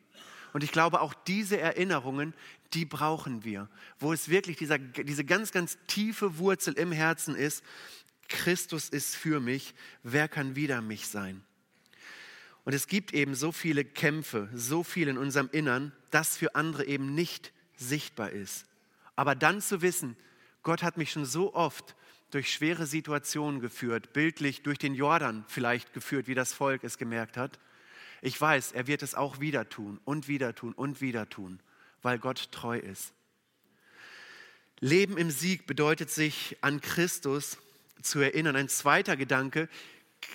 Und 0.54 0.64
ich 0.64 0.72
glaube, 0.72 1.02
auch 1.02 1.14
diese 1.14 1.60
Erinnerungen, 1.60 2.34
die 2.74 2.86
brauchen 2.86 3.44
wir, 3.44 3.70
wo 4.00 4.14
es 4.14 4.30
wirklich 4.30 4.58
dieser, 4.58 4.78
diese 4.78 5.26
ganz, 5.26 5.52
ganz 5.52 5.78
tiefe 5.88 6.38
Wurzel 6.38 6.74
im 6.74 6.92
Herzen 6.92 7.36
ist. 7.36 7.64
Christus 8.28 8.90
ist 8.90 9.16
für 9.16 9.40
mich, 9.40 9.74
wer 10.04 10.28
kann 10.28 10.56
wider 10.56 10.82
mich 10.82 11.08
sein? 11.08 11.44
Und 12.64 12.74
es 12.74 12.88
gibt 12.88 13.14
eben 13.14 13.36
so 13.36 13.52
viele 13.52 13.84
Kämpfe, 13.84 14.50
so 14.54 14.84
viel 14.84 15.08
in 15.08 15.18
unserem 15.18 15.50
Innern, 15.52 15.92
das 16.12 16.38
für 16.38 16.56
andere 16.56 16.86
eben 16.86 17.16
nicht 17.16 17.52
sichtbar 17.76 18.30
ist. 18.30 18.66
Aber 19.16 19.36
dann 19.36 19.62
zu 19.62 19.82
wissen, 19.82 20.16
Gott 20.64 20.84
hat 20.84 20.98
mich 20.98 21.12
schon 21.12 21.26
so 21.26 21.54
oft 21.56 21.96
durch 22.30 22.54
schwere 22.54 22.86
Situationen 22.86 23.60
geführt, 23.60 24.14
bildlich 24.14 24.64
durch 24.64 24.78
den 24.78 24.96
Jordan 24.96 25.44
vielleicht 25.48 25.94
geführt, 25.94 26.28
wie 26.28 26.36
das 26.36 26.54
Volk 26.54 26.84
es 26.84 26.98
gemerkt 26.98 27.36
hat. 27.36 27.60
Ich 28.22 28.40
weiß, 28.40 28.72
er 28.74 28.88
wird 28.88 29.02
es 29.02 29.16
auch 29.16 29.40
wieder 29.40 29.68
tun 29.68 30.00
und 30.06 30.28
wieder 30.28 30.54
tun 30.54 30.74
und 30.74 31.02
wieder 31.02 31.28
tun, 31.30 31.60
weil 32.02 32.20
Gott 32.20 32.52
treu 32.52 32.78
ist. 32.78 33.14
Leben 34.80 35.18
im 35.18 35.32
Sieg 35.32 35.66
bedeutet 35.68 36.10
sich 36.10 36.58
an 36.62 36.82
Christus 36.82 37.58
zu 38.02 38.20
erinnern. 38.20 38.56
Ein 38.56 38.70
zweiter 38.70 39.18
Gedanke, 39.18 39.70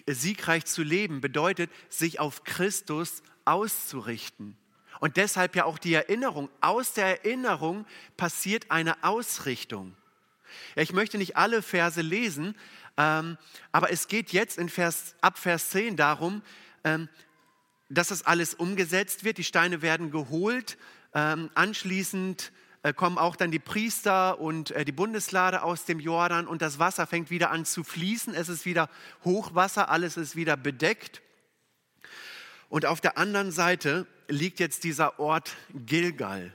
siegreich 0.06 0.64
zu 0.64 0.82
leben, 0.82 1.20
bedeutet 1.20 1.70
sich 1.88 2.20
auf 2.20 2.44
Christus 2.44 3.22
auszurichten. 3.44 4.56
Und 5.00 5.16
deshalb 5.16 5.54
ja 5.56 5.64
auch 5.64 5.78
die 5.78 5.94
Erinnerung. 5.94 6.48
Aus 6.60 6.92
der 6.92 7.06
Erinnerung 7.06 7.86
passiert 8.16 8.70
eine 8.70 9.02
Ausrichtung. 9.04 9.96
Ich 10.74 10.92
möchte 10.92 11.18
nicht 11.18 11.36
alle 11.36 11.62
Verse 11.62 12.00
lesen, 12.00 12.56
ähm, 12.96 13.36
aber 13.72 13.90
es 13.92 14.08
geht 14.08 14.32
jetzt 14.32 14.58
in 14.58 14.68
Vers, 14.68 15.14
ab 15.20 15.38
Vers 15.38 15.70
10 15.70 15.96
darum, 15.96 16.42
ähm, 16.84 17.08
dass 17.88 18.08
das 18.08 18.24
alles 18.24 18.54
umgesetzt 18.54 19.24
wird. 19.24 19.38
Die 19.38 19.44
Steine 19.44 19.82
werden 19.82 20.10
geholt. 20.10 20.76
Ähm, 21.14 21.50
anschließend 21.54 22.52
äh, 22.82 22.92
kommen 22.92 23.18
auch 23.18 23.36
dann 23.36 23.50
die 23.50 23.58
Priester 23.58 24.40
und 24.40 24.70
äh, 24.70 24.84
die 24.84 24.92
Bundeslade 24.92 25.62
aus 25.62 25.84
dem 25.84 25.98
Jordan 25.98 26.46
und 26.46 26.62
das 26.62 26.78
Wasser 26.78 27.06
fängt 27.06 27.30
wieder 27.30 27.50
an 27.50 27.64
zu 27.64 27.84
fließen. 27.84 28.34
Es 28.34 28.48
ist 28.48 28.64
wieder 28.64 28.88
Hochwasser, 29.24 29.88
alles 29.88 30.16
ist 30.16 30.36
wieder 30.36 30.56
bedeckt. 30.56 31.22
Und 32.68 32.86
auf 32.86 33.00
der 33.00 33.18
anderen 33.18 33.52
Seite 33.52 34.06
liegt 34.28 34.60
jetzt 34.60 34.84
dieser 34.84 35.18
Ort 35.18 35.56
Gilgal. 35.70 36.52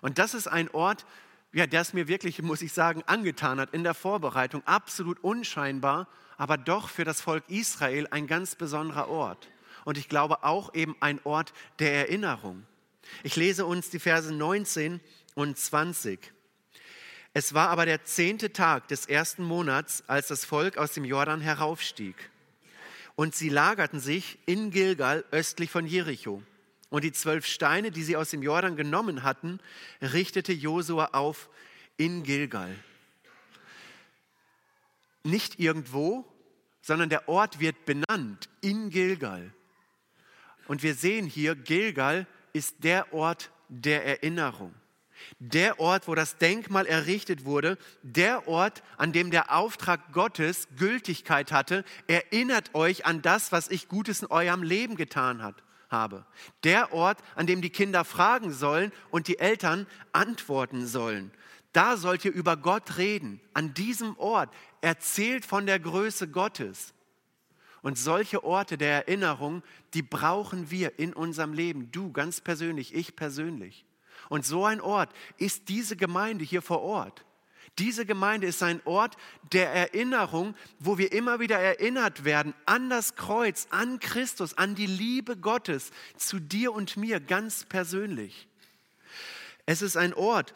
Und 0.00 0.18
das 0.18 0.34
ist 0.34 0.46
ein 0.46 0.70
Ort, 0.70 1.06
ja, 1.52 1.66
der 1.66 1.80
es 1.80 1.92
mir 1.92 2.08
wirklich, 2.08 2.42
muss 2.42 2.62
ich 2.62 2.72
sagen, 2.72 3.02
angetan 3.06 3.60
hat 3.60 3.72
in 3.72 3.82
der 3.82 3.94
Vorbereitung. 3.94 4.62
Absolut 4.66 5.22
unscheinbar, 5.22 6.06
aber 6.36 6.58
doch 6.58 6.88
für 6.88 7.04
das 7.04 7.20
Volk 7.20 7.44
Israel 7.48 8.06
ein 8.10 8.26
ganz 8.26 8.56
besonderer 8.56 9.08
Ort. 9.08 9.48
Und 9.86 9.96
ich 9.96 10.08
glaube 10.08 10.42
auch 10.42 10.74
eben 10.74 10.96
ein 10.98 11.20
Ort 11.22 11.52
der 11.78 11.94
Erinnerung. 11.94 12.66
Ich 13.22 13.36
lese 13.36 13.64
uns 13.64 13.88
die 13.88 14.00
Verse 14.00 14.34
19 14.34 15.00
und 15.36 15.56
20. 15.56 16.18
Es 17.32 17.54
war 17.54 17.68
aber 17.68 17.86
der 17.86 18.04
zehnte 18.04 18.52
Tag 18.52 18.88
des 18.88 19.06
ersten 19.06 19.44
Monats, 19.44 20.02
als 20.08 20.26
das 20.26 20.44
Volk 20.44 20.76
aus 20.76 20.92
dem 20.94 21.04
Jordan 21.04 21.40
heraufstieg. 21.40 22.16
Und 23.14 23.36
sie 23.36 23.48
lagerten 23.48 24.00
sich 24.00 24.40
in 24.44 24.72
Gilgal 24.72 25.24
östlich 25.30 25.70
von 25.70 25.86
Jericho. 25.86 26.42
Und 26.90 27.04
die 27.04 27.12
zwölf 27.12 27.46
Steine, 27.46 27.92
die 27.92 28.02
sie 28.02 28.16
aus 28.16 28.30
dem 28.30 28.42
Jordan 28.42 28.74
genommen 28.74 29.22
hatten, 29.22 29.60
richtete 30.02 30.52
Josua 30.52 31.10
auf 31.12 31.48
in 31.96 32.24
Gilgal. 32.24 32.74
Nicht 35.22 35.60
irgendwo, 35.60 36.24
sondern 36.82 37.08
der 37.08 37.28
Ort 37.28 37.60
wird 37.60 37.84
benannt 37.84 38.48
in 38.60 38.90
Gilgal. 38.90 39.52
Und 40.68 40.82
wir 40.82 40.94
sehen 40.94 41.26
hier, 41.26 41.54
Gilgal 41.54 42.26
ist 42.52 42.76
der 42.84 43.12
Ort 43.12 43.50
der 43.68 44.04
Erinnerung. 44.04 44.74
Der 45.38 45.80
Ort, 45.80 46.08
wo 46.08 46.14
das 46.14 46.36
Denkmal 46.36 46.86
errichtet 46.86 47.44
wurde, 47.44 47.78
der 48.02 48.48
Ort, 48.48 48.82
an 48.96 49.12
dem 49.12 49.30
der 49.30 49.54
Auftrag 49.54 50.12
Gottes 50.12 50.68
Gültigkeit 50.76 51.52
hatte, 51.52 51.84
erinnert 52.06 52.74
euch 52.74 53.06
an 53.06 53.22
das, 53.22 53.52
was 53.52 53.68
ich 53.68 53.88
Gutes 53.88 54.22
in 54.22 54.28
eurem 54.28 54.62
Leben 54.62 54.96
getan 54.96 55.42
hat, 55.42 55.62
habe. 55.88 56.26
Der 56.64 56.92
Ort, 56.92 57.18
an 57.34 57.46
dem 57.46 57.60
die 57.62 57.70
Kinder 57.70 58.04
fragen 58.04 58.52
sollen 58.52 58.92
und 59.10 59.28
die 59.28 59.38
Eltern 59.38 59.86
antworten 60.12 60.86
sollen. 60.86 61.30
Da 61.72 61.96
sollt 61.96 62.24
ihr 62.24 62.32
über 62.32 62.56
Gott 62.56 62.96
reden. 62.96 63.40
An 63.52 63.74
diesem 63.74 64.16
Ort 64.18 64.50
erzählt 64.80 65.44
von 65.44 65.66
der 65.66 65.78
Größe 65.78 66.28
Gottes. 66.28 66.94
Und 67.86 67.96
solche 67.96 68.42
Orte 68.42 68.76
der 68.76 69.06
Erinnerung, 69.06 69.62
die 69.94 70.02
brauchen 70.02 70.72
wir 70.72 70.98
in 70.98 71.12
unserem 71.12 71.52
Leben. 71.52 71.92
Du 71.92 72.10
ganz 72.10 72.40
persönlich, 72.40 72.92
ich 72.92 73.14
persönlich. 73.14 73.84
Und 74.28 74.44
so 74.44 74.64
ein 74.64 74.80
Ort 74.80 75.12
ist 75.36 75.68
diese 75.68 75.94
Gemeinde 75.96 76.44
hier 76.44 76.62
vor 76.62 76.82
Ort. 76.82 77.24
Diese 77.78 78.04
Gemeinde 78.04 78.48
ist 78.48 78.60
ein 78.64 78.80
Ort 78.86 79.16
der 79.52 79.70
Erinnerung, 79.70 80.56
wo 80.80 80.98
wir 80.98 81.12
immer 81.12 81.38
wieder 81.38 81.60
erinnert 81.60 82.24
werden 82.24 82.54
an 82.64 82.90
das 82.90 83.14
Kreuz, 83.14 83.68
an 83.70 84.00
Christus, 84.00 84.58
an 84.58 84.74
die 84.74 84.86
Liebe 84.86 85.36
Gottes 85.36 85.92
zu 86.16 86.40
dir 86.40 86.72
und 86.72 86.96
mir 86.96 87.20
ganz 87.20 87.66
persönlich. 87.66 88.48
Es 89.64 89.80
ist 89.80 89.96
ein 89.96 90.12
Ort, 90.12 90.54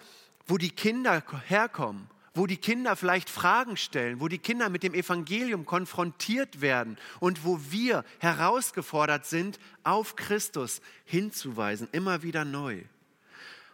wo 0.48 0.58
die 0.58 0.70
Kinder 0.70 1.22
herkommen, 1.46 2.10
wo 2.34 2.46
die 2.46 2.56
Kinder 2.56 2.96
vielleicht 2.96 3.28
Fragen 3.28 3.76
stellen, 3.76 4.20
wo 4.20 4.28
die 4.28 4.38
Kinder 4.38 4.68
mit 4.68 4.82
dem 4.82 4.94
Evangelium 4.94 5.66
konfrontiert 5.66 6.60
werden 6.60 6.96
und 7.18 7.44
wo 7.44 7.58
wir 7.70 8.04
herausgefordert 8.18 9.26
sind, 9.26 9.58
auf 9.82 10.16
Christus 10.16 10.80
hinzuweisen, 11.04 11.88
immer 11.92 12.22
wieder 12.22 12.44
neu. 12.44 12.82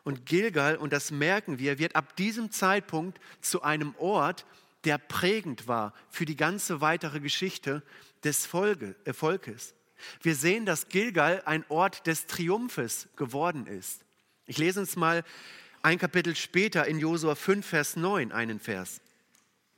Und 0.05 0.25
Gilgal, 0.25 0.77
und 0.77 0.93
das 0.93 1.11
merken 1.11 1.59
wir, 1.59 1.79
wird 1.79 1.97
ab 1.97 2.17
diesem 2.17 2.51
Zeitpunkt 2.51 3.21
zu 3.41 3.63
einem 3.63 3.95
Ort, 3.99 4.47
der 4.85 4.99
prägend 4.99 5.67
war 5.67 5.93
für 6.09 6.25
die 6.25 6.37
ganze 6.37 6.81
weitere 6.81 7.19
Geschichte 7.21 7.83
des 8.23 8.47
äh, 8.55 9.13
Volkes. 9.13 9.75
Wir 10.23 10.35
sehen, 10.35 10.65
dass 10.65 10.89
Gilgal 10.89 11.43
ein 11.45 11.65
Ort 11.69 12.07
des 12.07 12.27
Triumphes 12.27 13.09
geworden 13.17 13.67
ist. 13.67 14.05
Ich 14.47 14.59
lese 14.59 14.81
uns 14.81 14.95
mal 14.95 15.25
ein 15.87 16.01
Kapitel 16.01 16.35
später 16.35 16.85
in 16.89 16.99
Josua 16.99 17.37
5, 17.37 17.65
Vers 17.65 17.95
9 17.95 18.33
einen 18.33 18.59
Vers. 18.59 19.01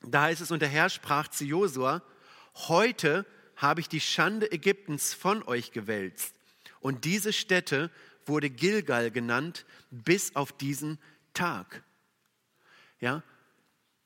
Da 0.01 0.23
heißt 0.23 0.41
es, 0.41 0.51
und 0.51 0.63
der 0.63 0.71
Herr 0.71 0.89
sprach 0.89 1.29
zu 1.29 1.45
Josua, 1.45 2.03
heute 2.55 3.27
habe 3.57 3.83
ich 3.83 3.91
die 3.91 4.01
Schande 4.01 4.51
Ägyptens 4.51 5.13
von 5.13 5.43
euch 5.43 5.71
gewälzt 5.71 6.35
und 6.81 7.05
diese 7.05 7.35
Städte 7.35 7.91
wurde 8.25 8.49
Gilgal 8.49 9.11
genannt 9.11 9.67
bis 9.91 10.35
auf 10.35 10.51
diesen 10.51 10.99
Tag. 11.35 11.83
Ja, 13.01 13.23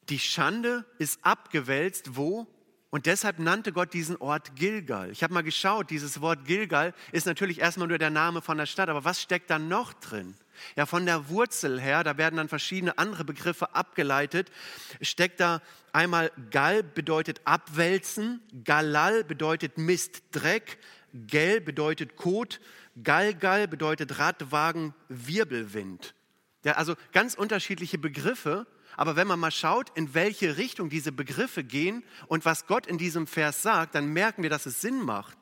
die 0.09 0.19
Schande 0.19 0.85
ist 0.99 1.25
abgewälzt, 1.25 2.17
wo? 2.17 2.49
Und 2.93 3.07
deshalb 3.07 3.39
nannte 3.39 3.73
Gott 3.73 3.95
diesen 3.95 4.19
Ort 4.19 4.55
Gilgal. 4.55 5.11
Ich 5.11 5.23
habe 5.23 5.33
mal 5.33 5.43
geschaut, 5.43 5.89
dieses 5.89 6.21
Wort 6.21 6.45
Gilgal 6.45 6.93
ist 7.11 7.25
natürlich 7.25 7.59
erstmal 7.59 7.89
nur 7.89 7.97
der 7.97 8.11
Name 8.11 8.43
von 8.43 8.59
der 8.59 8.67
Stadt, 8.67 8.91
aber 8.91 9.03
was 9.03 9.23
steckt 9.23 9.49
da 9.49 9.59
noch 9.59 9.95
drin? 9.95 10.35
Ja, 10.77 10.85
von 10.85 11.07
der 11.07 11.31
Wurzel 11.31 11.81
her, 11.81 12.05
da 12.05 12.19
werden 12.19 12.37
dann 12.37 12.51
verschiedene 12.51 12.99
andere 12.99 13.25
Begriffe 13.25 13.75
abgeleitet, 13.75 14.53
steckt 15.01 15.41
da 15.41 15.63
einmal 15.95 16.31
Gal 16.51 16.83
bedeutet 16.83 17.41
abwälzen, 17.45 18.43
Galal 18.63 19.25
bedeutet 19.25 19.79
Mist, 19.79 20.23
Dreck, 20.31 20.77
Gel 21.15 21.63
bedeutet 21.63 22.17
Kot, 22.17 22.61
Galgal 23.03 23.69
bedeutet 23.69 24.19
Radwagen, 24.19 24.93
Wirbelwind. 25.09 26.15
Ja, 26.63 26.73
also 26.73 26.95
ganz 27.13 27.37
unterschiedliche 27.37 27.97
Begriffe, 27.97 28.67
aber 29.03 29.17
wenn 29.17 29.27
man 29.27 29.41
mal 29.41 29.51
schaut, 29.51 29.91
in 29.97 30.15
welche 30.15 30.59
Richtung 30.59 30.88
diese 30.88 31.11
Begriffe 31.11 31.65
gehen 31.65 32.05
und 32.29 32.45
was 32.45 32.69
Gott 32.69 32.87
in 32.87 32.99
diesem 32.99 33.27
Vers 33.27 33.61
sagt, 33.61 33.97
dann 33.97 34.12
merken 34.12 34.45
wir, 34.45 34.49
dass 34.49 34.65
es 34.65 34.81
Sinn 34.81 35.01
macht. 35.01 35.37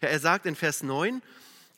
Ja, 0.00 0.10
er 0.10 0.20
sagt 0.20 0.46
in 0.46 0.54
Vers 0.54 0.84
9, 0.84 1.20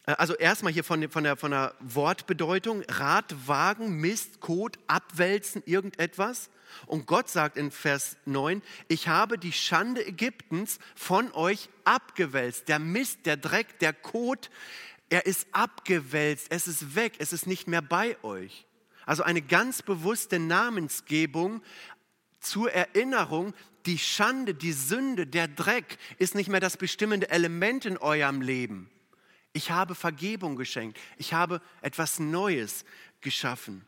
äh, 0.04 0.12
also 0.18 0.34
erstmal 0.34 0.74
hier 0.74 0.84
von, 0.84 1.08
von, 1.08 1.24
der, 1.24 1.38
von 1.38 1.52
der 1.52 1.74
Wortbedeutung, 1.80 2.82
Radwagen, 2.86 3.98
Mist, 3.98 4.40
Kot, 4.40 4.78
abwälzen, 4.88 5.62
irgendetwas. 5.64 6.50
Und 6.84 7.06
Gott 7.06 7.30
sagt 7.30 7.56
in 7.56 7.70
Vers 7.70 8.18
9, 8.26 8.60
ich 8.88 9.08
habe 9.08 9.38
die 9.38 9.52
Schande 9.52 10.06
Ägyptens 10.06 10.80
von 10.94 11.32
euch 11.32 11.70
abgewälzt. 11.84 12.68
Der 12.68 12.78
Mist, 12.78 13.24
der 13.24 13.38
Dreck, 13.38 13.78
der 13.78 13.94
Kot, 13.94 14.50
er 15.08 15.24
ist 15.24 15.46
abgewälzt, 15.52 16.48
es 16.50 16.68
ist 16.68 16.94
weg, 16.94 17.14
es 17.20 17.32
ist 17.32 17.46
nicht 17.46 17.68
mehr 17.68 17.80
bei 17.80 18.22
euch. 18.22 18.66
Also 19.06 19.22
eine 19.22 19.42
ganz 19.42 19.82
bewusste 19.82 20.38
Namensgebung 20.38 21.62
zur 22.40 22.72
Erinnerung, 22.72 23.54
die 23.86 23.98
Schande, 23.98 24.54
die 24.54 24.72
Sünde, 24.72 25.26
der 25.26 25.48
Dreck 25.48 25.98
ist 26.18 26.34
nicht 26.34 26.48
mehr 26.48 26.60
das 26.60 26.76
bestimmende 26.76 27.30
Element 27.30 27.84
in 27.84 27.98
eurem 27.98 28.40
Leben. 28.40 28.90
Ich 29.52 29.70
habe 29.70 29.94
Vergebung 29.94 30.56
geschenkt, 30.56 30.98
ich 31.18 31.34
habe 31.34 31.60
etwas 31.82 32.18
Neues 32.18 32.84
geschaffen. 33.20 33.84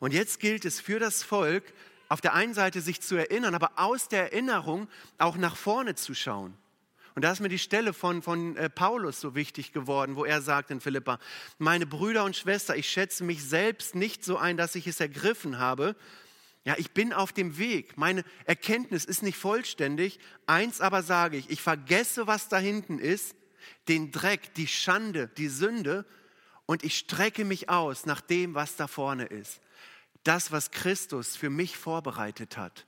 Und 0.00 0.12
jetzt 0.12 0.40
gilt 0.40 0.64
es 0.64 0.80
für 0.80 0.98
das 0.98 1.22
Volk, 1.22 1.64
auf 2.08 2.20
der 2.20 2.34
einen 2.34 2.54
Seite 2.54 2.80
sich 2.80 3.00
zu 3.00 3.16
erinnern, 3.16 3.54
aber 3.54 3.72
aus 3.76 4.08
der 4.08 4.32
Erinnerung 4.32 4.88
auch 5.18 5.36
nach 5.36 5.56
vorne 5.56 5.94
zu 5.94 6.14
schauen. 6.14 6.56
Und 7.14 7.22
da 7.22 7.32
ist 7.32 7.40
mir 7.40 7.48
die 7.48 7.58
Stelle 7.58 7.92
von, 7.92 8.22
von 8.22 8.56
äh, 8.56 8.68
Paulus 8.68 9.20
so 9.20 9.34
wichtig 9.34 9.72
geworden, 9.72 10.16
wo 10.16 10.24
er 10.24 10.42
sagt 10.42 10.70
in 10.70 10.80
Philippa, 10.80 11.18
meine 11.58 11.86
Brüder 11.86 12.24
und 12.24 12.36
Schwestern, 12.36 12.78
ich 12.78 12.88
schätze 12.88 13.22
mich 13.22 13.44
selbst 13.44 13.94
nicht 13.94 14.24
so 14.24 14.36
ein, 14.36 14.56
dass 14.56 14.74
ich 14.74 14.86
es 14.86 15.00
ergriffen 15.00 15.58
habe. 15.58 15.94
Ja, 16.64 16.74
ich 16.76 16.92
bin 16.92 17.12
auf 17.12 17.32
dem 17.32 17.58
Weg. 17.58 17.96
Meine 17.96 18.24
Erkenntnis 18.46 19.04
ist 19.04 19.22
nicht 19.22 19.36
vollständig. 19.36 20.18
Eins 20.46 20.80
aber 20.80 21.02
sage 21.02 21.36
ich, 21.36 21.50
ich 21.50 21.60
vergesse, 21.60 22.26
was 22.26 22.48
da 22.48 22.58
hinten 22.58 22.98
ist, 22.98 23.36
den 23.88 24.10
Dreck, 24.10 24.54
die 24.54 24.66
Schande, 24.66 25.28
die 25.36 25.48
Sünde 25.48 26.04
und 26.66 26.82
ich 26.82 26.96
strecke 26.96 27.44
mich 27.44 27.68
aus 27.68 28.06
nach 28.06 28.20
dem, 28.20 28.54
was 28.54 28.76
da 28.76 28.88
vorne 28.88 29.26
ist 29.26 29.60
das, 30.24 30.50
was 30.50 30.70
Christus 30.70 31.36
für 31.36 31.50
mich 31.50 31.76
vorbereitet 31.76 32.56
hat. 32.56 32.86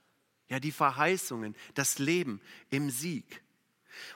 Ja, 0.49 0.59
die 0.59 0.71
Verheißungen, 0.71 1.55
das 1.75 1.99
Leben 1.99 2.41
im 2.69 2.89
Sieg. 2.89 3.41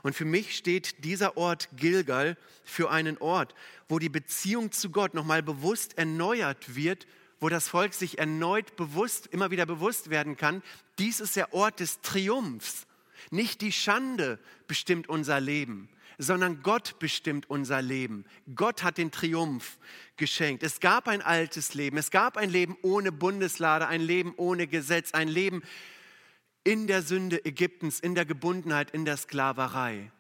Und 0.04 0.16
für 0.16 0.26
mich 0.26 0.56
steht 0.56 1.04
dieser 1.04 1.38
Ort 1.38 1.70
Gilgal 1.76 2.38
für 2.64 2.90
einen 2.92 3.18
Ort, 3.18 3.56
wo 3.90 4.00
die 4.00 4.10
Beziehung 4.10 4.72
zu 4.72 4.90
Gott 4.90 5.14
nochmal 5.14 5.44
bewusst 5.44 5.98
erneuert 5.98 6.76
wird, 6.76 7.08
wo 7.40 7.50
das 7.50 7.68
Volk 7.68 7.94
sich 7.94 8.20
erneut 8.20 8.76
bewusst, 8.76 9.28
immer 9.28 9.52
wieder 9.52 9.66
bewusst 9.66 10.10
werden 10.10 10.38
kann, 10.38 10.62
dies 11.00 11.20
ist 11.20 11.36
der 11.36 11.54
Ort 11.54 11.80
des 11.80 12.02
Triumphs. 12.02 12.86
Nicht 13.32 13.62
die 13.62 13.72
Schande 13.72 14.40
bestimmt 14.68 15.10
unser 15.10 15.40
Leben. 15.40 15.90
sondern 16.18 16.62
Gott 16.62 17.00
bestimmt 17.00 17.50
unser 17.50 17.82
Leben. 17.82 18.26
Gott 18.56 18.84
hat 18.84 19.00
den 19.00 19.10
Triumph 19.10 19.80
geschenkt. 20.18 20.62
Es 20.62 20.80
gab 20.80 21.08
ein 21.08 21.24
altes 21.24 21.74
Leben, 21.74 21.98
es 21.98 22.12
gab 22.12 22.38
ein 22.38 22.52
Leben 22.52 22.78
ohne 22.84 23.12
Bundeslade, 23.12 23.88
ein 23.88 24.02
Leben 24.02 24.34
ohne 24.38 24.68
Gesetz, 24.68 25.14
ein 25.14 25.28
Leben 25.28 25.64
in 26.64 26.88
der 26.88 27.02
Sünde 27.02 27.44
Ägyptens, 27.46 28.00
in 28.00 28.16
der 28.16 28.26
Gebundenheit, 28.26 28.92
in 28.92 29.06
der 29.06 29.18
Sklaverei. 29.18 30.12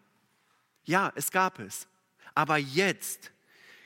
Ja, 0.84 1.12
es 1.16 1.32
gab 1.32 1.60
es. 1.60 1.88
Aber 2.34 2.58
jetzt 2.58 3.32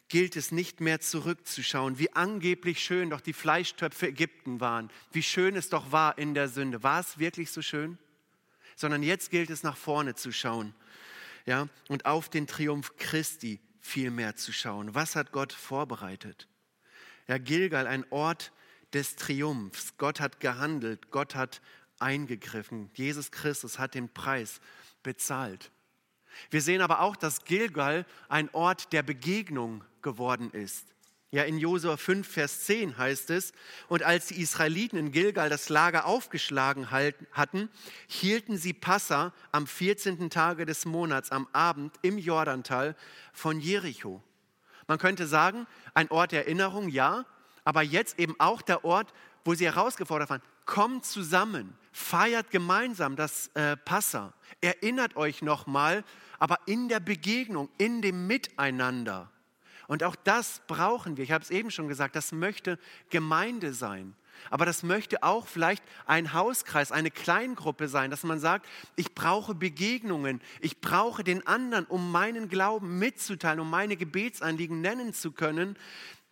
gilt 0.08 0.36
es 0.36 0.52
nicht 0.52 0.82
mehr 0.82 1.00
zurückzuschauen, 1.00 1.98
wie 1.98 2.13
angeblich 2.13 2.84
schön 2.84 3.10
doch 3.10 3.22
die 3.22 3.34
Fleischtöpfe 3.34 4.08
Ägypten 4.08 4.60
waren, 4.60 4.91
wie 5.12 5.24
schön 5.24 5.56
es 5.56 5.70
doch 5.70 5.91
war 5.91 6.18
in 6.18 6.34
der 6.34 6.48
Sünde. 6.48 6.84
War 6.84 7.00
es 7.00 7.18
wirklich 7.18 7.52
so 7.52 7.62
schön? 7.62 7.98
Sondern 8.76 9.04
jetzt 9.04 9.32
gilt 9.32 9.50
es 9.50 9.63
nach 9.63 9.78
vorne 9.78 10.15
zu 10.15 10.32
schauen 10.32 10.76
ja, 11.46 11.68
und 11.88 12.06
auf 12.06 12.30
den 12.30 12.48
Triumph 12.48 12.96
Christi 12.98 13.60
viel 13.80 14.12
mehr 14.12 14.36
zu 14.36 14.52
schauen. 14.52 14.96
Was 14.96 15.15
hat 15.15 15.32
Gott 15.32 15.54
vorbereitet? 15.54 16.48
Ja, 17.28 17.38
Gilgal, 17.38 17.88
ein 17.88 18.06
Ort 18.12 18.52
des 18.94 19.15
Triumphs. 19.15 19.96
Gott 19.98 20.20
hat 20.20 20.39
gehandelt, 20.39 21.12
Gott 21.12 21.36
hat 21.36 21.62
eingegriffen. 22.06 22.91
Jesus 22.94 23.32
Christus 23.32 23.80
hat 23.80 23.96
den 23.96 24.13
Preis 24.13 24.62
bezahlt. 25.02 25.72
Wir 26.52 26.62
sehen 26.62 26.82
aber 26.82 27.02
auch, 27.02 27.15
dass 27.15 27.46
Gilgal 27.46 28.06
ein 28.30 28.50
Ort 28.54 28.94
der 28.94 29.02
Begegnung 29.02 29.84
geworden 30.04 30.52
ist. 30.52 30.86
Ja, 31.32 31.44
in 31.44 31.58
Josua 31.58 31.98
5, 31.98 32.28
Vers 32.28 32.65
10 32.65 32.98
heißt 32.98 33.32
es, 33.32 33.54
und 33.88 34.04
als 34.04 34.28
die 34.28 34.39
Israeliten 34.39 34.98
in 34.98 35.12
Gilgal 35.12 35.50
das 35.50 35.70
Lager 35.70 36.06
aufgeschlagen 36.06 36.91
hatten, 36.91 37.70
hielten 38.08 38.58
sie 38.58 38.74
Passa 38.74 39.34
am 39.52 39.65
14. 39.65 40.30
Tage 40.30 40.65
des 40.65 40.86
Monats 40.86 41.32
am 41.32 41.48
Abend 41.52 41.96
im 42.04 42.20
Jordantal 42.20 42.96
von 43.34 43.60
Jericho. 43.60 44.24
Man 44.88 45.00
könnte 45.00 45.26
sagen, 45.26 45.65
ein 45.96 46.12
Ort 46.12 46.32
der 46.32 46.46
Erinnerung, 46.46 46.88
ja, 46.88 47.26
aber 47.63 47.82
jetzt 47.82 48.20
eben 48.20 48.36
auch 48.39 48.62
der 48.62 48.86
Ort, 48.86 49.12
wo 49.44 49.56
sie 49.56 49.65
herausgefordert 49.65 50.30
waren, 50.30 50.41
kommt 50.65 51.06
zusammen, 51.06 51.75
feiert 51.91 52.51
gemeinsam 52.51 53.15
das 53.15 53.47
äh, 53.54 53.78
Passa, 53.78 54.34
erinnert 54.62 55.15
euch 55.15 55.41
nochmal, 55.41 56.04
aber 56.39 56.60
in 56.65 56.89
der 56.89 56.99
Begegnung, 56.99 57.69
in 57.78 58.01
dem 58.01 58.28
Miteinander. 58.28 59.32
Und 59.88 60.04
auch 60.04 60.15
das 60.15 60.62
brauchen 60.67 61.17
wir. 61.17 61.23
Ich 61.23 61.32
habe 61.32 61.43
es 61.43 61.51
eben 61.51 61.71
schon 61.71 61.88
gesagt, 61.88 62.15
das 62.15 62.32
möchte 62.32 62.80
Gemeinde 63.10 63.73
sein. 63.73 64.15
Aber 64.49 64.65
das 64.65 64.84
möchte 64.84 65.23
auch 65.23 65.47
vielleicht 65.47 65.84
ein 66.06 66.34
Hauskreis, 66.34 66.91
eine 66.91 67.12
Kleingruppe 67.12 67.88
sein, 67.88 68.12
dass 68.12 68.23
man 68.23 68.39
sagt, 68.39 68.67
ich 68.95 69.15
brauche 69.15 69.56
Begegnungen, 69.56 70.41
ich 70.60 70.82
brauche 70.82 71.23
den 71.23 71.47
anderen, 71.47 71.86
um 71.86 72.12
meinen 72.12 72.49
Glauben 72.49 72.99
mitzuteilen, 72.99 73.60
um 73.60 73.69
meine 73.69 73.95
Gebetsanliegen 73.95 74.82
nennen 74.82 75.13
zu 75.13 75.32
können. 75.32 75.78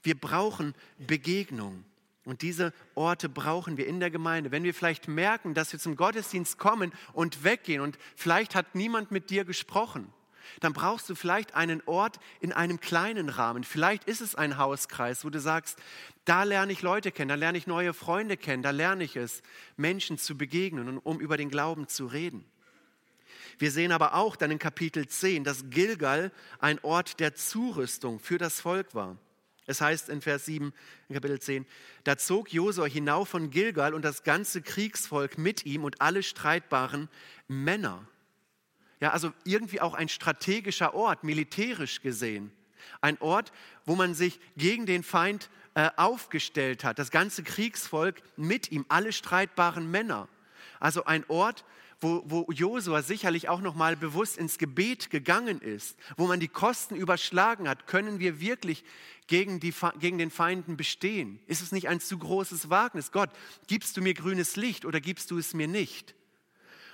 Wir 0.01 0.19
brauchen 0.19 0.75
Begegnung. 0.97 1.85
Und 2.25 2.41
diese 2.41 2.73
Orte 2.95 3.27
brauchen 3.27 3.77
wir 3.77 3.85
in 3.85 3.99
der 3.99 4.09
Gemeinde. 4.09 4.51
Wenn 4.51 4.63
wir 4.63 4.73
vielleicht 4.73 5.07
merken, 5.07 5.53
dass 5.53 5.73
wir 5.73 5.79
zum 5.79 5.95
Gottesdienst 5.95 6.57
kommen 6.57 6.93
und 7.11 7.43
weggehen 7.43 7.81
und 7.81 7.97
vielleicht 8.15 8.55
hat 8.55 8.75
niemand 8.75 9.11
mit 9.11 9.29
dir 9.29 9.43
gesprochen, 9.43 10.11
dann 10.59 10.73
brauchst 10.73 11.09
du 11.09 11.15
vielleicht 11.15 11.55
einen 11.55 11.81
Ort 11.85 12.19
in 12.39 12.53
einem 12.53 12.79
kleinen 12.79 13.29
Rahmen. 13.29 13.63
Vielleicht 13.63 14.05
ist 14.05 14.21
es 14.21 14.35
ein 14.35 14.57
Hauskreis, 14.57 15.25
wo 15.25 15.29
du 15.29 15.39
sagst, 15.39 15.79
da 16.25 16.43
lerne 16.43 16.71
ich 16.71 16.81
Leute 16.81 17.11
kennen, 17.11 17.29
da 17.29 17.35
lerne 17.35 17.57
ich 17.57 17.67
neue 17.67 17.93
Freunde 17.93 18.37
kennen, 18.37 18.63
da 18.63 18.71
lerne 18.71 19.03
ich 19.03 19.15
es, 19.15 19.41
Menschen 19.75 20.17
zu 20.17 20.37
begegnen 20.37 20.87
und 20.87 20.99
um 20.99 21.19
über 21.19 21.37
den 21.37 21.49
Glauben 21.49 21.87
zu 21.87 22.05
reden. 22.05 22.45
Wir 23.57 23.71
sehen 23.71 23.91
aber 23.91 24.15
auch 24.15 24.35
dann 24.35 24.51
in 24.51 24.59
Kapitel 24.59 25.07
10, 25.07 25.43
dass 25.43 25.69
Gilgal 25.69 26.31
ein 26.59 26.79
Ort 26.83 27.19
der 27.19 27.35
Zurüstung 27.35 28.19
für 28.19 28.37
das 28.37 28.61
Volk 28.61 28.95
war. 28.95 29.17
Es 29.65 29.79
heißt 29.81 30.09
in 30.09 30.21
Vers 30.21 30.45
7, 30.45 30.73
in 31.07 31.15
Kapitel 31.15 31.39
10, 31.39 31.65
da 32.03 32.17
zog 32.17 32.51
Josua 32.51 32.85
hinauf 32.85 33.29
von 33.29 33.49
Gilgal 33.49 33.93
und 33.93 34.03
das 34.03 34.23
ganze 34.23 34.61
Kriegsvolk 34.61 35.37
mit 35.37 35.65
ihm 35.65 35.83
und 35.83 36.01
alle 36.01 36.23
streitbaren 36.23 37.09
Männer. 37.47 38.05
Ja, 38.99 39.11
also 39.11 39.33
irgendwie 39.45 39.81
auch 39.81 39.93
ein 39.93 40.09
strategischer 40.09 40.93
Ort, 40.93 41.23
militärisch 41.23 42.01
gesehen. 42.01 42.51
Ein 43.01 43.17
Ort, 43.19 43.51
wo 43.85 43.95
man 43.95 44.13
sich 44.13 44.39
gegen 44.57 44.85
den 44.85 45.03
Feind 45.03 45.49
äh, 45.75 45.89
aufgestellt 45.95 46.83
hat. 46.83 46.99
Das 46.99 47.11
ganze 47.11 47.43
Kriegsvolk 47.43 48.21
mit 48.37 48.71
ihm, 48.71 48.85
alle 48.89 49.13
streitbaren 49.13 49.89
Männer. 49.89 50.27
Also 50.79 51.05
ein 51.05 51.23
Ort, 51.29 51.63
wo, 52.03 52.23
wo 52.25 52.51
Josua 52.51 53.01
sicherlich 53.01 53.49
auch 53.49 53.61
noch 53.61 53.75
mal 53.75 53.95
bewusst 53.95 54.37
ins 54.37 54.57
Gebet 54.57 55.09
gegangen 55.09 55.59
ist, 55.61 55.97
wo 56.17 56.27
man 56.27 56.39
die 56.39 56.47
Kosten 56.47 56.95
überschlagen 56.95 57.67
hat. 57.67 57.87
Können 57.87 58.19
wir 58.19 58.39
wirklich 58.39 58.83
gegen, 59.27 59.59
die, 59.59 59.73
gegen 59.99 60.17
den 60.17 60.29
Feinden 60.29 60.77
bestehen? 60.77 61.39
Ist 61.47 61.61
es 61.61 61.71
nicht 61.71 61.87
ein 61.87 61.99
zu 61.99 62.17
großes 62.17 62.69
Wagnis? 62.69 63.11
Gott, 63.11 63.29
gibst 63.67 63.97
du 63.97 64.01
mir 64.01 64.13
grünes 64.13 64.55
Licht 64.55 64.85
oder 64.85 64.99
gibst 64.99 65.31
du 65.31 65.37
es 65.37 65.53
mir 65.53 65.67
nicht? 65.67 66.13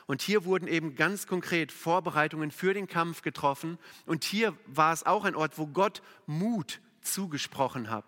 Und 0.06 0.22
hier 0.22 0.46
wurden 0.46 0.68
eben 0.68 0.96
ganz 0.96 1.28
konkret 1.28 1.72
Vorbereitungen 1.72 2.52
für 2.52 2.74
den 2.74 2.88
Kampf 2.88 3.22
getroffen. 3.22 3.78
Und 4.06 4.24
hier 4.24 4.56
war 4.66 4.92
es 4.94 5.06
auch 5.06 5.24
ein 5.24 5.36
Ort, 5.36 5.58
wo 5.58 5.68
Gott 5.68 6.02
Mut 6.26 6.82
zugesprochen 7.02 7.90
hat. 7.90 8.06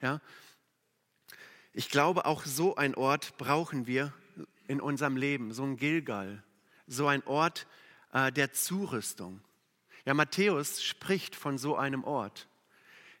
Ja? 0.00 0.20
Ich 1.74 1.90
glaube, 1.90 2.24
auch 2.24 2.44
so 2.46 2.76
ein 2.76 2.94
Ort 2.94 3.36
brauchen 3.36 3.86
wir 3.86 4.14
in 4.68 4.80
unserem 4.80 5.16
Leben, 5.16 5.52
so 5.52 5.64
ein 5.64 5.76
Gilgal, 5.76 6.42
so 6.86 7.06
ein 7.06 7.22
Ort 7.26 7.66
äh, 8.12 8.32
der 8.32 8.52
Zurüstung. 8.52 9.40
Ja, 10.04 10.14
Matthäus 10.14 10.82
spricht 10.82 11.34
von 11.34 11.58
so 11.58 11.76
einem 11.76 12.04
Ort. 12.04 12.48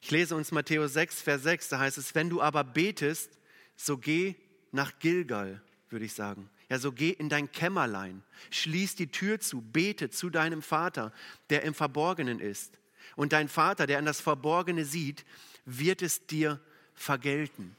Ich 0.00 0.10
lese 0.10 0.36
uns 0.36 0.52
Matthäus 0.52 0.92
6, 0.92 1.22
Vers 1.22 1.42
6, 1.42 1.68
da 1.70 1.78
heißt 1.80 1.98
es, 1.98 2.14
wenn 2.14 2.30
du 2.30 2.40
aber 2.40 2.62
betest, 2.62 3.38
so 3.74 3.98
geh 3.98 4.34
nach 4.72 4.98
Gilgal, 4.98 5.60
würde 5.90 6.04
ich 6.04 6.14
sagen. 6.14 6.48
Ja, 6.68 6.78
so 6.78 6.92
geh 6.92 7.10
in 7.10 7.28
dein 7.28 7.50
Kämmerlein, 7.50 8.22
schließ 8.50 8.96
die 8.96 9.10
Tür 9.10 9.40
zu, 9.40 9.60
bete 9.60 10.10
zu 10.10 10.30
deinem 10.30 10.62
Vater, 10.62 11.12
der 11.50 11.62
im 11.62 11.74
Verborgenen 11.74 12.40
ist. 12.40 12.78
Und 13.14 13.32
dein 13.32 13.48
Vater, 13.48 13.86
der 13.86 13.98
an 13.98 14.04
das 14.04 14.20
Verborgene 14.20 14.84
sieht, 14.84 15.24
wird 15.64 16.02
es 16.02 16.26
dir 16.26 16.60
vergelten. 16.94 17.76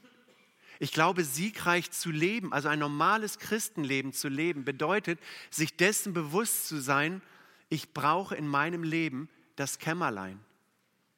Ich 0.78 0.92
glaube, 0.92 1.24
siegreich 1.24 1.90
zu 1.90 2.10
leben, 2.10 2.52
also 2.52 2.68
ein 2.68 2.78
normales 2.78 3.38
Christenleben 3.38 4.12
zu 4.12 4.28
leben, 4.28 4.64
bedeutet, 4.64 5.18
sich 5.50 5.76
dessen 5.76 6.12
bewusst 6.12 6.68
zu 6.68 6.80
sein, 6.80 7.20
ich 7.68 7.92
brauche 7.92 8.34
in 8.34 8.48
meinem 8.48 8.82
Leben 8.82 9.28
das 9.56 9.78
Kämmerlein. 9.78 10.40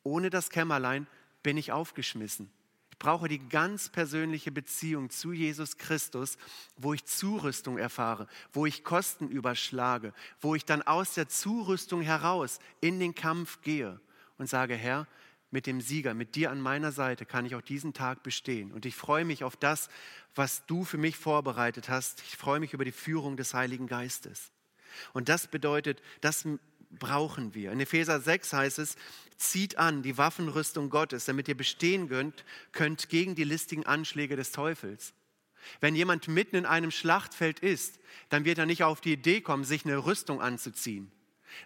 Ohne 0.02 0.30
das 0.30 0.50
Kämmerlein 0.50 1.06
bin 1.42 1.56
ich 1.56 1.72
aufgeschmissen 1.72 2.50
brauche 3.00 3.28
die 3.28 3.48
ganz 3.48 3.88
persönliche 3.88 4.52
Beziehung 4.52 5.10
zu 5.10 5.32
Jesus 5.32 5.78
Christus, 5.78 6.36
wo 6.76 6.94
ich 6.94 7.04
Zurüstung 7.06 7.78
erfahre, 7.78 8.28
wo 8.52 8.66
ich 8.66 8.84
Kosten 8.84 9.28
überschlage, 9.28 10.12
wo 10.40 10.54
ich 10.54 10.64
dann 10.64 10.82
aus 10.82 11.14
der 11.14 11.26
Zurüstung 11.26 12.02
heraus 12.02 12.60
in 12.80 13.00
den 13.00 13.16
Kampf 13.16 13.62
gehe 13.62 13.98
und 14.38 14.48
sage, 14.48 14.76
Herr, 14.76 15.08
mit 15.50 15.66
dem 15.66 15.80
Sieger, 15.80 16.14
mit 16.14 16.36
dir 16.36 16.50
an 16.50 16.60
meiner 16.60 16.92
Seite 16.92 17.26
kann 17.26 17.46
ich 17.46 17.54
auch 17.54 17.62
diesen 17.62 17.92
Tag 17.92 18.22
bestehen. 18.22 18.72
Und 18.72 18.86
ich 18.86 18.94
freue 18.94 19.24
mich 19.24 19.42
auf 19.44 19.56
das, 19.56 19.88
was 20.34 20.64
du 20.66 20.84
für 20.84 20.98
mich 20.98 21.16
vorbereitet 21.16 21.88
hast. 21.88 22.22
Ich 22.22 22.36
freue 22.36 22.60
mich 22.60 22.72
über 22.72 22.84
die 22.84 22.92
Führung 22.92 23.36
des 23.36 23.54
Heiligen 23.54 23.86
Geistes. 23.86 24.52
Und 25.12 25.28
das 25.28 25.48
bedeutet, 25.48 26.02
das 26.20 26.46
brauchen 26.90 27.54
wir. 27.54 27.72
In 27.72 27.80
Epheser 27.80 28.20
6 28.20 28.52
heißt 28.52 28.78
es, 28.78 28.96
zieht 29.36 29.78
an 29.78 30.02
die 30.02 30.18
Waffenrüstung 30.18 30.90
Gottes, 30.90 31.24
damit 31.24 31.48
ihr 31.48 31.56
bestehen 31.56 32.08
könnt, 32.08 32.44
könnt 32.72 33.08
gegen 33.08 33.34
die 33.34 33.44
listigen 33.44 33.86
Anschläge 33.86 34.36
des 34.36 34.52
Teufels. 34.52 35.14
Wenn 35.80 35.94
jemand 35.94 36.28
mitten 36.28 36.56
in 36.56 36.66
einem 36.66 36.90
Schlachtfeld 36.90 37.60
ist, 37.60 38.00
dann 38.28 38.44
wird 38.44 38.58
er 38.58 38.66
nicht 38.66 38.82
auf 38.82 39.00
die 39.00 39.12
Idee 39.12 39.40
kommen, 39.40 39.64
sich 39.64 39.84
eine 39.84 40.04
Rüstung 40.04 40.40
anzuziehen, 40.40 41.12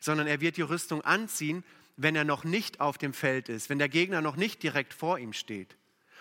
sondern 0.01 0.27
er 0.27 0.41
wird 0.41 0.57
die 0.57 0.63
Rüstung 0.63 1.03
anziehen, 1.03 1.65
wenn 1.97 2.17
er 2.17 2.25
noch 2.25 2.45
nicht 2.45 2.81
auf 2.81 2.99
dem 2.99 3.13
Feld 3.13 3.49
ist, 3.49 3.71
wenn 3.71 3.79
der 3.79 3.89
Gegner 3.89 4.21
noch 4.21 4.37
nicht 4.37 4.63
direkt 4.63 4.95
vor 4.95 5.19
ihm 5.19 5.33
steht. 5.33 5.77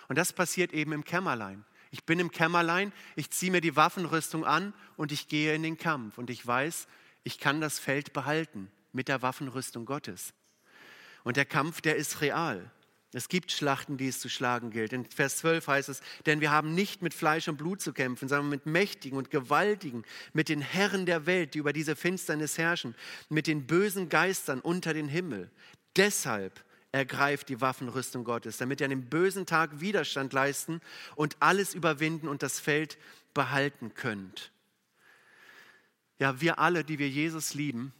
Und 0.08 0.16
das 0.16 0.32
passiert 0.32 0.72
eben 0.72 0.92
im 0.92 1.04
Kämmerlein. 1.04 1.64
Ich 1.90 2.04
bin 2.04 2.18
im 2.18 2.30
Kämmerlein, 2.30 2.92
ich 3.16 3.30
ziehe 3.30 3.52
mir 3.52 3.60
die 3.60 3.76
Waffenrüstung 3.76 4.44
an 4.44 4.74
und 4.96 5.12
ich 5.12 5.28
gehe 5.28 5.54
in 5.54 5.62
den 5.62 5.78
Kampf 5.78 6.18
und 6.18 6.28
ich 6.30 6.44
weiß, 6.44 6.88
ich 7.22 7.38
kann 7.38 7.60
das 7.60 7.78
Feld 7.78 8.12
behalten 8.12 8.70
mit 8.92 9.08
der 9.08 9.22
Waffenrüstung 9.22 9.86
Gottes. 9.86 10.34
Und 11.22 11.36
der 11.36 11.44
Kampf, 11.44 11.80
der 11.80 11.96
ist 11.96 12.20
real. 12.20 12.70
Es 13.14 13.28
gibt 13.28 13.52
Schlachten, 13.52 13.96
die 13.96 14.08
es 14.08 14.18
zu 14.18 14.28
schlagen 14.28 14.70
gilt. 14.70 14.92
In 14.92 15.04
Vers 15.04 15.36
12 15.38 15.68
heißt 15.68 15.88
es, 15.88 16.00
denn 16.26 16.40
wir 16.40 16.50
haben 16.50 16.74
nicht 16.74 17.00
mit 17.00 17.14
Fleisch 17.14 17.46
und 17.46 17.56
Blut 17.56 17.80
zu 17.80 17.92
kämpfen, 17.92 18.28
sondern 18.28 18.48
mit 18.48 18.66
Mächtigen 18.66 19.16
und 19.16 19.30
Gewaltigen, 19.30 20.04
mit 20.32 20.48
den 20.48 20.60
Herren 20.60 21.06
der 21.06 21.24
Welt, 21.24 21.54
die 21.54 21.58
über 21.58 21.72
diese 21.72 21.94
Finsternis 21.94 22.58
herrschen, 22.58 22.96
mit 23.28 23.46
den 23.46 23.68
bösen 23.68 24.08
Geistern 24.08 24.60
unter 24.60 24.92
den 24.94 25.06
Himmel. 25.06 25.48
Deshalb 25.94 26.64
ergreift 26.90 27.48
die 27.48 27.60
Waffenrüstung 27.60 28.24
Gottes, 28.24 28.56
damit 28.56 28.80
ihr 28.80 28.86
an 28.86 28.90
dem 28.90 29.08
bösen 29.08 29.46
Tag 29.46 29.80
Widerstand 29.80 30.32
leisten 30.32 30.80
und 31.14 31.36
alles 31.38 31.72
überwinden 31.72 32.26
und 32.26 32.42
das 32.42 32.58
Feld 32.58 32.98
behalten 33.32 33.94
könnt. 33.94 34.50
Ja, 36.18 36.40
wir 36.40 36.58
alle, 36.58 36.82
die 36.82 36.98
wir 36.98 37.08
Jesus 37.08 37.54
lieben, 37.54 37.92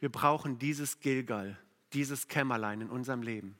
wir 0.00 0.10
brauchen 0.10 0.58
dieses 0.58 1.00
Gilgal, 1.00 1.58
dieses 1.92 2.28
Kämmerlein 2.28 2.80
in 2.80 2.90
unserem 2.90 3.22
Leben. 3.22 3.58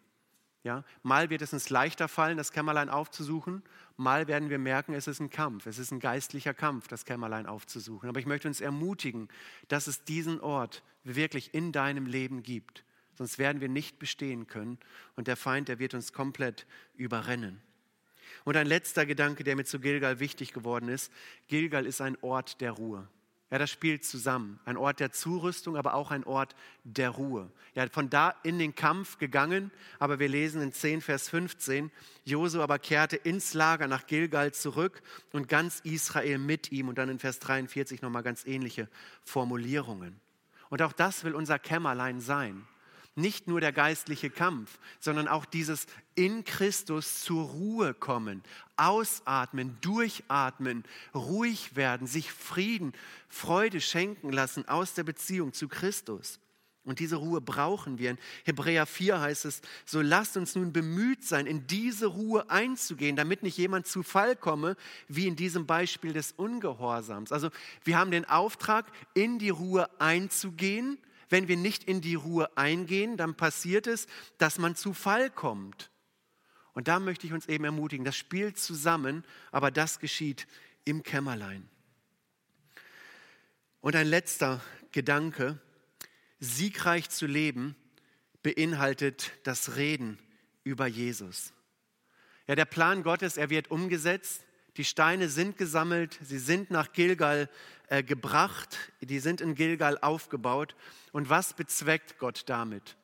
Ja, 0.64 0.82
mal 1.02 1.28
wird 1.28 1.42
es 1.42 1.52
uns 1.52 1.68
leichter 1.68 2.08
fallen, 2.08 2.38
das 2.38 2.50
Kämmerlein 2.50 2.88
aufzusuchen, 2.88 3.62
mal 3.98 4.26
werden 4.28 4.48
wir 4.48 4.58
merken, 4.58 4.94
es 4.94 5.06
ist 5.06 5.20
ein 5.20 5.28
Kampf, 5.28 5.66
es 5.66 5.78
ist 5.78 5.90
ein 5.90 6.00
geistlicher 6.00 6.54
Kampf, 6.54 6.88
das 6.88 7.04
Kämmerlein 7.04 7.44
aufzusuchen. 7.44 8.08
Aber 8.08 8.18
ich 8.18 8.24
möchte 8.24 8.48
uns 8.48 8.62
ermutigen, 8.62 9.28
dass 9.68 9.86
es 9.86 10.04
diesen 10.04 10.40
Ort 10.40 10.82
wirklich 11.04 11.52
in 11.52 11.70
deinem 11.70 12.06
Leben 12.06 12.42
gibt. 12.42 12.82
Sonst 13.16 13.38
werden 13.38 13.60
wir 13.60 13.68
nicht 13.68 13.98
bestehen 13.98 14.46
können 14.46 14.78
und 15.16 15.28
der 15.28 15.36
Feind, 15.36 15.68
der 15.68 15.78
wird 15.78 15.92
uns 15.92 16.14
komplett 16.14 16.66
überrennen. 16.96 17.60
Und 18.44 18.56
ein 18.56 18.66
letzter 18.66 19.04
Gedanke, 19.04 19.44
der 19.44 19.56
mir 19.56 19.64
zu 19.64 19.78
Gilgal 19.78 20.18
wichtig 20.18 20.54
geworden 20.54 20.88
ist. 20.88 21.12
Gilgal 21.46 21.84
ist 21.84 22.00
ein 22.00 22.16
Ort 22.22 22.62
der 22.62 22.72
Ruhe. 22.72 23.06
Ja, 23.54 23.58
das 23.58 23.70
spielt 23.70 24.04
zusammen. 24.04 24.58
Ein 24.64 24.76
Ort 24.76 24.98
der 24.98 25.12
Zurüstung, 25.12 25.76
aber 25.76 25.94
auch 25.94 26.10
ein 26.10 26.24
Ort 26.24 26.56
der 26.82 27.10
Ruhe. 27.10 27.52
Hat 27.76 27.92
von 27.92 28.10
da 28.10 28.34
in 28.42 28.58
den 28.58 28.74
Kampf 28.74 29.16
gegangen, 29.18 29.70
aber 30.00 30.18
wir 30.18 30.26
lesen 30.26 30.60
in 30.60 30.72
10, 30.72 31.00
Vers 31.00 31.28
15, 31.28 31.92
Josu 32.24 32.62
aber 32.62 32.80
kehrte 32.80 33.14
ins 33.14 33.54
Lager 33.54 33.86
nach 33.86 34.08
Gilgal 34.08 34.52
zurück 34.52 35.02
und 35.30 35.46
ganz 35.46 35.78
Israel 35.84 36.38
mit 36.38 36.72
ihm. 36.72 36.88
Und 36.88 36.98
dann 36.98 37.08
in 37.08 37.20
Vers 37.20 37.38
43 37.38 38.02
nochmal 38.02 38.24
ganz 38.24 38.44
ähnliche 38.44 38.88
Formulierungen. 39.22 40.20
Und 40.68 40.82
auch 40.82 40.92
das 40.92 41.22
will 41.22 41.36
unser 41.36 41.60
Kämmerlein 41.60 42.20
sein. 42.20 42.66
Nicht 43.16 43.46
nur 43.46 43.60
der 43.60 43.72
geistliche 43.72 44.28
Kampf, 44.28 44.78
sondern 44.98 45.28
auch 45.28 45.44
dieses 45.44 45.86
in 46.16 46.44
Christus 46.44 47.20
zur 47.22 47.44
Ruhe 47.44 47.94
kommen, 47.94 48.42
ausatmen, 48.76 49.78
durchatmen, 49.80 50.84
ruhig 51.14 51.76
werden, 51.76 52.08
sich 52.08 52.32
Frieden, 52.32 52.92
Freude 53.28 53.80
schenken 53.80 54.32
lassen 54.32 54.68
aus 54.68 54.94
der 54.94 55.04
Beziehung 55.04 55.52
zu 55.52 55.68
Christus. 55.68 56.40
Und 56.84 56.98
diese 56.98 57.16
Ruhe 57.16 57.40
brauchen 57.40 57.98
wir. 57.98 58.10
In 58.10 58.18
Hebräer 58.44 58.84
4 58.84 59.20
heißt 59.20 59.46
es, 59.46 59.62
so 59.86 60.02
lasst 60.02 60.36
uns 60.36 60.54
nun 60.54 60.72
bemüht 60.72 61.24
sein, 61.24 61.46
in 61.46 61.66
diese 61.66 62.06
Ruhe 62.06 62.50
einzugehen, 62.50 63.16
damit 63.16 63.42
nicht 63.42 63.56
jemand 63.56 63.86
zu 63.86 64.02
Fall 64.02 64.36
komme, 64.36 64.76
wie 65.08 65.26
in 65.26 65.34
diesem 65.34 65.66
Beispiel 65.66 66.12
des 66.12 66.32
Ungehorsams. 66.32 67.32
Also 67.32 67.48
wir 67.84 67.98
haben 67.98 68.10
den 68.10 68.26
Auftrag, 68.26 68.86
in 69.14 69.38
die 69.38 69.48
Ruhe 69.48 69.88
einzugehen, 69.98 70.98
wenn 71.34 71.48
wir 71.48 71.56
nicht 71.56 71.82
in 71.82 72.00
die 72.00 72.14
Ruhe 72.14 72.56
eingehen, 72.56 73.16
dann 73.16 73.34
passiert 73.34 73.88
es, 73.88 74.06
dass 74.38 74.58
man 74.60 74.76
zu 74.76 74.94
Fall 74.94 75.30
kommt. 75.30 75.90
Und 76.74 76.86
da 76.86 77.00
möchte 77.00 77.26
ich 77.26 77.32
uns 77.32 77.46
eben 77.46 77.64
ermutigen, 77.64 78.04
das 78.04 78.14
spielt 78.14 78.56
zusammen, 78.56 79.24
aber 79.50 79.72
das 79.72 79.98
geschieht 79.98 80.46
im 80.84 81.02
Kämmerlein. 81.02 81.68
Und 83.80 83.96
ein 83.96 84.06
letzter 84.06 84.60
Gedanke, 84.92 85.58
siegreich 86.38 87.10
zu 87.10 87.26
leben, 87.26 87.74
beinhaltet 88.44 89.32
das 89.42 89.74
Reden 89.74 90.20
über 90.62 90.86
Jesus. 90.86 91.52
Ja, 92.46 92.54
der 92.54 92.64
Plan 92.64 93.02
Gottes, 93.02 93.38
er 93.38 93.50
wird 93.50 93.72
umgesetzt. 93.72 94.44
Die 94.76 94.84
Steine 94.84 95.28
sind 95.28 95.56
gesammelt, 95.56 96.18
sie 96.22 96.38
sind 96.38 96.70
nach 96.70 96.92
Gilgal 96.92 97.48
äh, 97.88 98.02
gebracht, 98.02 98.76
die 99.00 99.20
sind 99.20 99.40
in 99.40 99.54
Gilgal 99.54 99.98
aufgebaut. 99.98 100.74
Und 101.12 101.30
was 101.30 101.54
bezweckt 101.54 102.18
Gott 102.18 102.44
damit? 102.46 102.96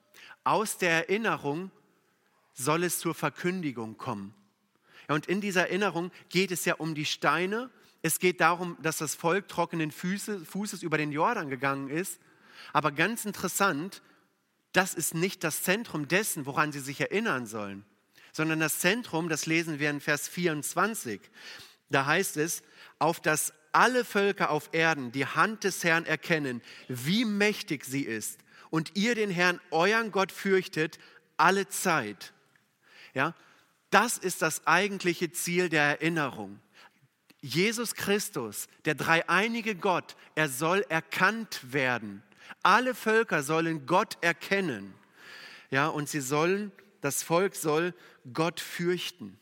Aus 0.42 0.78
der 0.78 0.90
Erinnerung 0.90 1.70
soll 2.54 2.85
es 2.85 2.98
zur 2.98 3.14
Verkündigung 3.14 3.96
kommen. 3.96 4.35
Ja, 5.09 5.14
und 5.14 5.26
in 5.26 5.40
dieser 5.40 5.68
Erinnerung 5.68 6.11
geht 6.28 6.50
es 6.50 6.64
ja 6.64 6.74
um 6.74 6.94
die 6.94 7.04
Steine. 7.04 7.70
Es 8.02 8.18
geht 8.18 8.40
darum, 8.40 8.76
dass 8.83 8.98
das 8.98 9.14
Volk 9.14 9.48
trockenen 9.48 9.90
Füße, 9.90 10.44
Fußes 10.44 10.83
über 10.83 10.98
den 10.98 11.12
Jordan 11.12 11.48
gegangen 11.48 11.88
ist. 11.88 12.20
Aber 12.72 12.92
ganz 12.92 13.24
interessant, 13.24 14.02
das 14.72 14.94
ist 14.94 15.14
nicht 15.14 15.44
das 15.44 15.62
Zentrum 15.62 16.09
dessen, 16.09 16.46
woran 16.46 16.72
sie 16.72 16.80
sich 16.80 17.00
erinnern 17.00 17.46
sollen, 17.46 17.85
sondern 18.32 18.60
das 18.60 18.78
Zentrum, 18.78 19.28
das 19.28 19.46
lesen 19.46 19.78
wir 19.78 19.90
in 19.90 20.00
Vers 20.00 20.28
24. 20.28 21.20
Da 21.88 22.06
heißt 22.06 22.36
es, 22.36 22.62
auf 22.98 23.20
das 23.20 23.52
alle 23.72 24.04
Völker 24.04 24.50
auf 24.50 24.70
Erden 24.72 25.12
die 25.12 25.26
Hand 25.26 25.64
des 25.64 25.84
Herrn 25.84 26.06
erkennen, 26.06 26.62
wie 26.88 27.24
mächtig 27.24 27.84
sie 27.84 28.02
ist, 28.02 28.38
und 28.70 28.96
ihr 28.96 29.14
den 29.14 29.30
Herrn, 29.30 29.60
euren 29.70 30.12
Gott, 30.12 30.32
fürchtet, 30.32 30.98
alle 31.36 31.68
Zeit. 31.68 32.32
Ja, 33.14 33.34
das 33.90 34.18
ist 34.18 34.42
das 34.42 34.66
eigentliche 34.66 35.32
Ziel 35.32 35.68
der 35.68 35.82
Erinnerung. 35.82 36.60
Jesus 37.40 37.94
Christus, 37.94 38.68
der 38.84 38.94
dreieinige 38.94 39.74
Gott, 39.74 40.16
er 40.34 40.48
soll 40.48 40.84
erkannt 40.88 41.72
werden. 41.72 42.22
Alle 42.62 42.94
Völker 42.94 43.42
sollen 43.42 43.86
Gott 43.86 44.18
erkennen. 44.20 44.94
Ja, 45.70 45.88
und 45.88 46.08
sie 46.08 46.20
sollen, 46.20 46.72
das 47.00 47.22
Volk 47.22 47.54
soll 47.54 47.94
Gott 48.32 48.60
fürchten. 48.60 49.38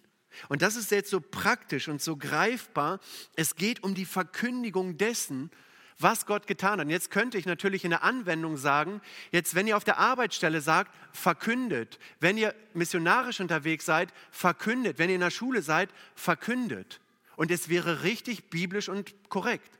Und 0.49 0.63
das 0.63 0.77
ist 0.77 0.91
jetzt 0.91 1.11
so 1.11 1.21
praktisch 1.21 1.89
und 1.89 2.01
so 2.01 2.17
greifbar. 2.17 3.01
Es 3.35 3.57
geht 3.57 3.83
um 3.83 3.95
die 3.95 4.05
Verkündigung 4.05 4.97
dessen, 4.97 5.51
was 5.99 6.27
Gott 6.27 6.47
getan 6.47 6.79
hat. 6.79 6.87
Und 6.87 6.91
jetzt 6.91 7.11
könnte 7.11 7.39
ich 7.39 7.47
natürlich 7.47 7.85
in 7.85 7.91
der 7.91 8.05
Anwendung 8.05 8.57
sagen, 8.57 9.01
jetzt 9.33 9.55
wenn 9.55 9.67
ihr 9.67 9.77
auf 9.77 9.85
der 9.85 9.99
Arbeitsstelle 9.99 10.61
sagt, 10.61 10.95
verkündet. 11.13 11.99
Wenn 12.21 12.39
ihr 12.39 12.55
missionarisch 12.73 13.41
unterwegs 13.41 13.85
seid, 13.85 14.13
verkündet. 14.31 14.99
Wenn 14.99 15.11
ihr 15.11 15.17
in 15.17 15.21
der 15.21 15.31
Schule 15.31 15.63
seid, 15.63 15.91
verkündet. 16.15 17.01
Und 17.37 17.51
es 17.51 17.69
wäre 17.69 18.05
richtig 18.05 18.51
biblisch 18.51 18.89
und 18.89 19.15
korrekt. 19.29 19.79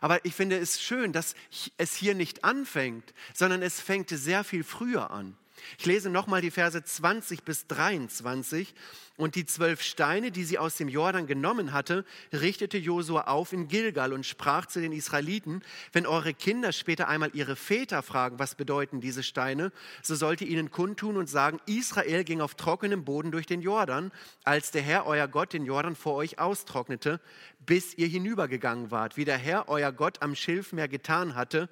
Aber 0.00 0.24
ich 0.24 0.34
finde 0.34 0.58
es 0.58 0.80
schön, 0.80 1.12
dass 1.12 1.34
es 1.76 1.94
hier 1.94 2.14
nicht 2.14 2.44
anfängt, 2.44 3.14
sondern 3.34 3.62
es 3.62 3.80
fängt 3.80 4.10
sehr 4.10 4.44
viel 4.44 4.62
früher 4.62 5.10
an. 5.10 5.36
Ich 5.78 5.86
lese 5.86 6.10
nochmal 6.10 6.40
die 6.40 6.50
Verse 6.50 6.82
20 6.82 7.44
bis 7.44 7.66
23. 7.66 8.74
Und 9.18 9.34
die 9.34 9.44
zwölf 9.44 9.82
Steine, 9.82 10.30
die 10.30 10.44
sie 10.44 10.58
aus 10.58 10.76
dem 10.76 10.86
Jordan 10.88 11.26
genommen 11.26 11.72
hatte, 11.72 12.04
richtete 12.32 12.78
Josua 12.78 13.22
auf 13.22 13.52
in 13.52 13.66
Gilgal 13.66 14.12
und 14.12 14.24
sprach 14.24 14.66
zu 14.66 14.80
den 14.80 14.92
Israeliten, 14.92 15.62
wenn 15.92 16.06
eure 16.06 16.34
Kinder 16.34 16.70
später 16.70 17.08
einmal 17.08 17.30
ihre 17.34 17.56
Väter 17.56 18.04
fragen, 18.04 18.38
was 18.38 18.54
bedeuten 18.54 19.00
diese 19.00 19.24
Steine, 19.24 19.72
so 20.02 20.14
sollt 20.14 20.40
ihr 20.40 20.46
ihnen 20.46 20.70
kundtun 20.70 21.16
und 21.16 21.28
sagen, 21.28 21.58
Israel 21.66 22.22
ging 22.22 22.40
auf 22.40 22.54
trockenem 22.54 23.04
Boden 23.04 23.32
durch 23.32 23.46
den 23.46 23.60
Jordan, 23.60 24.12
als 24.44 24.70
der 24.70 24.82
Herr, 24.82 25.04
euer 25.06 25.26
Gott, 25.26 25.52
den 25.52 25.64
Jordan 25.64 25.96
vor 25.96 26.14
euch 26.14 26.38
austrocknete, 26.38 27.20
bis 27.66 27.94
ihr 27.98 28.06
hinübergegangen 28.06 28.92
wart, 28.92 29.16
wie 29.16 29.24
der 29.24 29.38
Herr, 29.38 29.68
euer 29.68 29.90
Gott, 29.90 30.22
am 30.22 30.36
Schilfmeer 30.36 30.86
getan 30.86 31.34
hatte, 31.34 31.68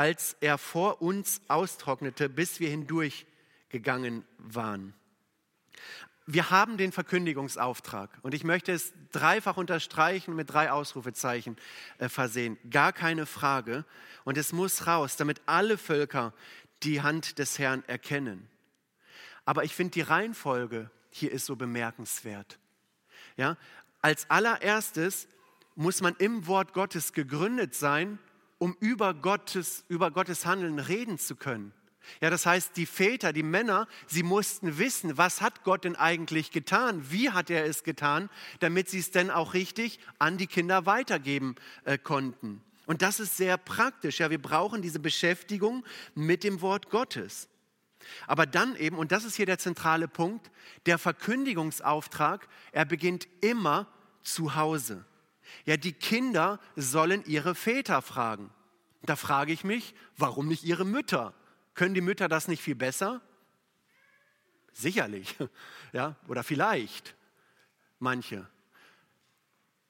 als 0.00 0.34
er 0.40 0.56
vor 0.56 1.02
uns 1.02 1.42
austrocknete, 1.48 2.30
bis 2.30 2.58
wir 2.58 2.70
hindurchgegangen 2.70 4.24
waren. 4.38 4.94
Wir 6.24 6.48
haben 6.48 6.78
den 6.78 6.90
Verkündigungsauftrag 6.90 8.08
und 8.22 8.32
ich 8.32 8.42
möchte 8.42 8.72
es 8.72 8.94
dreifach 9.12 9.58
unterstreichen 9.58 10.34
mit 10.34 10.50
drei 10.50 10.70
Ausrufezeichen 10.72 11.58
äh, 11.98 12.08
versehen. 12.08 12.56
Gar 12.70 12.94
keine 12.94 13.26
Frage. 13.26 13.84
Und 14.24 14.38
es 14.38 14.54
muss 14.54 14.86
raus, 14.86 15.16
damit 15.16 15.42
alle 15.44 15.76
Völker 15.76 16.32
die 16.82 17.02
Hand 17.02 17.38
des 17.38 17.58
Herrn 17.58 17.84
erkennen. 17.86 18.48
Aber 19.44 19.64
ich 19.64 19.74
finde 19.74 19.90
die 19.90 20.00
Reihenfolge 20.00 20.90
hier 21.10 21.30
ist 21.30 21.44
so 21.44 21.56
bemerkenswert. 21.56 22.58
Ja, 23.36 23.58
als 24.00 24.30
allererstes 24.30 25.28
muss 25.74 26.00
man 26.00 26.16
im 26.16 26.46
Wort 26.46 26.72
Gottes 26.72 27.12
gegründet 27.12 27.74
sein 27.74 28.18
um 28.60 28.76
über 28.78 29.14
Gottes, 29.14 29.84
über 29.88 30.10
Gottes 30.10 30.44
Handeln 30.44 30.78
reden 30.78 31.18
zu 31.18 31.34
können. 31.34 31.72
Ja, 32.20 32.28
das 32.28 32.44
heißt, 32.44 32.76
die 32.76 32.86
Väter, 32.86 33.32
die 33.32 33.42
Männer, 33.42 33.88
sie 34.06 34.22
mussten 34.22 34.78
wissen, 34.78 35.16
was 35.16 35.40
hat 35.40 35.64
Gott 35.64 35.84
denn 35.84 35.96
eigentlich 35.96 36.50
getan? 36.50 37.10
Wie 37.10 37.30
hat 37.30 37.50
er 37.50 37.64
es 37.64 37.84
getan, 37.84 38.28
damit 38.60 38.88
sie 38.88 38.98
es 38.98 39.10
denn 39.10 39.30
auch 39.30 39.54
richtig 39.54 39.98
an 40.18 40.36
die 40.36 40.46
Kinder 40.46 40.86
weitergeben 40.86 41.56
äh, 41.84 41.96
konnten? 41.98 42.62
Und 42.86 43.02
das 43.02 43.18
ist 43.18 43.36
sehr 43.36 43.56
praktisch. 43.56 44.18
Ja, 44.18 44.30
wir 44.30 44.42
brauchen 44.42 44.82
diese 44.82 44.98
Beschäftigung 44.98 45.84
mit 46.14 46.44
dem 46.44 46.60
Wort 46.60 46.90
Gottes. 46.90 47.48
Aber 48.26 48.44
dann 48.44 48.76
eben, 48.76 48.98
und 48.98 49.12
das 49.12 49.24
ist 49.24 49.36
hier 49.36 49.46
der 49.46 49.58
zentrale 49.58 50.08
Punkt, 50.08 50.50
der 50.86 50.98
Verkündigungsauftrag, 50.98 52.46
er 52.72 52.84
beginnt 52.84 53.26
immer 53.40 53.86
zu 54.22 54.54
Hause. 54.54 55.04
Ja, 55.64 55.76
die 55.76 55.92
Kinder 55.92 56.60
sollen 56.76 57.24
ihre 57.26 57.54
Väter 57.54 58.02
fragen. 58.02 58.50
Da 59.02 59.16
frage 59.16 59.52
ich 59.52 59.64
mich, 59.64 59.94
warum 60.16 60.48
nicht 60.48 60.64
ihre 60.64 60.84
Mütter? 60.84 61.34
Können 61.74 61.94
die 61.94 62.00
Mütter 62.00 62.28
das 62.28 62.48
nicht 62.48 62.62
viel 62.62 62.74
besser? 62.74 63.20
Sicherlich, 64.72 65.36
ja, 65.92 66.16
oder 66.28 66.42
vielleicht 66.42 67.16
manche. 67.98 68.46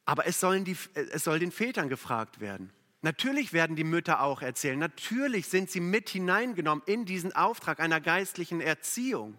Aber 0.05 0.27
es, 0.27 0.41
sollen 0.41 0.65
die, 0.65 0.77
es 0.95 1.25
soll 1.25 1.39
den 1.39 1.53
Vätern 1.53 1.89
gefragt 1.89 2.41
werden. 2.41 2.73
Natürlich 3.03 3.53
werden 3.53 3.77
die 3.77 3.85
Mütter 3.85 4.21
auch 4.21 4.43
erzählen. 4.43 4.79
Natürlich 4.79 5.47
sind 5.47 5.71
sie 5.71 5.81
mit 5.81 6.11
hineingenommen 6.11 6.85
in 6.87 7.07
diesen 7.07 7.33
Auftrag 7.33 7.81
einer 7.81 8.01
geistlichen 8.01 8.61
Erziehung. 8.61 9.39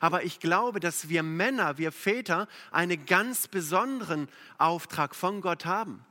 Aber 0.00 0.24
ich 0.24 0.40
glaube, 0.40 0.80
dass 0.80 1.08
wir 1.08 1.22
Männer, 1.22 1.78
wir 1.78 1.92
Väter 1.92 2.48
einen 2.70 3.06
ganz 3.06 3.48
besonderen 3.48 4.28
Auftrag 4.58 5.14
von 5.14 5.40
Gott 5.40 5.64
haben. 5.64 6.04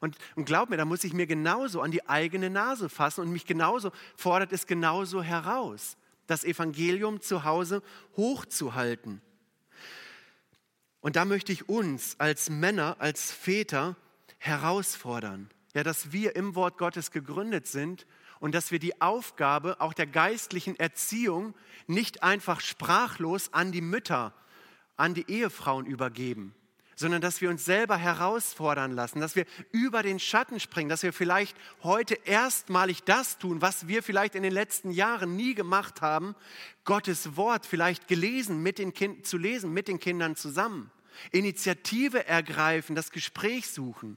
Und, 0.00 0.16
und 0.34 0.46
glaub 0.46 0.70
mir, 0.70 0.76
da 0.76 0.84
muss 0.84 1.04
ich 1.04 1.12
mir 1.12 1.26
genauso 1.26 1.82
an 1.82 1.90
die 1.90 2.08
eigene 2.08 2.48
Nase 2.50 2.88
fassen 2.88 3.20
und 3.20 3.30
mich 3.30 3.46
genauso, 3.46 3.92
fordert 4.16 4.52
es 4.52 4.66
genauso 4.66 5.22
heraus, 5.22 5.96
das 6.26 6.44
Evangelium 6.44 7.20
zu 7.20 7.44
Hause 7.44 7.82
hochzuhalten. 8.16 9.20
Und 11.00 11.16
da 11.16 11.24
möchte 11.24 11.52
ich 11.52 11.68
uns 11.68 12.16
als 12.18 12.50
Männer, 12.50 12.96
als 12.98 13.32
Väter 13.32 13.96
herausfordern, 14.38 15.50
ja, 15.74 15.82
dass 15.82 16.12
wir 16.12 16.34
im 16.34 16.54
Wort 16.54 16.78
Gottes 16.78 17.10
gegründet 17.10 17.66
sind 17.66 18.06
und 18.40 18.54
dass 18.54 18.72
wir 18.72 18.78
die 18.78 19.00
Aufgabe 19.00 19.80
auch 19.80 19.92
der 19.92 20.06
geistlichen 20.06 20.78
Erziehung 20.78 21.54
nicht 21.86 22.22
einfach 22.22 22.60
sprachlos 22.60 23.52
an 23.52 23.70
die 23.70 23.82
Mütter, 23.82 24.34
an 24.96 25.14
die 25.14 25.30
Ehefrauen 25.30 25.86
übergeben, 25.86 26.54
sondern 26.96 27.20
dass 27.20 27.40
wir 27.40 27.50
uns 27.50 27.64
selber 27.64 27.96
herausfordern 27.96 28.92
lassen, 28.92 29.20
dass 29.20 29.36
wir 29.36 29.44
über 29.72 30.02
den 30.02 30.18
Schatten 30.18 30.58
springen, 30.58 30.88
dass 30.88 31.02
wir 31.02 31.12
vielleicht 31.12 31.56
heute 31.82 32.14
erstmalig 32.24 33.02
das 33.04 33.38
tun, 33.38 33.60
was 33.60 33.88
wir 33.88 34.02
vielleicht 34.02 34.34
in 34.34 34.42
den 34.42 34.52
letzten 34.52 34.90
Jahren 34.90 35.36
nie 35.36 35.54
gemacht 35.54 36.00
haben, 36.00 36.34
Gottes 36.84 37.36
Wort 37.36 37.66
vielleicht 37.66 38.08
gelesen, 38.08 38.62
mit 38.62 38.78
den 38.78 38.94
kind, 38.94 39.26
zu 39.26 39.36
lesen 39.36 39.72
mit 39.72 39.86
den 39.86 40.00
Kindern 40.00 40.34
zusammen. 40.34 40.90
Initiative 41.30 42.26
ergreifen, 42.26 42.96
das 42.96 43.10
Gespräch 43.10 43.68
suchen. 43.68 44.16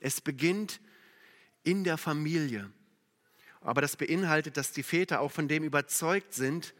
Es 0.00 0.20
beginnt 0.20 0.80
in 1.62 1.84
der 1.84 1.98
Familie. 1.98 2.70
Aber 3.60 3.80
das 3.80 3.96
beinhaltet, 3.96 4.56
dass 4.56 4.72
die 4.72 4.82
Väter 4.82 5.20
auch 5.20 5.32
von 5.32 5.48
dem 5.48 5.64
überzeugt 5.64 6.32
sind, 6.34 6.74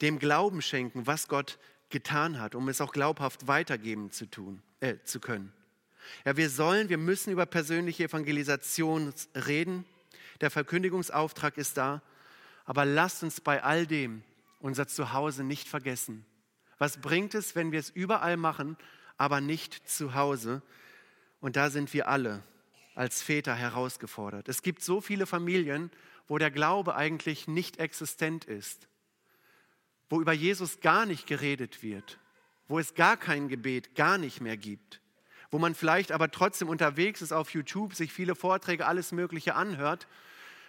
dem 0.00 0.18
Glauben 0.18 0.62
schenken, 0.62 1.06
was 1.06 1.28
Gott 1.28 1.58
getan 1.90 2.40
hat, 2.40 2.54
um 2.54 2.68
es 2.68 2.80
auch 2.80 2.92
glaubhaft 2.92 3.46
weitergeben 3.46 4.10
zu, 4.10 4.26
tun, 4.26 4.62
äh, 4.80 4.96
zu 5.04 5.20
können. 5.20 5.52
Ja, 6.24 6.36
wir 6.36 6.50
sollen, 6.50 6.88
wir 6.88 6.98
müssen 6.98 7.32
über 7.32 7.46
persönliche 7.46 8.04
Evangelisation 8.04 9.12
reden. 9.34 9.84
Der 10.40 10.50
Verkündigungsauftrag 10.50 11.58
ist 11.58 11.76
da. 11.76 12.02
Aber 12.64 12.84
lasst 12.84 13.22
uns 13.22 13.40
bei 13.40 13.62
all 13.62 13.86
dem 13.86 14.22
unser 14.60 14.86
Zuhause 14.86 15.44
nicht 15.44 15.68
vergessen. 15.68 16.26
Was 16.78 16.98
bringt 17.00 17.34
es, 17.34 17.54
wenn 17.56 17.72
wir 17.72 17.80
es 17.80 17.90
überall 17.90 18.36
machen, 18.36 18.76
aber 19.16 19.40
nicht 19.40 19.88
zu 19.88 20.14
Hause? 20.14 20.62
Und 21.40 21.56
da 21.56 21.70
sind 21.70 21.92
wir 21.94 22.08
alle 22.08 22.42
als 22.94 23.22
Väter 23.22 23.54
herausgefordert. 23.54 24.48
Es 24.48 24.62
gibt 24.62 24.82
so 24.82 25.00
viele 25.00 25.26
Familien, 25.26 25.90
wo 26.28 26.38
der 26.38 26.50
Glaube 26.50 26.94
eigentlich 26.94 27.48
nicht 27.48 27.78
existent 27.78 28.44
ist 28.44 28.88
wo 30.08 30.20
über 30.20 30.32
Jesus 30.32 30.80
gar 30.80 31.06
nicht 31.06 31.26
geredet 31.26 31.82
wird, 31.82 32.18
wo 32.66 32.78
es 32.78 32.94
gar 32.94 33.16
kein 33.16 33.48
Gebet, 33.48 33.94
gar 33.94 34.18
nicht 34.18 34.40
mehr 34.40 34.56
gibt, 34.56 35.00
wo 35.50 35.58
man 35.58 35.74
vielleicht 35.74 36.12
aber 36.12 36.30
trotzdem 36.30 36.68
unterwegs 36.68 37.22
ist 37.22 37.32
auf 37.32 37.50
YouTube, 37.50 37.94
sich 37.94 38.12
viele 38.12 38.34
Vorträge, 38.34 38.86
alles 38.86 39.12
Mögliche 39.12 39.54
anhört, 39.54 40.06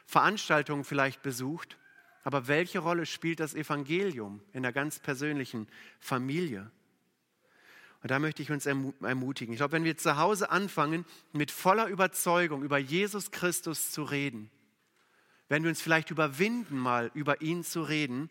Veranstaltungen 0.05 0.83
vielleicht 0.83 1.21
besucht. 1.21 1.77
Aber 2.23 2.47
welche 2.47 2.79
Rolle 2.79 3.05
spielt 3.05 3.39
das 3.39 3.55
Evangelium 3.55 4.41
in 4.51 4.63
der 4.63 4.73
ganz 4.73 4.99
persönlichen 4.99 5.67
Familie? 5.99 6.69
Und 8.01 8.11
da 8.11 8.19
möchte 8.19 8.41
ich 8.41 8.51
uns 8.51 8.65
ermutigen. 8.65 9.53
Ich 9.53 9.59
glaube, 9.59 9.73
wenn 9.73 9.83
wir 9.83 9.97
zu 9.97 10.17
Hause 10.17 10.49
anfangen, 10.51 11.05
mit 11.33 11.51
voller 11.51 11.87
Überzeugung 11.87 12.63
über 12.63 12.77
Jesus 12.77 13.31
Christus 13.31 13.91
zu 13.91 14.03
reden, 14.03 14.49
wenn 15.49 15.63
wir 15.63 15.69
uns 15.69 15.81
vielleicht 15.81 16.11
überwinden, 16.11 16.77
mal 16.77 17.11
über 17.13 17.41
ihn 17.41 17.63
zu 17.63 17.81
reden, 17.81 18.29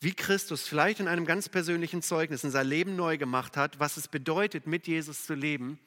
wie 0.00 0.12
Christus 0.12 0.68
vielleicht 0.68 1.00
in 1.00 1.08
einem 1.08 1.24
ganz 1.24 1.48
persönlichen 1.48 2.02
Zeugnis 2.02 2.44
in 2.44 2.50
sein 2.50 2.66
Leben 2.66 2.96
neu 2.96 3.16
gemacht 3.16 3.56
hat, 3.56 3.80
was 3.80 3.96
es 3.96 4.08
bedeutet, 4.08 4.66
mit 4.66 4.86
Jesus 4.86 5.24
zu 5.24 5.34
leben, 5.34 5.78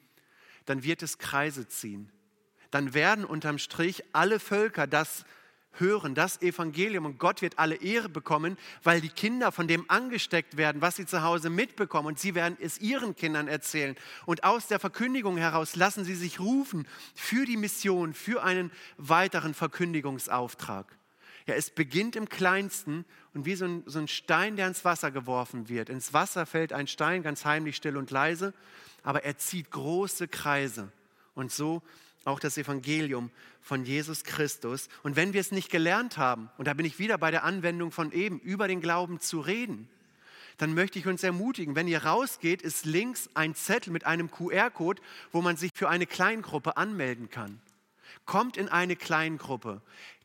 dann 0.66 0.82
wird 0.82 1.02
es 1.02 1.18
Kreise 1.18 1.68
ziehen. 1.68 2.10
Dann 2.70 2.92
werden 2.92 3.24
unterm 3.24 3.58
Strich 3.58 4.04
alle 4.12 4.40
Völker 4.40 4.86
das 4.86 5.24
hören, 5.74 6.14
das 6.14 6.42
Evangelium 6.42 7.04
und 7.06 7.18
Gott 7.18 7.42
wird 7.42 7.58
alle 7.58 7.76
Ehre 7.76 8.08
bekommen, 8.08 8.56
weil 8.82 9.00
die 9.00 9.08
Kinder 9.08 9.52
von 9.52 9.68
dem 9.68 9.84
angesteckt 9.88 10.56
werden, 10.56 10.80
was 10.80 10.96
sie 10.96 11.06
zu 11.06 11.22
Hause 11.22 11.50
mitbekommen 11.50 12.08
und 12.08 12.18
sie 12.18 12.34
werden 12.34 12.56
es 12.60 12.78
ihren 12.78 13.14
Kindern 13.16 13.48
erzählen. 13.48 13.96
Und 14.26 14.44
aus 14.44 14.66
der 14.66 14.80
Verkündigung 14.80 15.36
heraus 15.36 15.76
lassen 15.76 16.04
sie 16.04 16.14
sich 16.14 16.40
rufen 16.40 16.86
für 17.14 17.46
die 17.46 17.56
Mission, 17.56 18.14
für 18.14 18.42
einen 18.42 18.70
weiteren 18.96 19.54
Verkündigungsauftrag. 19.54 20.96
Ja, 21.46 21.54
es 21.54 21.70
beginnt 21.70 22.16
im 22.16 22.28
Kleinsten 22.28 23.04
und 23.34 23.44
wie 23.44 23.54
so 23.54 23.64
ein, 23.64 23.82
so 23.86 23.98
ein 23.98 24.08
Stein, 24.08 24.56
der 24.56 24.68
ins 24.68 24.84
Wasser 24.84 25.10
geworfen 25.10 25.68
wird. 25.68 25.88
Ins 25.88 26.12
Wasser 26.12 26.46
fällt 26.46 26.72
ein 26.72 26.86
Stein, 26.86 27.22
ganz 27.22 27.44
heimlich, 27.44 27.76
still 27.76 27.96
und 27.96 28.10
leise, 28.10 28.52
aber 29.02 29.24
er 29.24 29.38
zieht 29.38 29.70
große 29.70 30.28
Kreise. 30.28 30.92
Und 31.34 31.50
so 31.50 31.82
auch 32.24 32.40
das 32.40 32.58
Evangelium 32.58 33.30
von 33.60 33.84
Jesus 33.84 34.24
Christus. 34.24 34.88
Und 35.02 35.16
wenn 35.16 35.32
wir 35.32 35.40
es 35.40 35.52
nicht 35.52 35.70
gelernt 35.70 36.18
haben, 36.18 36.50
und 36.58 36.68
da 36.68 36.74
bin 36.74 36.86
ich 36.86 36.98
wieder 36.98 37.18
bei 37.18 37.30
der 37.30 37.44
Anwendung 37.44 37.92
von 37.92 38.12
eben, 38.12 38.38
über 38.40 38.68
den 38.68 38.80
Glauben 38.80 39.20
zu 39.20 39.40
reden, 39.40 39.88
dann 40.58 40.74
möchte 40.74 40.98
ich 40.98 41.06
uns 41.06 41.22
ermutigen, 41.22 41.74
wenn 41.74 41.88
ihr 41.88 42.04
rausgeht, 42.04 42.60
ist 42.60 42.84
links 42.84 43.30
ein 43.32 43.54
Zettel 43.54 43.92
mit 43.92 44.04
einem 44.04 44.30
QR-Code, 44.30 45.00
wo 45.32 45.40
man 45.40 45.56
sich 45.56 45.70
für 45.74 45.88
eine 45.88 46.06
Kleingruppe 46.06 46.76
anmelden 46.76 47.30
kann. 47.30 47.60
Kommt 48.26 48.58
in 48.58 48.68
eine 48.68 48.94
Kleingruppe. 48.94 49.80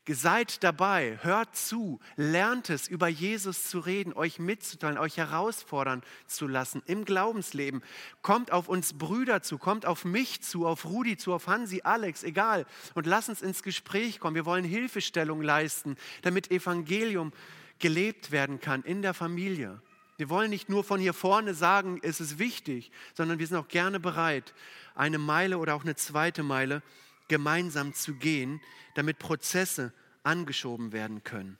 Seid 0.08 0.62
dabei, 0.62 1.18
hört 1.22 1.56
zu, 1.56 1.98
lernt 2.14 2.70
es, 2.70 2.86
über 2.86 3.08
Jesus 3.08 3.68
zu 3.68 3.80
reden, 3.80 4.12
euch 4.12 4.38
mitzuteilen, 4.38 4.98
euch 4.98 5.16
herausfordern 5.16 6.02
zu 6.28 6.46
lassen 6.46 6.82
im 6.86 7.04
Glaubensleben. 7.04 7.82
Kommt 8.22 8.52
auf 8.52 8.68
uns 8.68 8.92
Brüder 8.92 9.42
zu, 9.42 9.58
kommt 9.58 9.84
auf 9.84 10.04
mich 10.04 10.42
zu, 10.42 10.66
auf 10.66 10.84
Rudi 10.84 11.16
zu, 11.16 11.34
auf 11.34 11.48
Hansi, 11.48 11.80
Alex, 11.82 12.22
egal. 12.22 12.66
Und 12.94 13.06
lasst 13.06 13.30
uns 13.30 13.42
ins 13.42 13.64
Gespräch 13.64 14.20
kommen. 14.20 14.36
Wir 14.36 14.46
wollen 14.46 14.64
Hilfestellung 14.64 15.42
leisten, 15.42 15.96
damit 16.22 16.52
Evangelium 16.52 17.32
gelebt 17.80 18.30
werden 18.30 18.60
kann 18.60 18.82
in 18.84 19.02
der 19.02 19.12
Familie. 19.12 19.80
Wir 20.18 20.30
wollen 20.30 20.50
nicht 20.50 20.68
nur 20.68 20.84
von 20.84 21.00
hier 21.00 21.14
vorne 21.14 21.52
sagen, 21.52 21.98
es 22.02 22.20
ist 22.20 22.38
wichtig, 22.38 22.90
sondern 23.14 23.38
wir 23.38 23.46
sind 23.46 23.56
auch 23.56 23.68
gerne 23.68 24.00
bereit, 24.00 24.54
eine 24.94 25.18
Meile 25.18 25.58
oder 25.58 25.74
auch 25.74 25.82
eine 25.82 25.96
zweite 25.96 26.42
Meile 26.42 26.82
gemeinsam 27.28 27.92
zu 27.92 28.14
gehen, 28.14 28.60
damit 28.96 29.18
Prozesse 29.18 29.92
angeschoben 30.22 30.92
werden 30.92 31.22
können. 31.22 31.58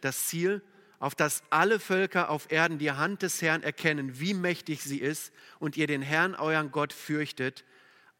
Das 0.00 0.26
Ziel, 0.28 0.62
auf 0.98 1.14
das 1.14 1.42
alle 1.50 1.80
Völker 1.80 2.30
auf 2.30 2.50
Erden 2.50 2.78
die 2.78 2.92
Hand 2.92 3.22
des 3.22 3.40
Herrn 3.42 3.62
erkennen, 3.62 4.20
wie 4.20 4.34
mächtig 4.34 4.82
sie 4.82 4.98
ist 4.98 5.32
und 5.58 5.76
ihr 5.76 5.86
den 5.86 6.02
Herrn, 6.02 6.34
euren 6.34 6.70
Gott, 6.70 6.92
fürchtet, 6.92 7.64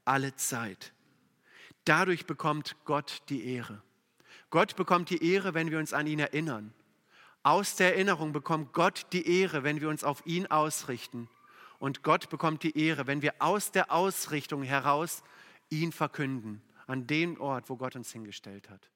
alle 0.04 0.34
Zeit. 0.36 0.92
Dadurch 1.84 2.26
bekommt 2.26 2.76
Gott 2.84 3.22
die 3.28 3.54
Ehre. 3.54 3.82
Gott 4.50 4.76
bekommt 4.76 5.10
die 5.10 5.32
Ehre, 5.32 5.54
wenn 5.54 5.70
wir 5.70 5.78
uns 5.78 5.92
an 5.92 6.06
ihn 6.06 6.18
erinnern. 6.18 6.74
Aus 7.42 7.76
der 7.76 7.94
Erinnerung 7.94 8.32
bekommt 8.32 8.72
Gott 8.72 9.06
die 9.12 9.40
Ehre, 9.40 9.62
wenn 9.62 9.80
wir 9.80 9.88
uns 9.88 10.04
auf 10.04 10.24
ihn 10.26 10.46
ausrichten. 10.46 11.28
Und 11.78 12.02
Gott 12.02 12.28
bekommt 12.28 12.62
die 12.62 12.78
Ehre, 12.78 13.06
wenn 13.06 13.22
wir 13.22 13.34
aus 13.38 13.72
der 13.72 13.90
Ausrichtung 13.90 14.62
heraus 14.62 15.22
ihn 15.70 15.92
verkünden, 15.92 16.62
an 16.90 17.06
dem 17.06 17.40
Ort, 17.40 17.70
wo 17.70 17.76
Gott 17.76 17.94
uns 17.94 18.12
hingestellt 18.12 18.68
hat. 18.68 18.90